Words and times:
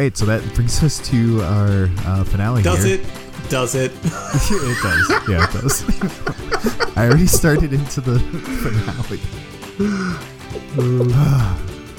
All 0.00 0.04
right, 0.04 0.16
so 0.16 0.24
that 0.24 0.42
brings 0.54 0.82
us 0.82 0.98
to 1.10 1.42
our 1.42 1.90
uh, 2.06 2.24
finale. 2.24 2.62
Does 2.62 2.84
here. 2.84 3.00
it? 3.00 3.50
Does 3.50 3.74
it? 3.74 3.92
it 4.02 4.82
does. 4.82 5.10
Yeah, 5.28 5.44
it 5.44 5.52
does. 5.52 6.96
I 6.96 7.06
already 7.06 7.26
started 7.26 7.74
into 7.74 8.00
the 8.00 8.18
finale. 8.62 9.20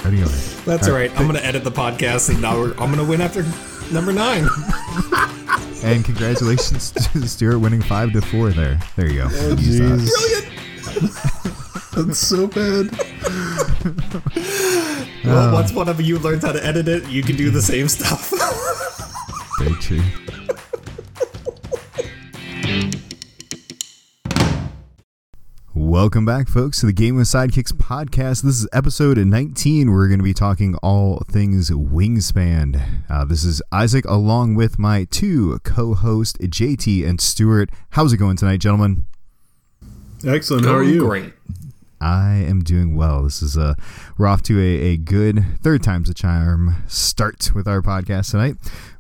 anyway, 0.04 0.32
That's 0.66 0.88
all 0.88 0.96
right. 0.96 1.12
I'm 1.12 1.28
gonna 1.28 1.42
edit 1.42 1.64
the 1.64 1.70
podcast, 1.70 2.32
and 2.32 2.42
now 2.42 2.58
we're, 2.58 2.72
I'm 2.80 2.90
gonna 2.90 3.06
win 3.06 3.22
after 3.22 3.44
number 3.94 4.12
nine. 4.12 4.48
and 5.84 6.04
congratulations 6.04 6.90
to 6.90 7.28
Stuart 7.28 7.60
winning 7.60 7.84
five 7.84 8.14
to 8.14 8.22
four. 8.22 8.50
There, 8.50 8.80
there 8.96 9.12
you 9.12 9.20
go. 9.20 9.30
Use 9.58 9.78
that. 9.78 10.50
Brilliant. 10.98 12.08
That's 12.08 12.18
so 12.18 12.48
bad. 12.48 12.90
Well, 15.24 15.54
once 15.54 15.72
one 15.72 15.88
of 15.88 16.02
you 16.02 16.18
learns 16.18 16.44
how 16.44 16.52
to 16.52 16.66
edit 16.66 16.88
it, 16.88 17.08
you 17.08 17.22
can 17.22 17.36
do 17.36 17.52
the 17.52 17.62
same 17.62 17.88
stuff. 17.88 18.32
Very 19.60 19.76
true. 19.76 20.02
Welcome 25.76 26.26
back, 26.26 26.48
folks, 26.48 26.80
to 26.80 26.88
the 26.88 26.94
Game 26.94 27.20
of 27.20 27.26
Sidekicks 27.26 27.74
podcast. 27.74 28.42
This 28.42 28.60
is 28.62 28.68
episode 28.74 29.20
19. 29.20 29.92
We're 29.92 30.08
going 30.08 30.20
to 30.20 30.24
be 30.24 30.34
talking 30.34 30.76
all 30.78 31.22
things 31.30 31.70
Wingspan. 31.70 33.04
Uh, 33.08 33.26
this 33.26 33.44
is 33.44 33.62
Isaac, 33.72 34.06
along 34.06 34.56
with 34.56 34.80
my 34.80 35.04
two 35.06 35.60
co 35.64 35.94
hosts, 35.94 36.38
JT 36.40 37.08
and 37.08 37.22
Stuart. 37.22 37.70
How's 37.92 38.12
it 38.12 38.18
going 38.18 38.38
tonight, 38.38 38.58
gentlemen? 38.58 39.06
Excellent. 40.26 40.66
How 40.66 40.76
are 40.76 40.84
you? 40.84 41.06
Great. 41.06 41.34
I 42.02 42.44
am 42.48 42.64
doing 42.64 42.96
well. 42.96 43.24
This 43.24 43.44
is 43.44 43.56
a 43.56 43.76
we're 44.18 44.26
off 44.28 44.42
to 44.44 44.60
a, 44.60 44.94
a 44.94 44.98
good 44.98 45.46
third 45.62 45.84
time's 45.84 46.10
a 46.10 46.14
charm 46.14 46.84
start 46.88 47.52
with 47.54 47.68
our 47.68 47.82
podcast 47.82 48.32
tonight. 48.32 48.56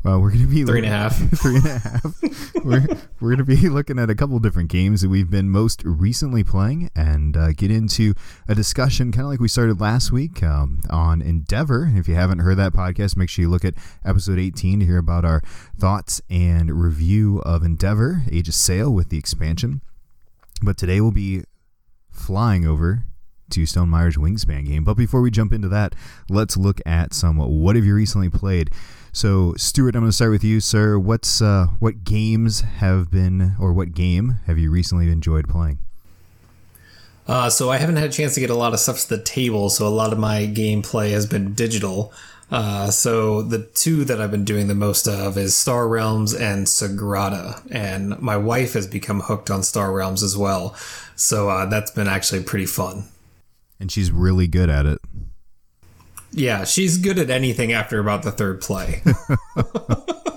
Uh, 0.06 0.20
we're 0.20 0.30
going 0.30 0.42
to 0.42 0.48
be 0.48 0.64
Three 0.64 0.80
and 0.80 0.88
a 0.88 0.90
half. 0.90 1.18
three 1.42 1.56
and 1.58 1.66
a 1.66 1.80
half. 1.80 2.22
we're 2.64 2.88
we're 3.20 3.36
going 3.36 3.38
to 3.38 3.44
be 3.44 3.70
looking 3.70 3.98
at 3.98 4.12
a 4.12 4.16
couple 4.16 4.38
different 4.40 4.70
games 4.70 5.02
that 5.02 5.10
we've 5.10 5.32
been 5.32 5.50
most 5.50 5.82
recently 5.84 6.44
playing 6.44 6.92
and 6.96 7.36
uh, 7.36 7.52
get 7.54 7.72
into 7.72 8.14
a 8.48 8.54
discussion 8.54 9.12
kind 9.12 9.24
of 9.24 9.30
like 9.30 9.40
we 9.40 9.48
started 9.48 9.82
last 9.82 10.12
week 10.12 10.44
um, 10.44 10.82
on 10.92 11.24
Endeavor. 11.24 11.92
If 11.96 12.08
you 12.08 12.14
haven't 12.14 12.40
heard 12.40 12.58
that 12.58 12.74
podcast, 12.74 13.18
make 13.18 13.30
sure 13.30 13.42
you 13.42 13.50
look 13.50 13.66
at 13.66 13.74
episode 14.06 14.38
18 14.38 14.80
to 14.80 14.86
hear 14.86 15.00
about 15.00 15.26
our 15.26 15.42
thoughts 15.78 16.22
and 16.30 16.72
review 16.82 17.40
of 17.40 17.64
Endeavor 17.64 18.22
Age 18.32 18.48
of 18.48 18.54
Sail 18.54 18.94
with 18.94 19.10
the 19.10 19.18
expansion. 19.18 19.82
But 20.62 20.78
today 20.78 21.02
we'll 21.02 21.12
be 21.12 21.44
flying 22.22 22.66
over 22.66 23.04
to 23.50 23.66
Stonemaier's 23.66 24.18
Wingspan 24.18 24.66
game. 24.66 24.84
But 24.84 24.96
before 24.96 25.22
we 25.22 25.32
jump 25.32 25.54
into 25.54 25.68
that, 25.70 25.94
let's 26.30 26.58
look 26.58 26.80
at 26.86 27.14
some 27.14 27.38
what 27.38 27.76
have 27.76 27.86
you 27.86 27.94
recently 27.94 28.30
played. 28.30 28.70
So, 29.14 29.54
Stuart, 29.58 29.96
I'm 29.96 30.04
going 30.04 30.10
to 30.10 30.16
start 30.16 30.32
with 30.32 30.44
you, 30.44 30.62
sir. 30.62 30.98
What's 30.98 31.42
uh, 31.42 31.68
what 31.80 32.06
games 32.06 32.62
have 32.62 33.12
been, 33.12 33.56
or 33.60 33.74
what 33.74 33.92
game 33.92 34.40
have 34.46 34.58
you 34.58 34.72
recently 34.72 35.12
enjoyed 35.12 35.50
playing? 35.50 35.80
Uh, 37.28 37.50
so 37.50 37.70
I 37.70 37.78
haven't 37.78 37.98
had 37.98 38.10
a 38.10 38.14
chance 38.14 38.34
to 38.36 38.40
get 38.40 38.50
a 38.50 38.56
lot 38.56 38.74
of 38.74 38.80
stuff 38.80 39.02
to 39.02 39.10
the 39.10 39.22
table, 39.22 39.70
so 39.70 39.86
a 39.86 39.90
lot 39.90 40.14
of 40.14 40.20
my 40.20 40.48
gameplay 40.48 41.12
has 41.12 41.26
been 41.26 41.54
digital. 41.54 42.14
Uh, 42.52 42.92
so 42.92 43.42
the 43.42 43.64
two 43.64 44.04
that 44.04 44.20
I've 44.20 44.30
been 44.30 44.44
doing 44.44 44.68
the 44.68 44.76
most 44.76 45.08
of 45.08 45.38
is 45.38 45.56
Star 45.56 45.88
Realms 45.88 46.34
and 46.34 46.68
Sagrada, 46.68 47.66
and 47.72 48.20
my 48.20 48.36
wife 48.36 48.74
has 48.74 48.88
become 48.88 49.22
hooked 49.22 49.50
on 49.50 49.64
Star 49.64 49.94
Realms 49.94 50.22
as 50.22 50.38
well. 50.38 50.76
So 51.16 51.50
uh, 51.50 51.66
that's 51.68 51.92
been 51.92 52.08
actually 52.08 52.44
pretty 52.44 52.66
fun. 52.66 53.06
And 53.80 53.90
she's 53.90 54.12
really 54.12 54.48
good 54.48 54.70
at 54.70 54.86
it. 54.86 55.00
Yeah, 56.32 56.66
she's 56.66 56.98
good 56.98 57.18
at 57.20 57.30
anything 57.30 57.72
after 57.72 58.00
about 58.00 58.24
the 58.24 58.32
third 58.32 58.62
play. 58.62 59.02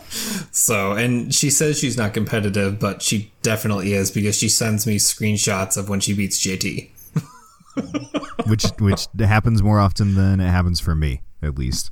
so, 0.50 0.92
and 0.92 1.34
she 1.34 1.50
says 1.50 1.78
she's 1.78 1.97
not 1.97 2.14
competitive, 2.14 2.78
but 2.78 3.03
she 3.03 3.32
definitely 3.42 3.92
is 3.92 4.10
because 4.10 4.36
she 4.36 4.48
sends 4.48 4.86
me 4.86 4.97
screenshots 4.97 5.76
of 5.76 5.88
when 5.88 6.00
she 6.00 6.14
beats 6.14 6.44
JT. 6.44 6.91
which 8.47 8.64
which 8.78 9.08
happens 9.19 9.62
more 9.62 9.80
often 9.80 10.14
than 10.14 10.41
it 10.41 10.48
happens 10.48 10.80
for 10.80 10.94
me, 10.94 11.22
at 11.44 11.56
least. 11.59 11.91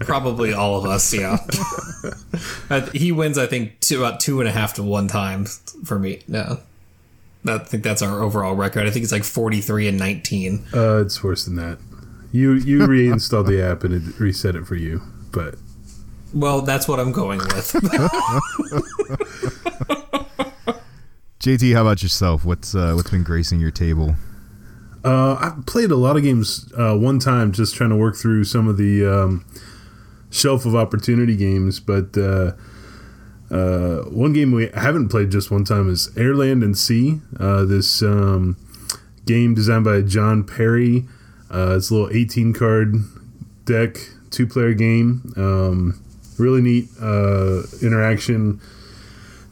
Probably 0.00 0.52
all 0.52 0.78
of 0.78 0.84
us, 0.86 1.12
yeah. 1.12 1.38
He 2.92 3.12
wins, 3.12 3.36
I 3.38 3.46
think, 3.46 3.78
two, 3.80 4.02
about 4.04 4.20
two 4.20 4.40
and 4.40 4.48
a 4.48 4.52
half 4.52 4.74
to 4.74 4.82
one 4.82 5.06
time 5.06 5.44
for 5.84 5.98
me. 5.98 6.22
No, 6.26 6.60
I 7.46 7.58
think 7.58 7.84
that's 7.84 8.00
our 8.02 8.22
overall 8.22 8.54
record. 8.54 8.86
I 8.86 8.90
think 8.90 9.02
it's 9.02 9.12
like 9.12 9.24
forty-three 9.24 9.86
and 9.88 9.98
nineteen. 9.98 10.64
Uh, 10.74 10.98
it's 11.02 11.22
worse 11.22 11.44
than 11.44 11.56
that. 11.56 11.78
You 12.32 12.52
you 12.54 12.86
reinstalled 12.88 13.46
the 13.46 13.62
app 13.62 13.84
and 13.84 13.94
it 13.94 14.18
reset 14.18 14.56
it 14.56 14.66
for 14.66 14.76
you, 14.76 15.02
but 15.30 15.56
Well, 16.32 16.62
that's 16.62 16.88
what 16.88 16.98
I'm 16.98 17.12
going 17.12 17.38
with. 17.38 17.72
JT, 21.40 21.74
how 21.74 21.82
about 21.82 22.02
yourself? 22.02 22.44
What's 22.44 22.74
uh, 22.74 22.94
what's 22.94 23.10
been 23.10 23.24
gracing 23.24 23.60
your 23.60 23.72
table? 23.72 24.14
Uh, 25.04 25.34
I've 25.40 25.66
played 25.66 25.90
a 25.90 25.96
lot 25.96 26.16
of 26.16 26.22
games 26.22 26.72
uh, 26.78 26.96
one 26.96 27.18
time, 27.18 27.52
just 27.52 27.74
trying 27.74 27.90
to 27.90 27.96
work 27.96 28.16
through 28.16 28.44
some 28.44 28.68
of 28.68 28.76
the 28.76 29.04
um, 29.04 29.44
shelf 30.30 30.64
of 30.64 30.76
opportunity 30.76 31.36
games. 31.36 31.80
But 31.80 32.16
uh, 32.16 32.52
uh, 33.50 34.04
one 34.04 34.32
game 34.32 34.52
we 34.52 34.70
haven't 34.74 35.08
played 35.08 35.30
just 35.30 35.50
one 35.50 35.64
time 35.64 35.90
is 35.90 36.10
Air 36.16 36.34
Land 36.34 36.62
and 36.62 36.76
Sea. 36.78 37.20
Uh, 37.38 37.64
this 37.64 38.02
um, 38.02 38.56
game 39.26 39.54
designed 39.54 39.84
by 39.84 40.02
Jon 40.02 40.44
Perry. 40.44 41.06
Uh, 41.52 41.74
it's 41.76 41.90
a 41.90 41.94
little 41.94 42.16
18 42.16 42.52
card 42.52 42.94
deck, 43.64 43.96
two 44.30 44.46
player 44.46 44.72
game. 44.72 45.32
Um, 45.36 46.00
really 46.38 46.62
neat 46.62 46.88
interaction. 47.82 48.60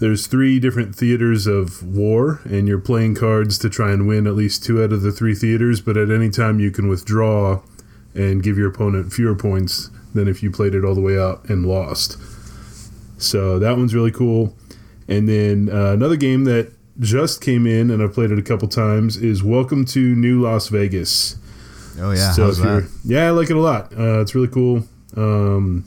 There's 0.01 0.27
three 0.27 0.59
different 0.59 0.97
theaters 0.97 1.47
of 1.47 1.83
war, 1.83 2.41
and 2.45 2.67
you're 2.67 2.81
playing 2.81 3.17
cards 3.17 3.59
to 3.59 3.69
try 3.69 3.93
and 3.93 4.09
win 4.09 4.27
at 4.27 4.35
least 4.35 4.65
two 4.65 4.83
out 4.83 4.95
of 4.95 5.03
the 5.03 5.13
three 5.13 5.35
theaters. 5.35 5.83
But 5.83 5.99
at 5.99 6.11
any 6.11 6.31
time, 6.31 6.59
you 6.59 6.71
can 6.71 6.89
withdraw 6.89 7.61
and 8.15 8.43
give 8.43 8.57
your 8.57 8.71
opponent 8.71 9.13
fewer 9.13 9.35
points 9.35 9.91
than 10.15 10.27
if 10.27 10.43
you 10.43 10.51
played 10.51 10.75
it 10.75 10.87
all 10.87 10.95
the 10.95 11.03
way 11.03 11.19
out 11.19 11.47
and 11.51 11.67
lost. 11.67 12.17
So 13.19 13.59
that 13.59 13.77
one's 13.77 13.95
really 13.95 14.11
cool. 14.11 14.57
And 15.07 15.29
then 15.29 15.69
uh, 15.71 15.93
another 15.93 16.17
game 16.17 16.45
that 16.45 16.73
just 16.99 17.43
came 17.43 17.67
in, 17.67 17.91
and 17.91 18.03
I've 18.03 18.15
played 18.15 18.31
it 18.31 18.39
a 18.39 18.43
couple 18.43 18.69
times, 18.69 19.19
is 19.19 19.43
Welcome 19.43 19.85
to 19.87 20.15
New 20.15 20.41
Las 20.41 20.69
Vegas. 20.69 21.37
Oh 21.99 22.13
yeah, 22.13 22.33
So 22.33 22.45
how's 22.45 22.59
if 22.59 22.65
that? 22.65 22.91
Yeah, 23.05 23.27
I 23.27 23.31
like 23.31 23.51
it 23.51 23.57
a 23.57 23.61
lot. 23.61 23.93
Uh, 23.93 24.23
it's 24.23 24.35
really 24.35 24.49
cool. 24.49 24.85
Um, 25.15 25.85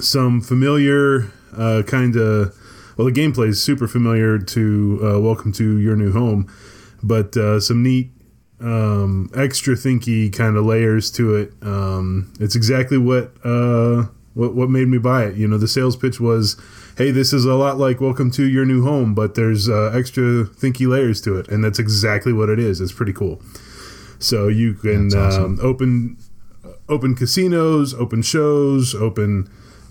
some 0.00 0.40
familiar 0.40 1.30
uh, 1.54 1.82
kind 1.86 2.16
of. 2.16 2.54
Well, 2.98 3.06
the 3.06 3.12
gameplay 3.12 3.46
is 3.46 3.62
super 3.62 3.86
familiar 3.86 4.40
to 4.40 5.00
uh, 5.00 5.20
Welcome 5.20 5.52
to 5.52 5.78
Your 5.78 5.94
New 5.94 6.10
Home, 6.10 6.52
but 7.00 7.36
uh, 7.36 7.60
some 7.60 7.80
neat, 7.80 8.10
um, 8.58 9.30
extra 9.36 9.76
thinky 9.76 10.32
kind 10.32 10.56
of 10.56 10.64
layers 10.66 11.08
to 11.12 11.36
it. 11.36 11.52
Um, 11.62 12.32
it's 12.40 12.56
exactly 12.56 12.98
what 12.98 13.36
uh, 13.44 14.06
what 14.34 14.56
what 14.56 14.68
made 14.68 14.88
me 14.88 14.98
buy 14.98 15.26
it. 15.26 15.36
You 15.36 15.46
know, 15.46 15.58
the 15.58 15.68
sales 15.68 15.94
pitch 15.96 16.18
was, 16.18 16.60
"Hey, 16.96 17.12
this 17.12 17.32
is 17.32 17.44
a 17.44 17.54
lot 17.54 17.78
like 17.78 18.00
Welcome 18.00 18.32
to 18.32 18.42
Your 18.42 18.64
New 18.64 18.82
Home, 18.82 19.14
but 19.14 19.36
there's 19.36 19.68
uh, 19.68 19.92
extra 19.94 20.42
thinky 20.42 20.88
layers 20.88 21.20
to 21.20 21.38
it," 21.38 21.46
and 21.46 21.62
that's 21.62 21.78
exactly 21.78 22.32
what 22.32 22.48
it 22.48 22.58
is. 22.58 22.80
It's 22.80 22.90
pretty 22.90 23.12
cool. 23.12 23.40
So 24.18 24.48
you 24.48 24.74
can 24.74 25.14
awesome. 25.14 25.44
um, 25.44 25.58
open 25.62 26.16
open 26.88 27.14
casinos, 27.14 27.94
open 27.94 28.22
shows, 28.22 28.92
open 28.92 29.48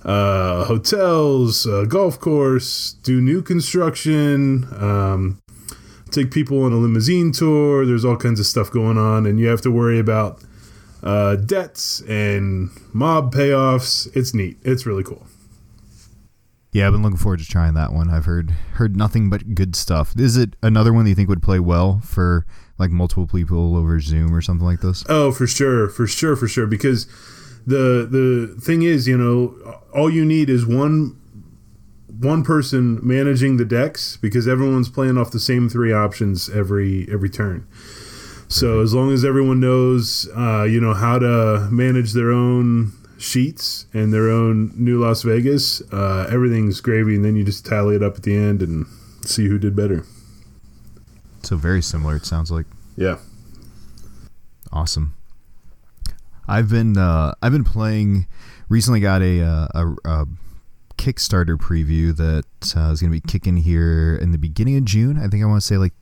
uh, 0.07 0.63
hotels, 0.63 1.67
uh, 1.67 1.83
golf 1.83 2.17
course, 2.19 2.93
do 3.03 3.19
new 3.19 3.41
construction, 3.41 4.65
um, 4.79 5.39
take 6.11 6.31
people 6.31 6.63
on 6.63 6.71
a 6.71 6.77
limousine 6.77 7.33
tour. 7.33 7.85
There's 7.85 8.05
all 8.05 8.15
kinds 8.15 8.39
of 8.39 8.45
stuff 8.45 8.71
going 8.71 8.97
on, 8.97 9.25
and 9.25 9.37
you 9.37 9.47
have 9.47 9.61
to 9.61 9.71
worry 9.71 9.99
about 9.99 10.41
uh, 11.03 11.35
debts 11.35 12.01
and 12.07 12.69
mob 12.93 13.33
payoffs. 13.33 14.07
It's 14.15 14.33
neat. 14.33 14.57
It's 14.63 14.85
really 14.85 15.03
cool. 15.03 15.27
Yeah, 16.71 16.87
I've 16.87 16.93
been 16.93 17.03
looking 17.03 17.17
forward 17.17 17.39
to 17.39 17.45
trying 17.45 17.73
that 17.73 17.91
one. 17.91 18.09
I've 18.09 18.25
heard 18.25 18.51
heard 18.73 18.95
nothing 18.95 19.29
but 19.29 19.55
good 19.55 19.75
stuff. 19.75 20.13
Is 20.17 20.37
it 20.37 20.55
another 20.61 20.93
one 20.93 21.03
that 21.03 21.09
you 21.09 21.15
think 21.15 21.27
would 21.27 21.43
play 21.43 21.59
well 21.59 21.99
for 21.99 22.45
like 22.77 22.91
multiple 22.91 23.27
people 23.27 23.75
over 23.75 23.99
Zoom 23.99 24.33
or 24.33 24.41
something 24.41 24.65
like 24.65 24.81
this? 24.81 25.03
Oh, 25.09 25.31
for 25.31 25.47
sure, 25.47 25.89
for 25.89 26.07
sure, 26.07 26.35
for 26.35 26.47
sure. 26.47 26.67
Because 26.67 27.07
the 27.67 28.07
the 28.09 28.59
thing 28.61 28.81
is, 28.81 29.07
you 29.07 29.17
know, 29.17 29.53
all 29.93 30.09
you 30.09 30.25
need 30.25 30.49
is 30.49 30.65
one 30.65 31.15
one 32.19 32.43
person 32.43 32.99
managing 33.05 33.57
the 33.57 33.65
decks 33.65 34.17
because 34.17 34.47
everyone's 34.47 34.89
playing 34.89 35.17
off 35.19 35.29
the 35.29 35.39
same 35.39 35.69
three 35.69 35.93
options 35.93 36.49
every 36.49 37.07
every 37.11 37.29
turn. 37.29 37.67
So 38.47 38.79
as 38.79 38.93
long 38.93 39.11
as 39.11 39.25
everyone 39.25 39.59
knows, 39.59 40.27
uh, 40.35 40.63
you 40.63 40.79
know, 40.79 40.93
how 40.93 41.19
to 41.19 41.67
manage 41.69 42.13
their 42.13 42.31
own 42.31 42.93
sheets 43.17 43.85
and 43.93 44.13
their 44.13 44.29
own 44.29 44.71
new 44.75 44.99
Las 45.03 45.23
Vegas, 45.23 45.81
uh, 45.91 46.27
everything's 46.31 46.79
gravy, 46.79 47.15
and 47.15 47.25
then 47.25 47.35
you 47.35 47.43
just 47.43 47.65
tally 47.65 47.95
it 47.97 48.01
up 48.01 48.15
at 48.15 48.23
the 48.23 48.33
end 48.35 48.61
and 48.61 48.85
see 49.25 49.47
who 49.47 49.59
did 49.59 49.75
better. 49.75 50.05
So 51.43 51.57
very 51.57 51.81
similar. 51.81 52.15
It 52.15 52.25
sounds 52.25 52.49
like 52.49 52.65
Yeah. 52.95 53.17
awesome. 54.71 55.13
I've 56.47 56.69
been 56.69 56.97
uh, 56.97 57.33
I've 57.41 57.51
been 57.51 57.63
playing. 57.63 58.27
Recently, 58.69 58.99
got 58.99 59.21
a 59.21 59.41
uh, 59.41 59.67
a, 59.73 59.95
a 60.05 60.25
Kickstarter 60.97 61.57
preview 61.57 62.15
that 62.15 62.75
uh, 62.75 62.91
is 62.91 63.01
going 63.01 63.11
to 63.11 63.21
be 63.21 63.21
kicking 63.21 63.57
here 63.57 64.15
in 64.15 64.31
the 64.31 64.37
beginning 64.37 64.77
of 64.77 64.85
June. 64.85 65.17
I 65.17 65.27
think 65.27 65.43
I 65.43 65.45
want 65.45 65.61
to 65.61 65.67
say 65.67 65.77
like 65.77 65.93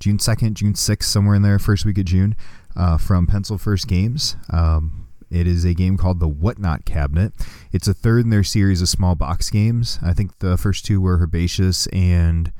June 0.00 0.18
second, 0.18 0.56
June 0.56 0.74
sixth, 0.74 1.10
somewhere 1.10 1.34
in 1.34 1.42
there, 1.42 1.58
first 1.58 1.84
week 1.84 1.98
of 1.98 2.04
June, 2.04 2.34
uh, 2.76 2.96
from 2.96 3.26
Pencil 3.26 3.58
First 3.58 3.88
Games. 3.88 4.36
Um, 4.50 5.08
it 5.30 5.46
is 5.46 5.64
a 5.64 5.74
game 5.74 5.96
called 5.96 6.20
the 6.20 6.28
Whatnot 6.28 6.84
Cabinet. 6.86 7.34
It's 7.70 7.86
a 7.86 7.94
third 7.94 8.24
in 8.24 8.30
their 8.30 8.44
series 8.44 8.80
of 8.80 8.88
small 8.88 9.14
box 9.14 9.50
games. 9.50 9.98
I 10.02 10.14
think 10.14 10.38
the 10.38 10.56
first 10.56 10.86
two 10.86 11.00
were 11.00 11.18
Herbaceous 11.18 11.86
and 11.88 12.52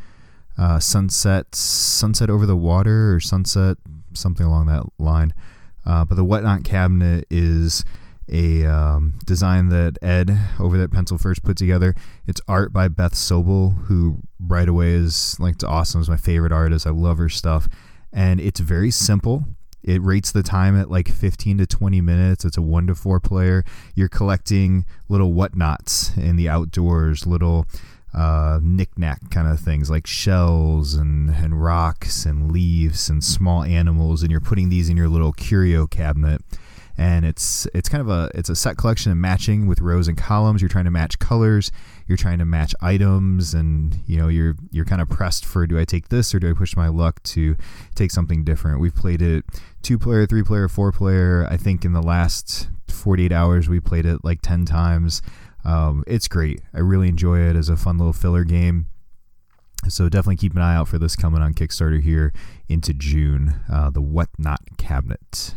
uh, 0.59 0.79
Sunset, 0.79 1.55
Sunset 1.55 2.29
Over 2.29 2.45
the 2.45 2.57
Water, 2.57 3.15
or 3.15 3.21
Sunset, 3.21 3.79
something 4.13 4.45
along 4.45 4.67
that 4.67 4.85
line. 4.99 5.33
Uh, 5.89 6.05
but 6.05 6.17
the 6.17 6.25
Whatnot 6.25 6.65
Cabinet 6.65 7.27
is 7.31 7.83
a 8.31 8.67
um, 8.67 9.19
design 9.25 9.71
that 9.71 9.97
Ed 10.03 10.39
over 10.61 10.81
at 10.83 10.91
Pencil 10.91 11.17
First 11.17 11.43
put 11.43 11.57
together. 11.57 11.95
It's 12.27 12.43
art 12.47 12.75
by 12.75 12.89
Beth 12.89 13.15
Sobel, 13.15 13.87
who 13.87 14.19
right 14.39 14.69
away 14.69 14.91
is 14.91 15.41
like 15.41 15.57
awesome. 15.65 16.03
Is 16.03 16.11
my 16.11 16.19
favorite 16.19 16.53
artist. 16.53 16.87
I 16.87 16.91
love 16.91 17.17
her 17.17 17.31
stuff, 17.31 17.69
and 18.13 18.39
it's 18.39 18.61
very 18.61 18.91
simple. 18.91 19.45
It 19.83 20.03
rates 20.03 20.31
the 20.31 20.43
time 20.43 20.79
at 20.79 20.91
like 20.91 21.09
15 21.09 21.59
to 21.59 21.67
20 21.67 22.01
minutes. 22.03 22.45
It's 22.45 22.59
a 22.59 22.63
one 22.63 22.87
to 22.89 22.95
four 22.95 23.19
player. 23.19 23.65
You're 23.95 24.09
collecting 24.09 24.85
little 25.09 25.33
whatnots 25.33 26.15
in 26.19 26.37
the 26.37 26.51
outdoors, 26.51 27.27
little 27.27 27.67
uh, 28.15 28.59
knickknack 28.63 29.31
kind 29.31 29.49
of 29.49 29.61
things 29.61 29.91
like 29.91 30.07
shells 30.07 30.95
and, 30.95 31.31
and 31.31 31.63
rocks 31.63 32.25
and 32.25 32.51
leaves 32.51 33.09
and 33.09 33.23
small 33.23 33.63
animals, 33.63 34.23
and 34.23 34.31
you're 34.31 34.41
putting 34.41 34.69
these 34.69 34.89
in 34.89 34.97
your 34.97 35.09
little 35.09 35.33
curio 35.33 35.87
cabinet 35.87 36.43
and 36.99 37.25
it's 37.25 37.67
it's 37.73 37.89
kind 37.89 38.01
of 38.01 38.09
a 38.09 38.29
it's 38.35 38.49
a 38.49 38.57
set 38.57 38.77
collection 38.77 39.13
of 39.13 39.19
matching 39.19 39.69
with 39.69 39.81
rows 39.81 40.09
and 40.09 40.19
columns. 40.19 40.61
You're 40.61 40.69
trying 40.69 40.87
to 40.87 40.91
match 40.91 41.21
colors, 41.21 41.71
you're 42.09 42.19
trying 42.19 42.41
to 42.41 42.45
match 42.45 42.75
items, 42.81 43.55
and 43.55 43.97
you 44.07 44.19
know 44.19 44.27
you're 44.27 44.57
you're 44.73 44.85
kind 44.85 45.01
of 45.01 45.09
pressed 45.09 45.45
for 45.45 45.65
do 45.67 45.79
I 45.79 45.85
take 45.85 46.09
this 46.09 46.35
or 46.35 46.41
do 46.41 46.51
I 46.51 46.55
push 46.55 46.77
my 46.77 46.89
luck 46.89 47.23
to 47.23 47.57
take 47.95 48.11
something 48.11 48.43
different. 48.43 48.81
We've 48.81 48.95
played 48.95 49.23
it 49.23 49.45
two 49.81 49.97
player, 49.97 50.27
three 50.27 50.43
player, 50.43 50.69
four 50.69 50.91
player. 50.91 51.47
I 51.49 51.57
think 51.57 51.85
in 51.85 51.93
the 51.93 52.03
last 52.03 52.69
48 52.89 53.31
hours 53.31 53.69
we 53.69 53.79
played 53.79 54.05
it 54.05 54.25
like 54.25 54.43
10 54.43 54.65
times. 54.65 55.23
Um, 55.69 56.03
it's 56.07 56.29
great. 56.29 56.63
I 56.73 56.79
really 56.79 57.09
enjoy 57.09 57.41
it 57.41 57.55
as 57.55 57.69
a 57.69 57.77
fun 57.77 57.99
little 57.99 58.15
filler 58.15 58.45
game. 58.45 58.87
So 59.87 60.09
definitely 60.09 60.37
keep 60.37 60.57
an 60.57 60.63
eye 60.63 60.75
out 60.75 60.89
for 60.89 60.99
this 60.99 61.15
coming 61.15 61.43
on 61.43 61.53
Kickstarter 61.53 62.03
here 62.03 62.33
into 62.71 62.95
June. 62.95 63.61
Uh, 63.71 63.91
the 63.91 64.01
Whatnot 64.01 64.79
Cabinet. 64.79 65.55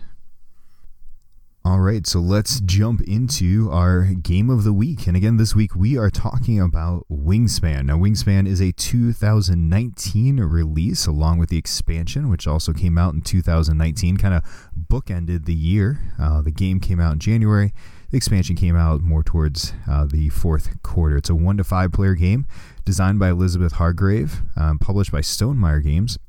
All 1.63 1.79
right, 1.79 2.05
so 2.05 2.19
let's 2.19 2.59
jump 2.59 3.01
into 3.01 3.69
our 3.71 4.03
game 4.03 4.49
of 4.49 4.63
the 4.65 4.73
week. 4.73 5.07
And 5.07 5.15
again, 5.15 5.37
this 5.37 5.55
week 5.55 5.75
we 5.75 5.95
are 5.97 6.09
talking 6.09 6.59
about 6.59 7.05
Wingspan. 7.09 7.85
Now, 7.85 7.97
Wingspan 7.97 8.47
is 8.47 8.59
a 8.59 8.71
2019 8.73 10.39
release 10.39 11.05
along 11.05 11.37
with 11.37 11.49
the 11.49 11.57
expansion, 11.57 12.29
which 12.29 12.47
also 12.47 12.73
came 12.73 12.97
out 12.97 13.13
in 13.13 13.21
2019, 13.21 14.17
kind 14.17 14.33
of 14.33 14.43
bookended 14.75 15.45
the 15.45 15.53
year. 15.53 16.01
Uh, 16.19 16.41
the 16.41 16.51
game 16.51 16.79
came 16.79 16.99
out 16.99 17.13
in 17.13 17.19
January, 17.19 17.73
the 18.11 18.17
expansion 18.17 18.55
came 18.55 18.75
out 18.75 19.01
more 19.01 19.23
towards 19.23 19.73
uh, 19.89 20.05
the 20.05 20.29
fourth 20.29 20.81
quarter. 20.83 21.17
It's 21.17 21.29
a 21.29 21.35
one 21.35 21.57
to 21.57 21.63
five 21.63 21.91
player 21.91 22.13
game 22.13 22.45
designed 22.85 23.19
by 23.19 23.29
Elizabeth 23.29 23.73
Hargrave, 23.73 24.41
um, 24.55 24.79
published 24.79 25.11
by 25.11 25.21
Stonemaier 25.21 25.83
Games 25.83 26.19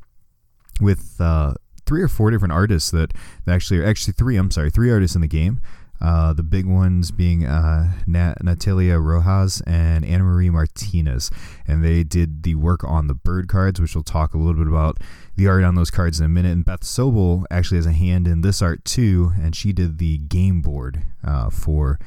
with 0.81 1.21
uh, 1.21 1.55
three 1.85 2.03
or 2.03 2.09
four 2.09 2.31
different 2.31 2.53
artists 2.53 2.91
that, 2.93 3.13
that 3.45 3.55
actually 3.55 3.81
are 3.81 3.87
actually 3.87 4.15
three. 4.15 4.37
I'm 4.37 4.51
sorry, 4.51 4.71
three 4.71 4.91
artists 4.91 5.15
in 5.15 5.21
the 5.21 5.29
game. 5.29 5.61
Uh, 6.01 6.33
the 6.33 6.43
big 6.43 6.67
ones 6.67 7.13
being 7.13 7.47
uh, 7.47 7.93
Nat- 8.09 8.43
Natalia 8.43 8.99
Rojas 8.99 9.61
and 9.69 10.05
Anna 10.05 10.25
Marie 10.25 10.51
Martinez. 10.51 11.31
And 11.67 11.85
they 11.85 12.03
did 12.03 12.43
the 12.43 12.57
work 12.57 12.83
on 12.83 13.07
the 13.07 13.15
bird 13.15 13.47
cards, 13.47 13.81
which 13.81 13.95
we'll 13.95 14.03
talk 14.03 14.35
a 14.35 14.39
little 14.39 14.55
bit 14.55 14.67
about 14.67 14.99
the 15.37 15.47
art 15.49 15.65
on 15.65 15.75
those 15.75 15.91
cards 15.91 16.21
in 16.21 16.27
a 16.27 16.29
minute. 16.29 16.53
And 16.53 16.65
Beth 16.65 16.83
Sobel 16.83 17.45
actually 17.51 17.79
has 17.79 17.87
a 17.87 17.93
hand 17.93 18.27
in 18.27 18.43
this 18.43 18.63
art 18.63 18.85
too, 18.85 19.33
and 19.41 19.57
she 19.57 19.73
did 19.73 19.99
the 19.99 20.19
game 20.19 20.61
board 20.61 21.03
uh, 21.25 21.51
for 21.51 21.99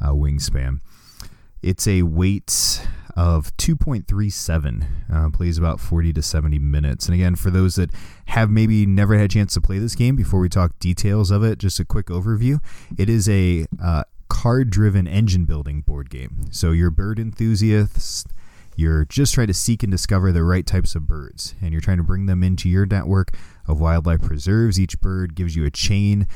uh, 0.00 0.10
Wingspan. 0.10 0.80
It's 1.62 1.88
a 1.88 2.02
weight 2.02 2.86
of 3.16 3.56
2.37. 3.56 4.86
Uh, 5.12 5.30
plays 5.30 5.56
about 5.56 5.80
40 5.80 6.12
to 6.12 6.22
70 6.22 6.58
minutes. 6.58 7.06
And 7.06 7.14
again, 7.14 7.36
for 7.36 7.50
those 7.50 7.76
that 7.76 7.90
have 8.26 8.50
maybe 8.50 8.86
never 8.86 9.14
had 9.14 9.24
a 9.24 9.28
chance 9.28 9.54
to 9.54 9.60
play 9.60 9.78
this 9.78 9.94
game, 9.94 10.16
before 10.16 10.40
we 10.40 10.48
talk 10.48 10.78
details 10.78 11.30
of 11.30 11.42
it, 11.42 11.58
just 11.58 11.80
a 11.80 11.84
quick 11.84 12.06
overview. 12.06 12.58
It 12.98 13.08
is 13.08 13.28
a 13.28 13.66
uh, 13.82 14.04
card 14.28 14.70
driven 14.70 15.06
engine 15.06 15.44
building 15.44 15.80
board 15.80 16.10
game. 16.10 16.46
So 16.50 16.72
you're 16.72 16.90
bird 16.90 17.18
enthusiasts. 17.18 18.24
You're 18.76 19.04
just 19.04 19.34
trying 19.34 19.46
to 19.46 19.54
seek 19.54 19.82
and 19.82 19.92
discover 19.92 20.32
the 20.32 20.42
right 20.42 20.66
types 20.66 20.94
of 20.94 21.06
birds, 21.06 21.54
and 21.60 21.72
you're 21.72 21.80
trying 21.80 21.98
to 21.98 22.02
bring 22.02 22.26
them 22.26 22.42
into 22.42 22.68
your 22.68 22.86
network 22.86 23.36
of 23.66 23.80
wildlife 23.80 24.22
preserves. 24.22 24.80
Each 24.80 25.00
bird 25.00 25.34
gives 25.34 25.54
you 25.56 25.64
a 25.64 25.70
chain 25.70 26.26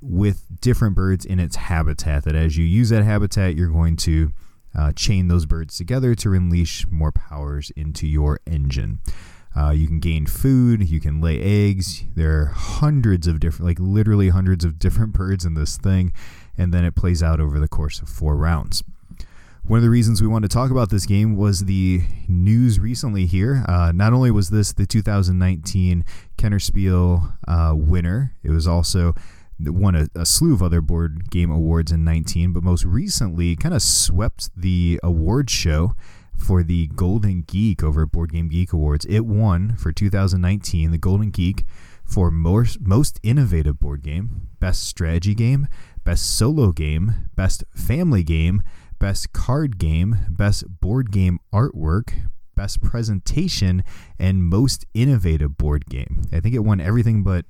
with 0.00 0.44
different 0.60 0.94
birds 0.94 1.24
in 1.24 1.40
its 1.40 1.56
habitat. 1.56 2.24
That 2.24 2.34
as 2.34 2.56
you 2.56 2.64
use 2.64 2.90
that 2.90 3.04
habitat, 3.04 3.56
you're 3.56 3.70
going 3.70 3.96
to 3.96 4.32
uh, 4.76 4.92
chain 4.92 5.28
those 5.28 5.46
birds 5.46 5.76
together 5.76 6.14
to 6.16 6.34
unleash 6.34 6.86
more 6.90 7.12
powers 7.12 7.70
into 7.76 8.06
your 8.06 8.40
engine. 8.46 9.00
Uh, 9.56 9.70
you 9.70 9.86
can 9.86 10.00
gain 10.00 10.26
food, 10.26 10.86
you 10.88 11.00
can 11.00 11.20
lay 11.20 11.40
eggs. 11.40 12.04
There 12.14 12.42
are 12.42 12.46
hundreds 12.46 13.26
of 13.26 13.40
different, 13.40 13.66
like 13.66 13.78
literally 13.80 14.28
hundreds 14.28 14.66
of 14.66 14.78
different 14.78 15.12
birds 15.14 15.46
in 15.46 15.54
this 15.54 15.78
thing, 15.78 16.12
and 16.58 16.74
then 16.74 16.84
it 16.84 16.94
plays 16.94 17.22
out 17.22 17.40
over 17.40 17.58
the 17.58 17.68
course 17.68 18.00
of 18.00 18.08
four 18.08 18.36
rounds. 18.36 18.82
One 19.66 19.78
of 19.78 19.82
the 19.82 19.90
reasons 19.90 20.22
we 20.22 20.28
wanted 20.28 20.48
to 20.48 20.54
talk 20.54 20.70
about 20.70 20.90
this 20.90 21.06
game 21.06 21.34
was 21.34 21.64
the 21.64 22.02
news 22.28 22.78
recently 22.78 23.26
here. 23.26 23.64
Uh, 23.68 23.90
not 23.92 24.12
only 24.12 24.30
was 24.30 24.50
this 24.50 24.72
the 24.72 24.86
2019 24.86 26.04
Kennerspiel 26.38 27.36
uh, 27.48 27.74
winner, 27.74 28.32
it 28.44 28.50
was 28.50 28.68
also 28.68 29.12
won 29.58 29.96
a, 29.96 30.06
a, 30.14 30.24
slew 30.24 30.54
of 30.54 30.62
other 30.62 30.80
board 30.80 31.30
game 31.30 31.50
awards 31.50 31.90
in 31.90 32.04
19, 32.04 32.52
but 32.52 32.62
most 32.62 32.84
recently 32.84 33.56
kind 33.56 33.74
of 33.74 33.82
swept 33.82 34.50
the 34.56 35.00
award 35.02 35.50
show 35.50 35.96
for 36.36 36.62
the 36.62 36.86
Golden 36.94 37.42
Geek 37.42 37.82
over 37.82 38.02
at 38.02 38.12
Board 38.12 38.30
Game 38.30 38.48
Geek 38.48 38.72
Awards. 38.72 39.04
It 39.06 39.26
won 39.26 39.74
for 39.76 39.90
2019 39.90 40.92
the 40.92 40.98
Golden 40.98 41.30
Geek 41.30 41.64
for 42.04 42.30
most, 42.30 42.80
most 42.80 43.18
innovative 43.24 43.80
board 43.80 44.02
game, 44.02 44.48
best 44.60 44.84
strategy 44.84 45.34
game, 45.34 45.66
best 46.04 46.38
solo 46.38 46.70
game, 46.70 47.30
best 47.34 47.64
family 47.74 48.22
game, 48.22 48.62
best 48.98 49.32
card 49.32 49.78
game, 49.78 50.18
best 50.28 50.80
board 50.80 51.10
game 51.10 51.38
artwork, 51.52 52.12
best 52.54 52.82
presentation, 52.82 53.82
and 54.18 54.44
most 54.44 54.84
innovative 54.94 55.56
board 55.56 55.86
game. 55.86 56.22
I 56.32 56.40
think 56.40 56.54
it 56.54 56.60
won 56.60 56.80
everything 56.80 57.22
but 57.22 57.44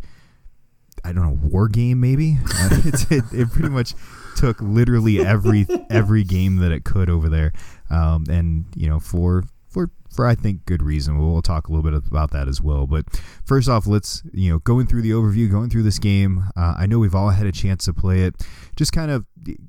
I 1.04 1.12
don't 1.12 1.24
know 1.24 1.48
war 1.48 1.68
game 1.68 2.00
maybe. 2.00 2.38
Uh, 2.58 2.80
it, 3.10 3.24
it, 3.32 3.50
pretty 3.50 3.68
much 3.68 3.94
took 4.34 4.60
literally 4.60 5.24
every 5.24 5.66
every 5.90 6.24
game 6.24 6.56
that 6.56 6.72
it 6.72 6.84
could 6.84 7.10
over 7.10 7.28
there, 7.28 7.52
um, 7.90 8.24
and 8.30 8.64
you 8.74 8.88
know 8.88 8.98
for 8.98 9.44
for 9.76 9.90
for 10.11 10.26
I 10.26 10.35
think 10.35 10.64
good 10.64 10.83
reason. 10.83 11.18
We'll, 11.18 11.42
talk 11.42 11.68
a 11.68 11.73
little 11.73 11.88
bit 11.88 12.09
about 12.09 12.30
that 12.30 12.49
as 12.49 12.62
well. 12.62 12.87
But 12.87 13.04
first 13.45 13.68
off, 13.68 13.87
let's 13.87 14.23
you 14.33 14.50
know 14.50 14.59
going 14.61 14.87
through 14.87 15.02
the 15.02 15.11
overview, 15.11 15.50
going 15.50 15.68
through 15.68 15.83
this 15.83 15.99
game. 15.99 16.45
Uh, 16.56 16.75
I 16.78 16.87
know 16.87 16.99
we've 16.99 17.14
all 17.14 17.28
had 17.28 17.47
a 17.47 17.52
chance 17.52 17.85
to 17.85 17.92
play 17.92 18.23
it. 18.23 18.35
Just 18.75 18.92
kind 18.92 19.11
of 19.11 19.26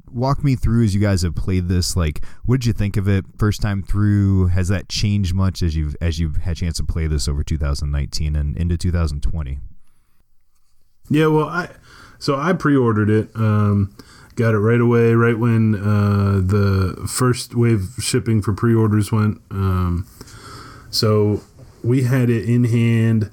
walk 0.09 0.45
me 0.45 0.55
through 0.55 0.85
as 0.85 0.95
you 0.95 1.01
guys 1.01 1.23
have 1.23 1.35
played 1.35 1.67
this. 1.67 1.97
Like, 1.97 2.23
what 2.45 2.61
did 2.61 2.67
you 2.67 2.73
think 2.73 2.95
of 2.95 3.09
it 3.09 3.25
first 3.37 3.61
time 3.61 3.83
through? 3.83 4.47
Has 4.47 4.69
that 4.69 4.87
changed 4.87 5.35
much 5.35 5.61
as 5.61 5.75
you've 5.75 5.97
as 5.99 6.19
you've 6.19 6.37
had 6.37 6.53
a 6.53 6.55
chance 6.55 6.77
to 6.77 6.85
play 6.85 7.07
this 7.07 7.27
over 7.27 7.43
2019 7.43 8.35
and 8.35 8.55
into 8.55 8.77
2020? 8.77 9.59
Yeah, 11.09 11.27
well, 11.27 11.49
I 11.49 11.69
so 12.19 12.37
I 12.37 12.53
pre-ordered 12.53 13.09
it. 13.09 13.29
Um, 13.35 13.95
got 14.37 14.53
it 14.53 14.59
right 14.59 14.79
away, 14.79 15.13
right 15.13 15.37
when 15.37 15.75
uh, 15.75 16.39
the 16.43 17.07
first 17.09 17.55
wave 17.55 17.89
shipping 17.99 18.41
for 18.41 18.53
pre-orders 18.53 19.11
went. 19.11 19.41
Um, 19.51 20.07
so 20.89 21.41
we 21.83 22.03
had 22.03 22.29
it 22.29 22.47
in 22.47 22.65
hand. 22.65 23.31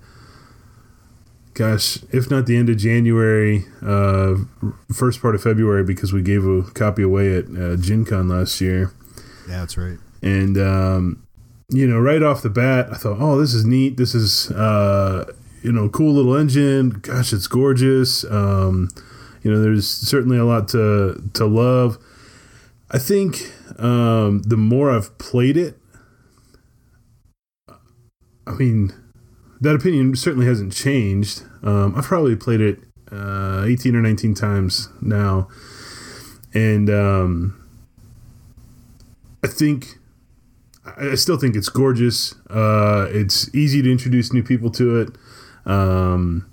Gosh, 1.52 1.98
if 2.10 2.30
not 2.30 2.46
the 2.46 2.56
end 2.56 2.68
of 2.68 2.78
January, 2.78 3.66
uh, 3.80 4.36
first 4.92 5.22
part 5.22 5.36
of 5.36 5.42
February, 5.42 5.84
because 5.84 6.12
we 6.12 6.20
gave 6.20 6.44
a 6.44 6.62
copy 6.62 7.02
away 7.02 7.36
at 7.36 7.44
uh, 7.44 7.76
Gen 7.76 8.04
Con 8.04 8.28
last 8.28 8.60
year. 8.60 8.92
Yeah, 9.48 9.60
that's 9.60 9.76
right. 9.76 9.98
And 10.20 10.58
um, 10.58 11.24
you 11.68 11.86
know, 11.86 12.00
right 12.00 12.22
off 12.22 12.42
the 12.42 12.50
bat, 12.50 12.88
I 12.90 12.96
thought, 12.96 13.18
"Oh, 13.20 13.38
this 13.38 13.54
is 13.54 13.64
neat. 13.64 13.98
This 13.98 14.16
is 14.16 14.50
uh, 14.50 15.32
you 15.62 15.70
know, 15.70 15.88
cool 15.88 16.14
little 16.14 16.34
engine. 16.34 16.90
Gosh, 16.90 17.32
it's 17.32 17.46
gorgeous. 17.46 18.24
Um, 18.24 18.88
you 19.44 19.52
know, 19.52 19.62
there's 19.62 19.86
certainly 19.86 20.38
a 20.38 20.44
lot 20.44 20.68
to 20.68 21.22
to 21.34 21.46
love. 21.46 21.98
I 22.90 22.98
think 22.98 23.52
um, 23.78 24.42
the 24.42 24.56
more 24.56 24.90
I've 24.90 25.16
played 25.18 25.56
it, 25.56 25.78
I 28.46 28.52
mean, 28.52 28.92
that 29.60 29.74
opinion 29.74 30.16
certainly 30.16 30.46
hasn't 30.46 30.72
changed. 30.72 31.42
Um, 31.62 31.94
I've 31.96 32.04
probably 32.04 32.36
played 32.36 32.60
it 32.60 32.80
uh, 33.12 33.64
18 33.66 33.94
or 33.94 34.00
19 34.00 34.34
times 34.34 34.88
now. 35.00 35.48
And 36.52 36.88
um, 36.88 37.66
I 39.42 39.48
think, 39.48 39.98
I 40.84 41.14
still 41.16 41.36
think 41.36 41.56
it's 41.56 41.68
gorgeous. 41.68 42.34
Uh, 42.48 43.08
it's 43.10 43.52
easy 43.54 43.82
to 43.82 43.90
introduce 43.90 44.32
new 44.32 44.42
people 44.42 44.70
to 44.72 45.00
it. 45.00 45.08
Um, 45.66 46.46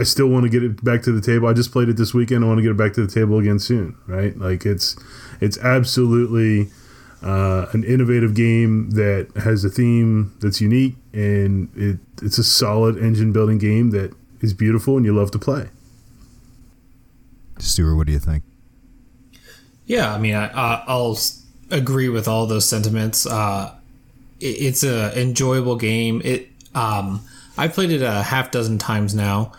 I 0.00 0.02
still 0.02 0.28
want 0.28 0.44
to 0.44 0.48
get 0.48 0.64
it 0.64 0.82
back 0.82 1.02
to 1.02 1.12
the 1.12 1.20
table. 1.20 1.46
I 1.46 1.52
just 1.52 1.72
played 1.72 1.90
it 1.90 1.98
this 1.98 2.14
weekend. 2.14 2.42
I 2.42 2.46
want 2.46 2.56
to 2.56 2.62
get 2.62 2.70
it 2.70 2.78
back 2.78 2.94
to 2.94 3.06
the 3.06 3.12
table 3.12 3.38
again 3.38 3.58
soon, 3.58 3.98
right? 4.06 4.34
Like 4.38 4.64
it's 4.64 4.96
it's 5.42 5.58
absolutely 5.58 6.70
uh, 7.22 7.66
an 7.74 7.84
innovative 7.84 8.32
game 8.32 8.92
that 8.92 9.30
has 9.36 9.62
a 9.62 9.68
theme 9.68 10.34
that's 10.40 10.58
unique, 10.58 10.94
and 11.12 11.68
it 11.76 11.98
it's 12.22 12.38
a 12.38 12.44
solid 12.44 12.96
engine 12.96 13.30
building 13.30 13.58
game 13.58 13.90
that 13.90 14.14
is 14.40 14.54
beautiful 14.54 14.96
and 14.96 15.04
you 15.04 15.14
love 15.14 15.32
to 15.32 15.38
play. 15.38 15.68
Stuart, 17.58 17.96
what 17.96 18.06
do 18.06 18.14
you 18.14 18.18
think? 18.18 18.42
Yeah, 19.84 20.14
I 20.14 20.18
mean, 20.18 20.34
I, 20.34 20.82
will 20.88 21.18
agree 21.70 22.08
with 22.08 22.26
all 22.26 22.46
those 22.46 22.66
sentiments. 22.66 23.26
Uh, 23.26 23.74
it, 24.40 24.46
it's 24.46 24.82
a 24.82 25.20
enjoyable 25.20 25.76
game. 25.76 26.22
It 26.24 26.48
um, 26.74 27.20
I 27.58 27.68
played 27.68 27.90
it 27.90 28.00
a 28.00 28.22
half 28.22 28.50
dozen 28.50 28.78
times 28.78 29.14
now. 29.14 29.52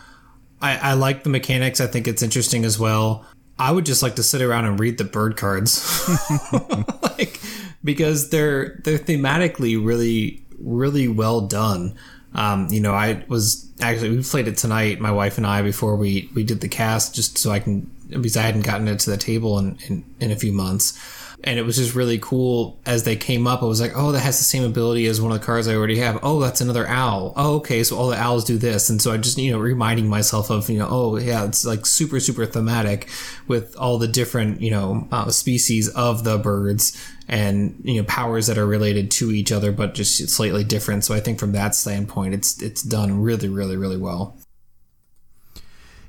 I, 0.62 0.76
I 0.76 0.92
like 0.94 1.24
the 1.24 1.30
mechanics. 1.30 1.80
I 1.80 1.86
think 1.86 2.08
it's 2.08 2.22
interesting 2.22 2.64
as 2.64 2.78
well. 2.78 3.26
I 3.58 3.70
would 3.70 3.84
just 3.84 4.02
like 4.02 4.16
to 4.16 4.22
sit 4.22 4.40
around 4.40 4.64
and 4.64 4.80
read 4.80 4.96
the 4.96 5.04
bird 5.04 5.36
cards, 5.36 6.08
like 7.02 7.40
because 7.84 8.30
they're 8.30 8.80
they're 8.84 8.98
thematically 8.98 9.84
really 9.84 10.42
really 10.58 11.08
well 11.08 11.42
done. 11.42 11.94
Um, 12.34 12.68
you 12.70 12.80
know, 12.80 12.94
I 12.94 13.22
was 13.28 13.70
actually 13.80 14.16
we 14.16 14.22
played 14.22 14.48
it 14.48 14.56
tonight, 14.56 15.00
my 15.00 15.12
wife 15.12 15.36
and 15.36 15.46
I, 15.46 15.62
before 15.62 15.96
we 15.96 16.30
we 16.34 16.44
did 16.44 16.60
the 16.60 16.68
cast, 16.68 17.14
just 17.14 17.36
so 17.38 17.50
I 17.50 17.58
can 17.58 17.90
because 18.08 18.36
I 18.36 18.42
hadn't 18.42 18.62
gotten 18.62 18.88
it 18.88 19.00
to 19.00 19.10
the 19.10 19.16
table 19.16 19.58
in 19.58 19.78
in, 19.88 20.04
in 20.20 20.30
a 20.30 20.36
few 20.36 20.52
months 20.52 20.98
and 21.44 21.58
it 21.58 21.62
was 21.62 21.76
just 21.76 21.94
really 21.94 22.18
cool 22.18 22.80
as 22.86 23.04
they 23.04 23.16
came 23.16 23.46
up. 23.46 23.62
I 23.62 23.66
was 23.66 23.80
like, 23.80 23.92
oh, 23.96 24.12
that 24.12 24.20
has 24.20 24.38
the 24.38 24.44
same 24.44 24.64
ability 24.64 25.06
as 25.06 25.20
one 25.20 25.32
of 25.32 25.40
the 25.40 25.44
cards 25.44 25.66
I 25.66 25.74
already 25.74 25.98
have. 25.98 26.20
Oh, 26.22 26.40
that's 26.40 26.60
another 26.60 26.86
owl. 26.86 27.32
Oh, 27.36 27.56
okay, 27.56 27.82
so 27.82 27.96
all 27.96 28.08
the 28.08 28.20
owls 28.20 28.44
do 28.44 28.58
this, 28.58 28.88
and 28.88 29.02
so 29.02 29.12
I 29.12 29.16
just 29.16 29.38
you 29.38 29.50
know 29.50 29.58
reminding 29.58 30.08
myself 30.08 30.50
of 30.50 30.70
you 30.70 30.78
know 30.78 30.88
oh 30.90 31.16
yeah, 31.16 31.44
it's 31.44 31.64
like 31.64 31.86
super 31.86 32.20
super 32.20 32.46
thematic 32.46 33.08
with 33.48 33.76
all 33.76 33.98
the 33.98 34.08
different 34.08 34.60
you 34.60 34.70
know 34.70 35.08
uh, 35.10 35.30
species 35.30 35.88
of 35.90 36.24
the 36.24 36.38
birds 36.38 36.96
and 37.28 37.80
you 37.84 38.00
know 38.00 38.04
powers 38.04 38.46
that 38.46 38.58
are 38.58 38.66
related 38.66 39.10
to 39.10 39.30
each 39.30 39.52
other 39.52 39.72
but 39.72 39.94
just 39.94 40.28
slightly 40.28 40.64
different. 40.64 41.04
So 41.04 41.14
I 41.14 41.20
think 41.20 41.38
from 41.38 41.52
that 41.52 41.74
standpoint, 41.74 42.34
it's 42.34 42.60
it's 42.62 42.82
done 42.82 43.20
really 43.20 43.48
really 43.48 43.76
really 43.76 43.98
well. 43.98 44.36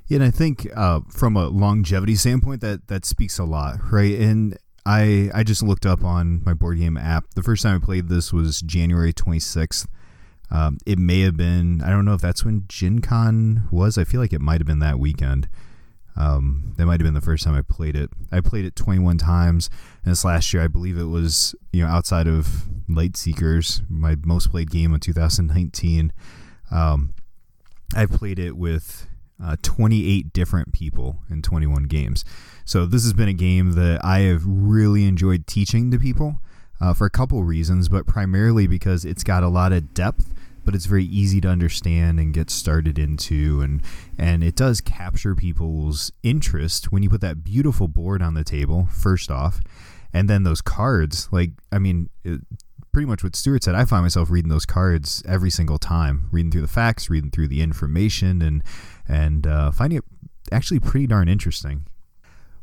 Yeah, 0.07 0.17
and 0.17 0.25
I 0.25 0.31
think 0.31 0.67
uh, 0.75 0.99
from 1.09 1.37
a 1.37 1.47
longevity 1.47 2.15
standpoint, 2.15 2.61
that 2.61 2.87
that 2.87 3.05
speaks 3.05 3.39
a 3.39 3.45
lot, 3.45 3.79
right? 3.91 4.19
And 4.19 4.57
I 4.85 5.29
I 5.33 5.43
just 5.43 5.63
looked 5.63 5.85
up 5.85 6.03
on 6.03 6.41
my 6.45 6.53
board 6.53 6.79
game 6.79 6.97
app. 6.97 7.25
The 7.35 7.43
first 7.43 7.63
time 7.63 7.81
I 7.81 7.85
played 7.85 8.09
this 8.09 8.33
was 8.33 8.61
January 8.61 9.13
26th. 9.13 9.87
Um, 10.51 10.77
it 10.85 10.99
may 10.99 11.21
have 11.21 11.37
been 11.37 11.81
I 11.81 11.89
don't 11.89 12.05
know 12.05 12.13
if 12.13 12.21
that's 12.21 12.43
when 12.43 12.65
Gen 12.67 12.99
Con 12.99 13.67
was. 13.71 13.97
I 13.97 14.03
feel 14.03 14.19
like 14.19 14.33
it 14.33 14.41
might 14.41 14.59
have 14.59 14.67
been 14.67 14.79
that 14.79 14.99
weekend. 14.99 15.47
Um, 16.15 16.73
that 16.77 16.85
might 16.85 16.99
have 16.99 17.05
been 17.05 17.15
the 17.15 17.21
first 17.21 17.43
time 17.43 17.55
I 17.55 17.63
played 17.63 17.95
it. 17.95 18.11
I 18.31 18.39
played 18.39 18.65
it 18.65 18.75
21 18.75 19.17
times, 19.17 19.71
and 20.03 20.11
this 20.11 20.23
last 20.23 20.53
year 20.53 20.63
I 20.63 20.67
believe 20.67 20.97
it 20.97 21.05
was 21.05 21.55
you 21.71 21.83
know 21.83 21.89
outside 21.89 22.27
of 22.27 22.65
Lightseekers, 22.89 23.81
my 23.89 24.15
most 24.23 24.51
played 24.51 24.69
game 24.69 24.93
in 24.93 24.99
2019. 24.99 26.13
Um, 26.69 27.13
I 27.95 28.05
played 28.05 28.39
it 28.39 28.57
with 28.57 29.07
uh, 29.43 29.57
28 29.61 30.31
different 30.33 30.71
people 30.73 31.19
in 31.29 31.41
21 31.41 31.83
games. 31.83 32.23
So 32.65 32.85
this 32.85 33.03
has 33.03 33.13
been 33.13 33.27
a 33.27 33.33
game 33.33 33.73
that 33.73 34.03
I 34.03 34.19
have 34.19 34.43
really 34.45 35.05
enjoyed 35.05 35.47
teaching 35.47 35.91
to 35.91 35.99
people 35.99 36.39
uh, 36.79 36.93
for 36.93 37.05
a 37.05 37.09
couple 37.09 37.43
reasons, 37.43 37.89
but 37.89 38.07
primarily 38.07 38.67
because 38.67 39.05
it's 39.05 39.23
got 39.23 39.43
a 39.43 39.49
lot 39.49 39.73
of 39.73 39.93
depth, 39.93 40.33
but 40.65 40.73
it's 40.75 40.85
very 40.85 41.05
easy 41.05 41.41
to 41.41 41.47
understand 41.47 42.19
and 42.19 42.33
get 42.33 42.49
started 42.49 42.97
into, 42.97 43.61
and 43.61 43.81
and 44.17 44.43
it 44.43 44.55
does 44.55 44.79
capture 44.79 45.35
people's 45.35 46.11
interest 46.23 46.91
when 46.91 47.03
you 47.03 47.09
put 47.09 47.21
that 47.21 47.43
beautiful 47.43 47.87
board 47.87 48.21
on 48.21 48.33
the 48.33 48.43
table. 48.45 48.87
First 48.91 49.29
off, 49.29 49.59
and 50.13 50.29
then 50.29 50.43
those 50.43 50.61
cards, 50.61 51.27
like 51.31 51.51
I 51.71 51.79
mean. 51.79 52.09
It, 52.23 52.41
pretty 52.93 53.07
much 53.07 53.23
what 53.23 53.35
Stuart 53.35 53.63
said. 53.63 53.75
I 53.75 53.83
find 53.85 54.03
myself 54.03 54.29
reading 54.29 54.49
those 54.49 54.65
cards 54.65 55.21
every 55.27 55.49
single 55.49 55.79
time, 55.79 56.29
reading 56.31 56.51
through 56.51 56.61
the 56.61 56.67
facts, 56.67 57.09
reading 57.09 57.31
through 57.31 57.49
the 57.49 57.61
information, 57.61 58.41
and 58.41 58.63
and 59.07 59.45
uh, 59.45 59.71
finding 59.71 59.97
it 59.97 60.05
actually 60.51 60.79
pretty 60.79 61.07
darn 61.07 61.27
interesting. 61.27 61.85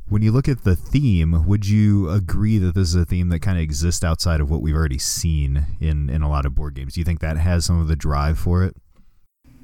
When 0.09 0.23
you 0.23 0.33
look 0.33 0.49
at 0.49 0.65
the 0.65 0.75
theme, 0.75 1.47
would 1.47 1.69
you 1.69 2.11
agree 2.11 2.59
that 2.59 2.75
this 2.75 2.89
is 2.89 2.95
a 2.97 3.05
theme 3.05 3.29
that 3.29 3.41
kind 3.41 3.59
of 3.59 3.63
exists 3.63 4.03
outside 4.03 4.41
of 4.41 4.51
what 4.51 4.61
we've 4.61 4.75
already 4.75 4.99
seen 4.99 5.67
in, 5.81 6.11
in 6.11 6.23
a 6.23 6.29
lot 6.29 6.47
of 6.47 6.55
board 6.55 6.75
games? 6.75 6.95
Do 6.95 7.01
you 7.01 7.05
think 7.05 7.21
that 7.21 7.37
has 7.37 7.65
some 7.65 7.81
of 7.81 7.87
the 7.87 7.95
drive 7.95 8.37
for 8.37 8.65
it? 8.65 8.75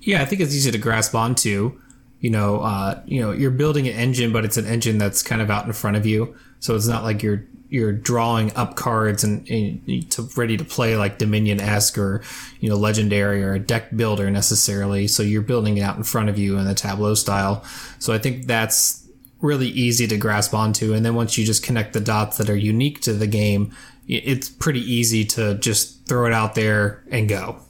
Yeah, 0.01 0.23
I 0.23 0.25
think 0.25 0.41
it's 0.41 0.55
easy 0.55 0.71
to 0.71 0.79
grasp 0.79 1.17
onto. 1.17 1.81
You 2.21 2.31
know, 2.31 2.61
uh, 2.61 3.03
you 3.07 3.21
know, 3.21 3.33
you're 3.33 3.51
building 3.51 3.89
an 3.89 3.95
engine, 3.95 4.33
but 4.33 4.45
it's 4.45 4.57
an 4.57 4.67
engine 4.67 4.99
that's 4.99 5.21
kind 5.21 5.43
of 5.43 5.51
out 5.51 5.67
in 5.67 5.73
front 5.73 5.97
of 5.97 6.07
you. 6.07 6.37
So 6.61 6.75
it's 6.75 6.87
not 6.87 7.05
like 7.05 7.23
you're 7.23 7.45
you're 7.69 7.93
drawing 7.93 8.55
up 8.55 8.77
cards 8.77 9.25
and, 9.25 9.49
and 9.51 10.11
to 10.11 10.29
ready 10.37 10.57
to 10.57 10.65
play 10.65 10.97
like 10.97 11.19
Dominion 11.19 11.61
esque 11.61 11.99
or 11.99 12.23
you 12.61 12.69
know 12.69 12.77
legendary 12.77 13.43
or 13.43 13.55
a 13.55 13.59
deck 13.59 13.95
builder 13.97 14.31
necessarily. 14.31 15.09
So 15.09 15.23
you're 15.23 15.43
building 15.43 15.77
it 15.77 15.83
out 15.83 15.97
in 15.97 16.03
front 16.03 16.29
of 16.29 16.39
you 16.39 16.59
in 16.59 16.65
the 16.65 16.75
tableau 16.75 17.15
style. 17.15 17.65
So 17.99 18.13
I 18.13 18.19
think 18.19 18.47
that's 18.47 19.07
really 19.41 19.69
easy 19.69 20.07
to 20.07 20.17
grasp 20.17 20.55
onto. 20.55 20.95
And 20.95 21.05
then 21.05 21.15
once 21.15 21.37
you 21.37 21.45
just 21.45 21.63
connect 21.63 21.93
the 21.93 22.01
dots 22.01 22.39
that 22.39 22.49
are 22.49 22.57
unique 22.57 23.01
to 23.03 23.13
the 23.13 23.27
game, 23.27 23.75
it's 24.09 24.49
pretty 24.49 24.81
easy 24.81 25.25
to 25.25 25.57
just 25.57 26.07
throw 26.07 26.27
it 26.27 26.33
out 26.33 26.55
there 26.55 27.03
and 27.11 27.29
go. 27.29 27.61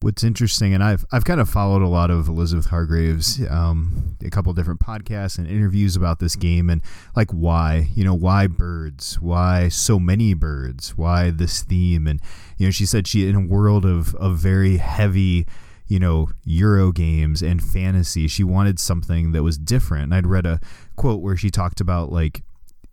What's 0.00 0.22
interesting, 0.22 0.74
and 0.74 0.84
I've 0.84 1.04
I've 1.12 1.24
kind 1.24 1.40
of 1.40 1.48
followed 1.48 1.80
a 1.80 1.88
lot 1.88 2.10
of 2.10 2.28
Elizabeth 2.28 2.66
Hargrave's, 2.66 3.40
um, 3.48 4.16
a 4.22 4.28
couple 4.28 4.52
different 4.52 4.80
podcasts 4.80 5.38
and 5.38 5.46
interviews 5.46 5.96
about 5.96 6.18
this 6.18 6.36
game, 6.36 6.68
and 6.68 6.82
like 7.16 7.30
why, 7.30 7.88
you 7.94 8.04
know, 8.04 8.14
why 8.14 8.46
birds, 8.46 9.18
why 9.20 9.68
so 9.68 9.98
many 9.98 10.34
birds, 10.34 10.96
why 10.96 11.30
this 11.30 11.62
theme, 11.62 12.06
and 12.06 12.20
you 12.58 12.66
know, 12.66 12.70
she 12.70 12.84
said 12.84 13.06
she 13.06 13.26
in 13.26 13.34
a 13.34 13.46
world 13.46 13.86
of 13.86 14.14
of 14.16 14.36
very 14.36 14.76
heavy 14.76 15.46
you 15.86 15.98
know, 15.98 16.28
Euro 16.44 16.92
games 16.92 17.42
and 17.42 17.62
fantasy. 17.62 18.26
She 18.26 18.42
wanted 18.42 18.78
something 18.78 19.32
that 19.32 19.42
was 19.42 19.58
different. 19.58 20.04
And 20.04 20.14
I'd 20.14 20.26
read 20.26 20.46
a 20.46 20.60
quote 20.96 21.20
where 21.20 21.36
she 21.36 21.50
talked 21.50 21.80
about 21.80 22.10
like 22.10 22.42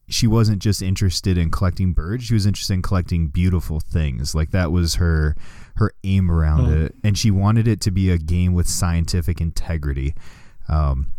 she 0.09 0.27
wasn't 0.27 0.61
just 0.61 0.81
interested 0.81 1.37
in 1.37 1.49
collecting 1.49 1.93
birds, 1.93 2.25
she 2.25 2.33
was 2.33 2.45
interested 2.45 2.73
in 2.73 2.81
collecting 2.81 3.27
beautiful 3.27 3.79
things. 3.79 4.35
Like 4.35 4.51
that 4.51 4.71
was 4.71 4.95
her 4.95 5.35
her 5.81 5.93
aim 6.03 6.31
around 6.31 6.67
oh. 6.67 6.85
it. 6.85 6.95
And 7.03 7.17
she 7.17 7.31
wanted 7.31 7.67
it 7.67 7.81
to 7.81 7.91
be 7.91 8.09
a 8.09 8.17
game 8.17 8.53
with 8.53 8.67
scientific 8.67 9.41
integrity. 9.41 10.13
Um, 10.69 11.11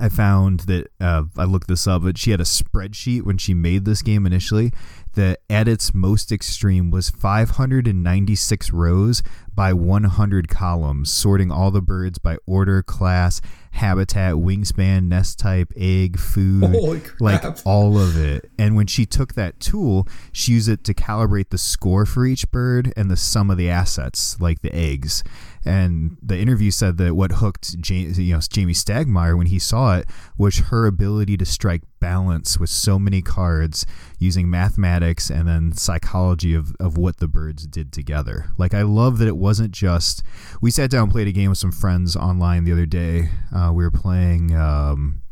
I 0.00 0.08
found 0.08 0.60
that 0.60 0.88
uh, 1.00 1.24
I 1.36 1.44
looked 1.44 1.68
this 1.68 1.86
up, 1.86 2.02
but 2.02 2.18
she 2.18 2.32
had 2.32 2.40
a 2.40 2.44
spreadsheet 2.44 3.22
when 3.22 3.38
she 3.38 3.54
made 3.54 3.84
this 3.84 4.02
game 4.02 4.26
initially 4.26 4.72
that 5.12 5.40
at 5.48 5.68
its 5.68 5.94
most 5.94 6.32
extreme 6.32 6.90
was 6.90 7.10
596 7.10 8.72
rows 8.72 9.22
by 9.54 9.72
100 9.72 10.48
columns, 10.48 11.12
sorting 11.12 11.52
all 11.52 11.70
the 11.70 11.80
birds 11.80 12.18
by 12.18 12.38
order, 12.46 12.82
class, 12.82 13.40
habitat, 13.74 14.34
wingspan, 14.34 15.08
nest 15.08 15.38
type, 15.38 15.72
egg, 15.76 16.18
food, 16.18 17.12
like 17.20 17.44
all 17.66 17.98
of 17.98 18.16
it. 18.16 18.50
And 18.58 18.76
when 18.76 18.86
she 18.86 19.04
took 19.04 19.34
that 19.34 19.58
tool, 19.60 20.06
she 20.32 20.52
used 20.52 20.68
it 20.68 20.84
to 20.84 20.94
calibrate 20.94 21.50
the 21.50 21.58
score 21.58 22.06
for 22.06 22.24
each 22.24 22.50
bird 22.50 22.92
and 22.96 23.10
the 23.10 23.16
sum 23.16 23.50
of 23.50 23.58
the 23.58 23.68
assets, 23.68 24.40
like 24.40 24.62
the 24.62 24.74
eggs. 24.74 25.24
And 25.64 26.18
the 26.22 26.38
interview 26.38 26.70
said 26.70 26.98
that 26.98 27.14
what 27.14 27.32
hooked 27.32 27.80
Jamey, 27.80 28.16
you 28.18 28.34
know, 28.34 28.38
Jamey 28.38 28.70
Stegmaier 28.70 29.36
when 29.36 29.46
he 29.46 29.58
saw 29.58 29.96
it 29.96 30.06
was 30.36 30.58
her 30.58 30.86
ability 30.86 31.36
to 31.38 31.44
strike 31.44 31.82
balance 32.00 32.58
with 32.58 32.70
so 32.70 32.98
many 32.98 33.22
cards 33.22 33.86
using 34.18 34.50
mathematics 34.50 35.30
and 35.30 35.48
then 35.48 35.72
psychology 35.72 36.54
of, 36.54 36.74
of 36.78 36.98
what 36.98 37.16
the 37.16 37.28
birds 37.28 37.66
did 37.66 37.92
together. 37.92 38.50
Like, 38.58 38.74
I 38.74 38.82
love 38.82 39.18
that 39.18 39.28
it 39.28 39.36
wasn't 39.36 39.72
just. 39.72 40.22
We 40.60 40.70
sat 40.70 40.90
down 40.90 41.04
and 41.04 41.12
played 41.12 41.28
a 41.28 41.32
game 41.32 41.50
with 41.50 41.58
some 41.58 41.72
friends 41.72 42.14
online 42.14 42.64
the 42.64 42.72
other 42.72 42.86
day. 42.86 43.30
Uh, 43.54 43.72
we 43.74 43.84
were 43.84 43.90
playing. 43.90 44.54
Um, 44.54 45.22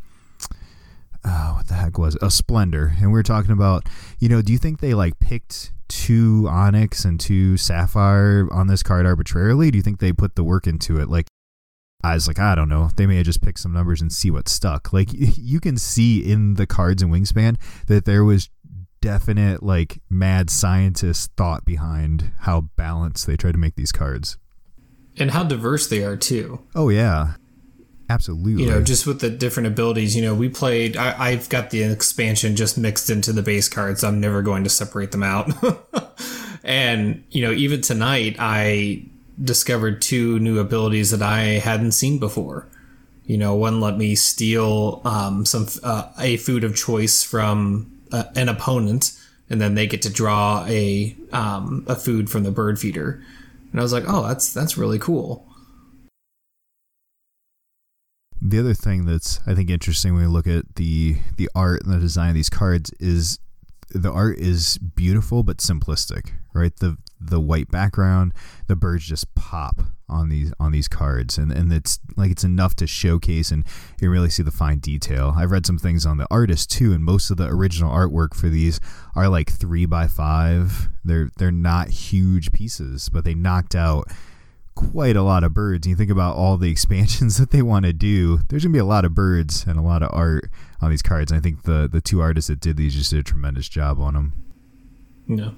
uh, 1.25 1.53
what 1.53 1.69
the 1.69 1.75
heck 1.75 1.99
was 1.99 2.17
it? 2.17 2.23
a 2.23 2.31
splendor 2.31 2.95
and 2.99 3.07
we 3.07 3.13
were 3.13 3.23
talking 3.23 3.53
about 3.53 3.89
you 4.19 4.29
know 4.29 4.43
do 4.43 4.53
you 4.53 4.59
think 4.59 4.81
they 4.81 4.93
like 4.93 5.21
picked 5.21 5.71
two 5.93 6.47
onyx 6.49 7.05
and 7.05 7.21
two 7.21 7.57
sapphire 7.57 8.49
on 8.51 8.67
this 8.67 8.83
card 8.83 9.05
arbitrarily 9.05 9.71
do 9.71 9.77
you 9.77 9.83
think 9.83 9.99
they 9.99 10.13
put 10.13 10.37
the 10.37 10.45
work 10.45 10.67
into 10.67 10.99
it 10.99 11.09
like 11.09 11.27
I 12.05 12.15
was 12.15 12.27
like, 12.27 12.41
I 12.41 12.55
don't 12.55 12.69
know. 12.69 12.91
They 12.97 13.07
may 13.07 13.17
have 13.17 13.27
just 13.27 13.43
picked 13.43 13.61
some 13.61 13.73
numbers 13.73 14.01
and 14.01 14.13
see 14.13 14.31
what 14.31 14.49
stuck. 14.49 14.93
Like 14.93 15.11
you 15.13 15.61
can 15.61 15.77
see 15.77 16.21
in 16.21 16.55
the 16.55 16.67
cards 16.67 17.03
and 17.03 17.13
wingspan 17.13 17.59
that 17.87 18.05
there 18.07 18.25
was 18.25 18.51
definite 19.01 19.63
like 19.63 20.01
mad 20.09 20.49
scientist 20.51 21.31
thought 21.37 21.65
behind 21.65 22.33
how 22.41 22.63
balanced 22.77 23.27
they 23.27 23.37
tried 23.37 23.53
to 23.53 23.59
make 23.59 23.75
these 23.77 23.93
cards. 23.93 24.37
And 25.19 25.31
how 25.31 25.45
diverse 25.45 25.87
they 25.89 26.03
are 26.03 26.17
too. 26.17 26.61
Oh 26.75 26.89
yeah. 26.89 27.35
Absolutely. 28.13 28.65
You 28.65 28.71
know, 28.71 28.83
just 28.83 29.07
with 29.07 29.21
the 29.21 29.31
different 29.31 29.69
abilities, 29.69 30.15
you 30.15 30.21
know, 30.21 30.35
we 30.35 30.51
played, 30.51 30.99
I, 30.99 31.31
I've 31.31 31.49
got 31.49 31.71
the 31.71 31.83
expansion 31.83 32.57
just 32.57 32.77
mixed 32.77 33.09
into 33.09 33.33
the 33.33 33.43
base 33.43 33.71
cards. 33.71 34.05
I'm 34.05 34.21
never 34.21 34.43
going 34.43 34.65
to 34.65 34.71
separate 34.71 35.13
them 35.13 35.23
out. 35.23 35.51
and, 36.65 37.25
you 37.31 37.41
know, 37.43 37.53
even 37.53 37.81
tonight, 37.81 38.37
I 38.39 39.07
discovered 39.43 40.03
two 40.03 40.39
new 40.41 40.59
abilities 40.59 41.11
that 41.11 41.23
I 41.23 41.59
hadn't 41.59 41.93
seen 41.93 42.19
before. 42.19 42.69
You 43.25 43.39
know, 43.39 43.55
one 43.55 43.81
let 43.81 43.97
me 43.97 44.15
steal 44.15 45.01
um, 45.07 45.47
some 45.47 45.67
uh, 45.83 46.11
a 46.19 46.37
food 46.37 46.65
of 46.65 46.77
choice 46.77 47.23
from 47.23 47.91
uh, 48.11 48.25
an 48.37 48.51
opponent, 48.51 49.19
and 49.49 49.59
then 49.61 49.75
they 49.75 49.87
get 49.87 50.03
to 50.03 50.11
draw 50.11 50.67
a 50.67 51.17
um, 51.33 51.85
a 51.89 51.95
food 51.95 52.29
from 52.29 52.43
the 52.43 52.51
bird 52.51 52.79
feeder. 52.79 53.23
And 53.71 53.81
I 53.81 53.83
was 53.83 53.93
like, 53.93 54.05
oh, 54.07 54.27
that's 54.27 54.53
that's 54.53 54.77
really 54.77 54.99
cool. 54.99 55.47
The 58.45 58.59
other 58.59 58.75
thing 58.75 59.05
that's 59.05 59.39
I 59.47 59.55
think 59.55 59.71
interesting 59.71 60.15
when 60.15 60.25
we 60.25 60.29
look 60.29 60.49
at 60.49 60.75
the 60.75 61.17
the 61.37 61.49
art 61.55 61.85
and 61.85 61.95
the 61.95 61.99
design 62.01 62.31
of 62.31 62.35
these 62.35 62.51
cards 62.51 62.91
is 62.99 63.39
the 63.91 64.11
art 64.11 64.39
is 64.39 64.79
beautiful 64.79 65.45
but 65.45 65.59
simplistic, 65.59 66.33
right? 66.53 66.75
The 66.75 66.97
the 67.21 67.41
white 67.41 67.71
background, 67.71 68.33
the 68.67 68.75
birds 68.75 69.07
just 69.07 69.33
pop 69.37 69.83
on 70.09 70.29
these 70.29 70.53
on 70.59 70.73
these 70.73 70.89
cards, 70.89 71.39
and 71.39 71.53
and 71.53 71.73
it's 71.73 72.01
like 72.17 72.33
it's 72.33 72.43
enough 72.43 72.75
to 72.77 72.87
showcase 72.89 73.53
and 73.53 73.65
you 74.01 74.11
really 74.11 74.31
see 74.31 74.43
the 74.43 74.51
fine 74.51 74.81
detail. 74.81 75.35
I've 75.37 75.53
read 75.53 75.65
some 75.65 75.79
things 75.79 76.05
on 76.05 76.17
the 76.17 76.27
artist 76.29 76.69
too, 76.69 76.93
and 76.93 77.05
most 77.05 77.31
of 77.31 77.37
the 77.37 77.47
original 77.47 77.93
artwork 77.93 78.35
for 78.35 78.49
these 78.49 78.81
are 79.15 79.29
like 79.29 79.53
three 79.53 79.87
by 79.87 80.09
five. 80.09 80.89
They're 81.05 81.31
they're 81.39 81.53
not 81.53 81.91
huge 81.91 82.51
pieces, 82.51 83.09
but 83.09 83.25
they 83.25 83.35
knocked 83.35 83.77
out 83.77 84.09
quite 84.75 85.17
a 85.17 85.23
lot 85.23 85.45
of 85.45 85.55
birds. 85.55 85.87
And 85.87 85.91
you 85.91 85.97
think 85.97 86.11
about 86.11 86.37
all 86.37 86.57
the 86.57 86.71
expansions 86.71 87.37
that 87.39 87.51
they 87.51 87.63
want 87.63 87.85
to 87.85 87.93
do, 87.93 88.41
there's 88.49 88.65
gonna 88.65 88.73
be 88.73 88.79
a 88.79 88.85
lot 88.85 89.05
of 89.05 89.15
birds 89.15 89.65
and 89.67 89.79
a 89.79 89.83
lot 89.83 90.03
of 90.03 90.11
art 90.13 90.51
on 90.81 90.91
these 90.91 91.03
cards. 91.03 91.31
And 91.31 91.39
I 91.39 91.43
think 91.43 91.63
the 91.63 91.89
the 91.91 92.01
two 92.01 92.21
artists 92.21 92.49
that 92.49 92.61
did 92.61 92.77
these 92.77 92.95
just 92.95 93.11
did 93.11 93.21
a 93.21 93.23
tremendous 93.23 93.69
job 93.69 94.01
on 94.01 94.15
them. 94.15 94.33
Yeah. 95.27 95.51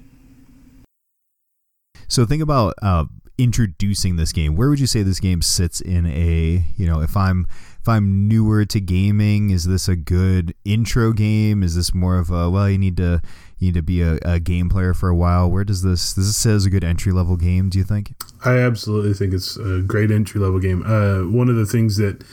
So 2.07 2.25
think 2.25 2.43
about 2.43 2.75
uh, 2.81 3.05
introducing 3.37 4.15
this 4.15 4.31
game. 4.31 4.55
Where 4.55 4.69
would 4.69 4.79
you 4.79 4.87
say 4.87 5.03
this 5.03 5.19
game 5.19 5.41
sits 5.41 5.81
in 5.81 6.05
a 6.05 6.65
you 6.75 6.85
know 6.85 7.01
if 7.01 7.17
I'm 7.17 7.47
if 7.81 7.89
I'm 7.89 8.27
newer 8.27 8.65
to 8.65 8.79
gaming, 8.79 9.49
is 9.49 9.65
this 9.65 9.87
a 9.87 9.95
good 9.95 10.53
intro 10.63 11.13
game? 11.13 11.63
Is 11.63 11.75
this 11.75 11.93
more 11.93 12.17
of 12.17 12.29
a 12.29 12.49
well 12.49 12.69
you 12.69 12.77
need 12.77 12.97
to 12.97 13.21
you 13.57 13.67
need 13.67 13.75
to 13.75 13.81
be 13.81 14.01
a, 14.01 14.17
a 14.23 14.39
game 14.39 14.69
player 14.69 14.93
for 14.93 15.09
a 15.09 15.15
while? 15.15 15.49
Where 15.49 15.63
does 15.63 15.81
this 15.81 16.13
does 16.13 16.27
this 16.27 16.37
say 16.37 16.51
as 16.51 16.65
a 16.65 16.69
good 16.69 16.83
entry 16.83 17.11
level 17.11 17.37
game? 17.37 17.69
Do 17.69 17.77
you 17.77 17.83
think? 17.83 18.13
I 18.43 18.57
absolutely 18.57 19.13
think 19.13 19.33
it's 19.33 19.57
a 19.57 19.81
great 19.81 20.11
entry 20.11 20.41
level 20.41 20.59
game. 20.59 20.83
Uh, 20.85 21.29
one 21.29 21.49
of 21.49 21.55
the 21.55 21.65
things 21.65 21.97
that 21.97 22.23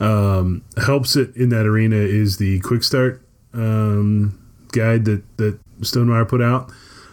um, 0.00 0.64
helps 0.84 1.16
it 1.16 1.34
in 1.36 1.50
that 1.50 1.66
arena 1.66 1.96
is 1.96 2.38
the 2.38 2.60
quick 2.60 2.82
start 2.82 3.22
um, 3.54 4.38
guide 4.72 5.04
that 5.04 5.36
that 5.36 5.58
Stonemaier 5.80 6.28
put 6.28 6.42
out. 6.42 6.70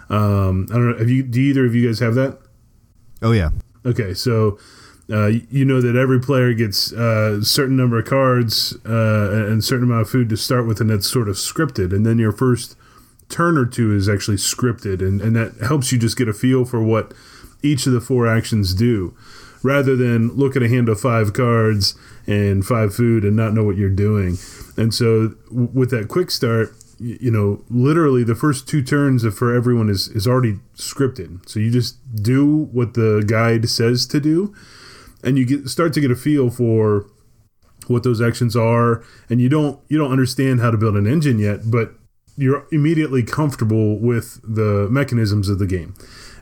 Um, 0.09 0.67
I 0.71 0.75
don't 0.75 0.91
know. 0.91 0.97
Have 0.97 1.09
you? 1.09 1.23
Do 1.23 1.39
either 1.39 1.65
of 1.65 1.75
you 1.75 1.87
guys 1.87 1.99
have 1.99 2.15
that? 2.15 2.39
Oh 3.21 3.31
yeah. 3.31 3.49
Okay, 3.85 4.13
so 4.13 4.57
uh, 5.11 5.27
you 5.27 5.65
know 5.65 5.81
that 5.81 5.95
every 5.95 6.19
player 6.19 6.53
gets 6.53 6.91
a 6.91 7.37
uh, 7.37 7.41
certain 7.41 7.75
number 7.75 7.99
of 7.99 8.05
cards 8.05 8.75
uh, 8.85 9.45
and 9.49 9.59
a 9.59 9.61
certain 9.61 9.85
amount 9.85 10.01
of 10.01 10.09
food 10.09 10.29
to 10.29 10.37
start 10.37 10.65
with, 10.65 10.81
and 10.81 10.89
that's 10.89 11.07
sort 11.07 11.29
of 11.29 11.35
scripted. 11.35 11.93
And 11.93 12.05
then 12.05 12.17
your 12.19 12.31
first 12.31 12.75
turn 13.29 13.57
or 13.57 13.65
two 13.65 13.95
is 13.95 14.09
actually 14.09 14.37
scripted, 14.37 14.99
and, 15.01 15.21
and 15.21 15.35
that 15.35 15.55
helps 15.65 15.91
you 15.91 15.99
just 15.99 16.17
get 16.17 16.27
a 16.27 16.33
feel 16.33 16.65
for 16.65 16.83
what 16.83 17.13
each 17.61 17.85
of 17.87 17.93
the 17.93 18.01
four 18.01 18.27
actions 18.27 18.73
do, 18.73 19.15
rather 19.63 19.95
than 19.95 20.29
look 20.35 20.55
at 20.55 20.63
a 20.63 20.69
hand 20.69 20.89
of 20.89 20.99
five 20.99 21.33
cards 21.33 21.95
and 22.25 22.65
five 22.65 22.93
food 22.93 23.23
and 23.23 23.35
not 23.35 23.53
know 23.53 23.63
what 23.63 23.77
you're 23.77 23.89
doing. 23.89 24.37
And 24.77 24.93
so 24.93 25.35
with 25.49 25.89
that 25.91 26.07
quick 26.07 26.31
start, 26.31 26.73
you 26.99 27.31
know, 27.31 27.63
literally 27.69 28.23
the 28.23 28.35
first 28.35 28.67
two 28.67 28.81
turns 28.81 29.25
for 29.33 29.55
everyone 29.55 29.89
is, 29.89 30.09
is 30.09 30.27
already 30.27 30.59
scripted. 30.75 31.47
So 31.47 31.59
you 31.59 31.71
just 31.71 31.97
do 32.15 32.65
what 32.71 32.93
the 32.93 33.23
guide 33.25 33.69
says 33.69 34.05
to 34.07 34.19
do, 34.19 34.53
and 35.23 35.37
you 35.37 35.45
get 35.45 35.69
start 35.69 35.93
to 35.93 36.01
get 36.01 36.11
a 36.11 36.15
feel 36.15 36.49
for 36.49 37.05
what 37.87 38.03
those 38.03 38.21
actions 38.21 38.55
are. 38.55 39.03
And 39.29 39.41
you 39.41 39.49
don't 39.49 39.79
you 39.87 39.97
don't 39.97 40.11
understand 40.11 40.59
how 40.61 40.71
to 40.71 40.77
build 40.77 40.95
an 40.95 41.07
engine 41.07 41.39
yet, 41.39 41.71
but 41.71 41.93
you're 42.39 42.65
immediately 42.71 43.23
comfortable 43.23 43.99
with 43.99 44.39
the 44.43 44.88
mechanisms 44.89 45.49
of 45.49 45.60
the 45.60 45.67
game. 45.67 45.93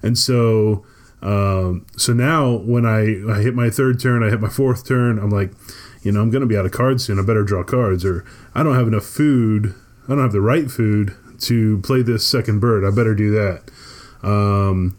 And 0.02 0.18
so 0.18 0.86
um, 1.22 1.86
so 1.98 2.14
now 2.14 2.58
when 2.58 2.86
I, 2.86 3.24
I 3.32 3.42
hit 3.42 3.56
my 3.56 3.70
third 3.70 4.00
turn, 4.00 4.24
I 4.24 4.30
hit 4.30 4.40
my 4.40 4.50
fourth 4.50 4.88
turn, 4.88 5.18
I'm 5.18 5.32
like, 5.32 5.52
you 6.04 6.12
know, 6.12 6.22
I'm 6.22 6.30
going 6.30 6.42
to 6.42 6.48
be 6.48 6.56
out 6.56 6.66
of 6.66 6.72
cards 6.72 7.06
soon. 7.06 7.20
I 7.20 7.24
better 7.24 7.44
draw 7.44 7.64
cards, 7.64 8.06
or 8.06 8.24
I 8.54 8.62
don't 8.62 8.76
have 8.76 8.88
enough 8.88 9.04
food 9.04 9.74
I 10.08 10.14
don't 10.14 10.20
have 10.20 10.32
the 10.32 10.42
right 10.42 10.72
food 10.72 11.16
to 11.42 11.80
play 11.82 12.02
this 12.02 12.26
second 12.26 12.60
bird. 12.60 12.86
I 12.86 12.96
better 12.96 13.14
do 13.14 13.32
that. 13.32 13.70
Um, 14.24 14.98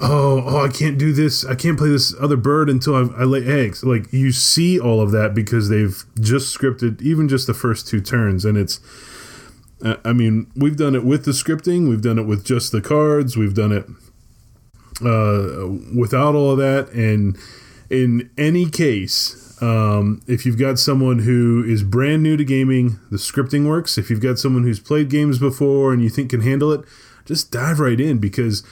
oh, 0.00 0.42
oh, 0.44 0.64
I 0.64 0.68
can't 0.68 0.98
do 0.98 1.12
this. 1.12 1.44
I 1.44 1.54
can't 1.54 1.78
play 1.78 1.88
this 1.88 2.14
other 2.20 2.36
bird 2.36 2.68
until 2.68 2.96
I, 2.96 3.22
I 3.22 3.24
lay 3.24 3.46
eggs. 3.46 3.84
Like 3.84 4.12
you 4.12 4.32
see 4.32 4.78
all 4.78 5.00
of 5.00 5.12
that 5.12 5.34
because 5.34 5.68
they've 5.68 6.04
just 6.18 6.56
scripted 6.56 7.00
even 7.00 7.28
just 7.28 7.46
the 7.46 7.54
first 7.54 7.86
two 7.88 8.00
turns, 8.00 8.44
and 8.44 8.58
it's. 8.58 8.80
I 9.82 10.12
mean, 10.12 10.50
we've 10.54 10.76
done 10.76 10.94
it 10.94 11.04
with 11.04 11.24
the 11.24 11.30
scripting. 11.30 11.88
We've 11.88 12.02
done 12.02 12.18
it 12.18 12.26
with 12.26 12.44
just 12.44 12.72
the 12.72 12.80
cards. 12.80 13.36
We've 13.36 13.54
done 13.54 13.72
it 13.72 13.86
uh, 15.02 15.68
without 15.96 16.34
all 16.34 16.52
of 16.52 16.58
that. 16.58 16.90
And 16.92 17.38
in 17.88 18.30
any 18.36 18.68
case, 18.68 19.56
um, 19.62 20.22
if 20.26 20.46
you've 20.46 20.58
got 20.58 20.78
someone 20.78 21.20
who 21.20 21.64
is 21.64 21.82
brand 21.82 22.22
new 22.22 22.36
to 22.36 22.44
gaming, 22.44 22.98
the 23.10 23.16
scripting 23.16 23.66
works. 23.66 23.98
If 23.98 24.10
you've 24.10 24.20
got 24.20 24.38
someone 24.38 24.62
who's 24.62 24.80
played 24.80 25.10
games 25.10 25.38
before 25.38 25.92
and 25.92 26.02
you 26.02 26.08
think 26.08 26.30
can 26.30 26.40
handle 26.40 26.72
it, 26.72 26.84
just 27.24 27.50
dive 27.50 27.80
right 27.80 28.00
in 28.00 28.18
because 28.18 28.62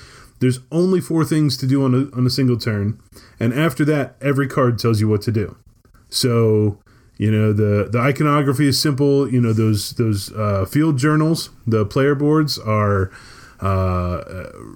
there's 0.40 0.60
only 0.70 1.00
four 1.00 1.24
things 1.24 1.56
to 1.58 1.66
do 1.66 1.84
on 1.84 1.94
a, 1.94 2.16
on 2.16 2.26
a 2.26 2.30
single 2.30 2.56
turn. 2.56 3.00
And 3.40 3.52
after 3.52 3.84
that, 3.86 4.16
every 4.20 4.46
card 4.46 4.78
tells 4.78 5.00
you 5.00 5.08
what 5.08 5.22
to 5.22 5.32
do. 5.32 5.56
So, 6.08 6.78
you 7.18 7.30
know, 7.30 7.52
the, 7.52 7.88
the 7.90 7.98
iconography 7.98 8.68
is 8.68 8.80
simple. 8.80 9.30
You 9.30 9.40
know, 9.40 9.52
those, 9.52 9.92
those 9.92 10.32
uh, 10.32 10.64
field 10.64 10.98
journals, 10.98 11.50
the 11.66 11.84
player 11.84 12.14
boards 12.14 12.58
are 12.58 13.10
uh, 13.60 14.22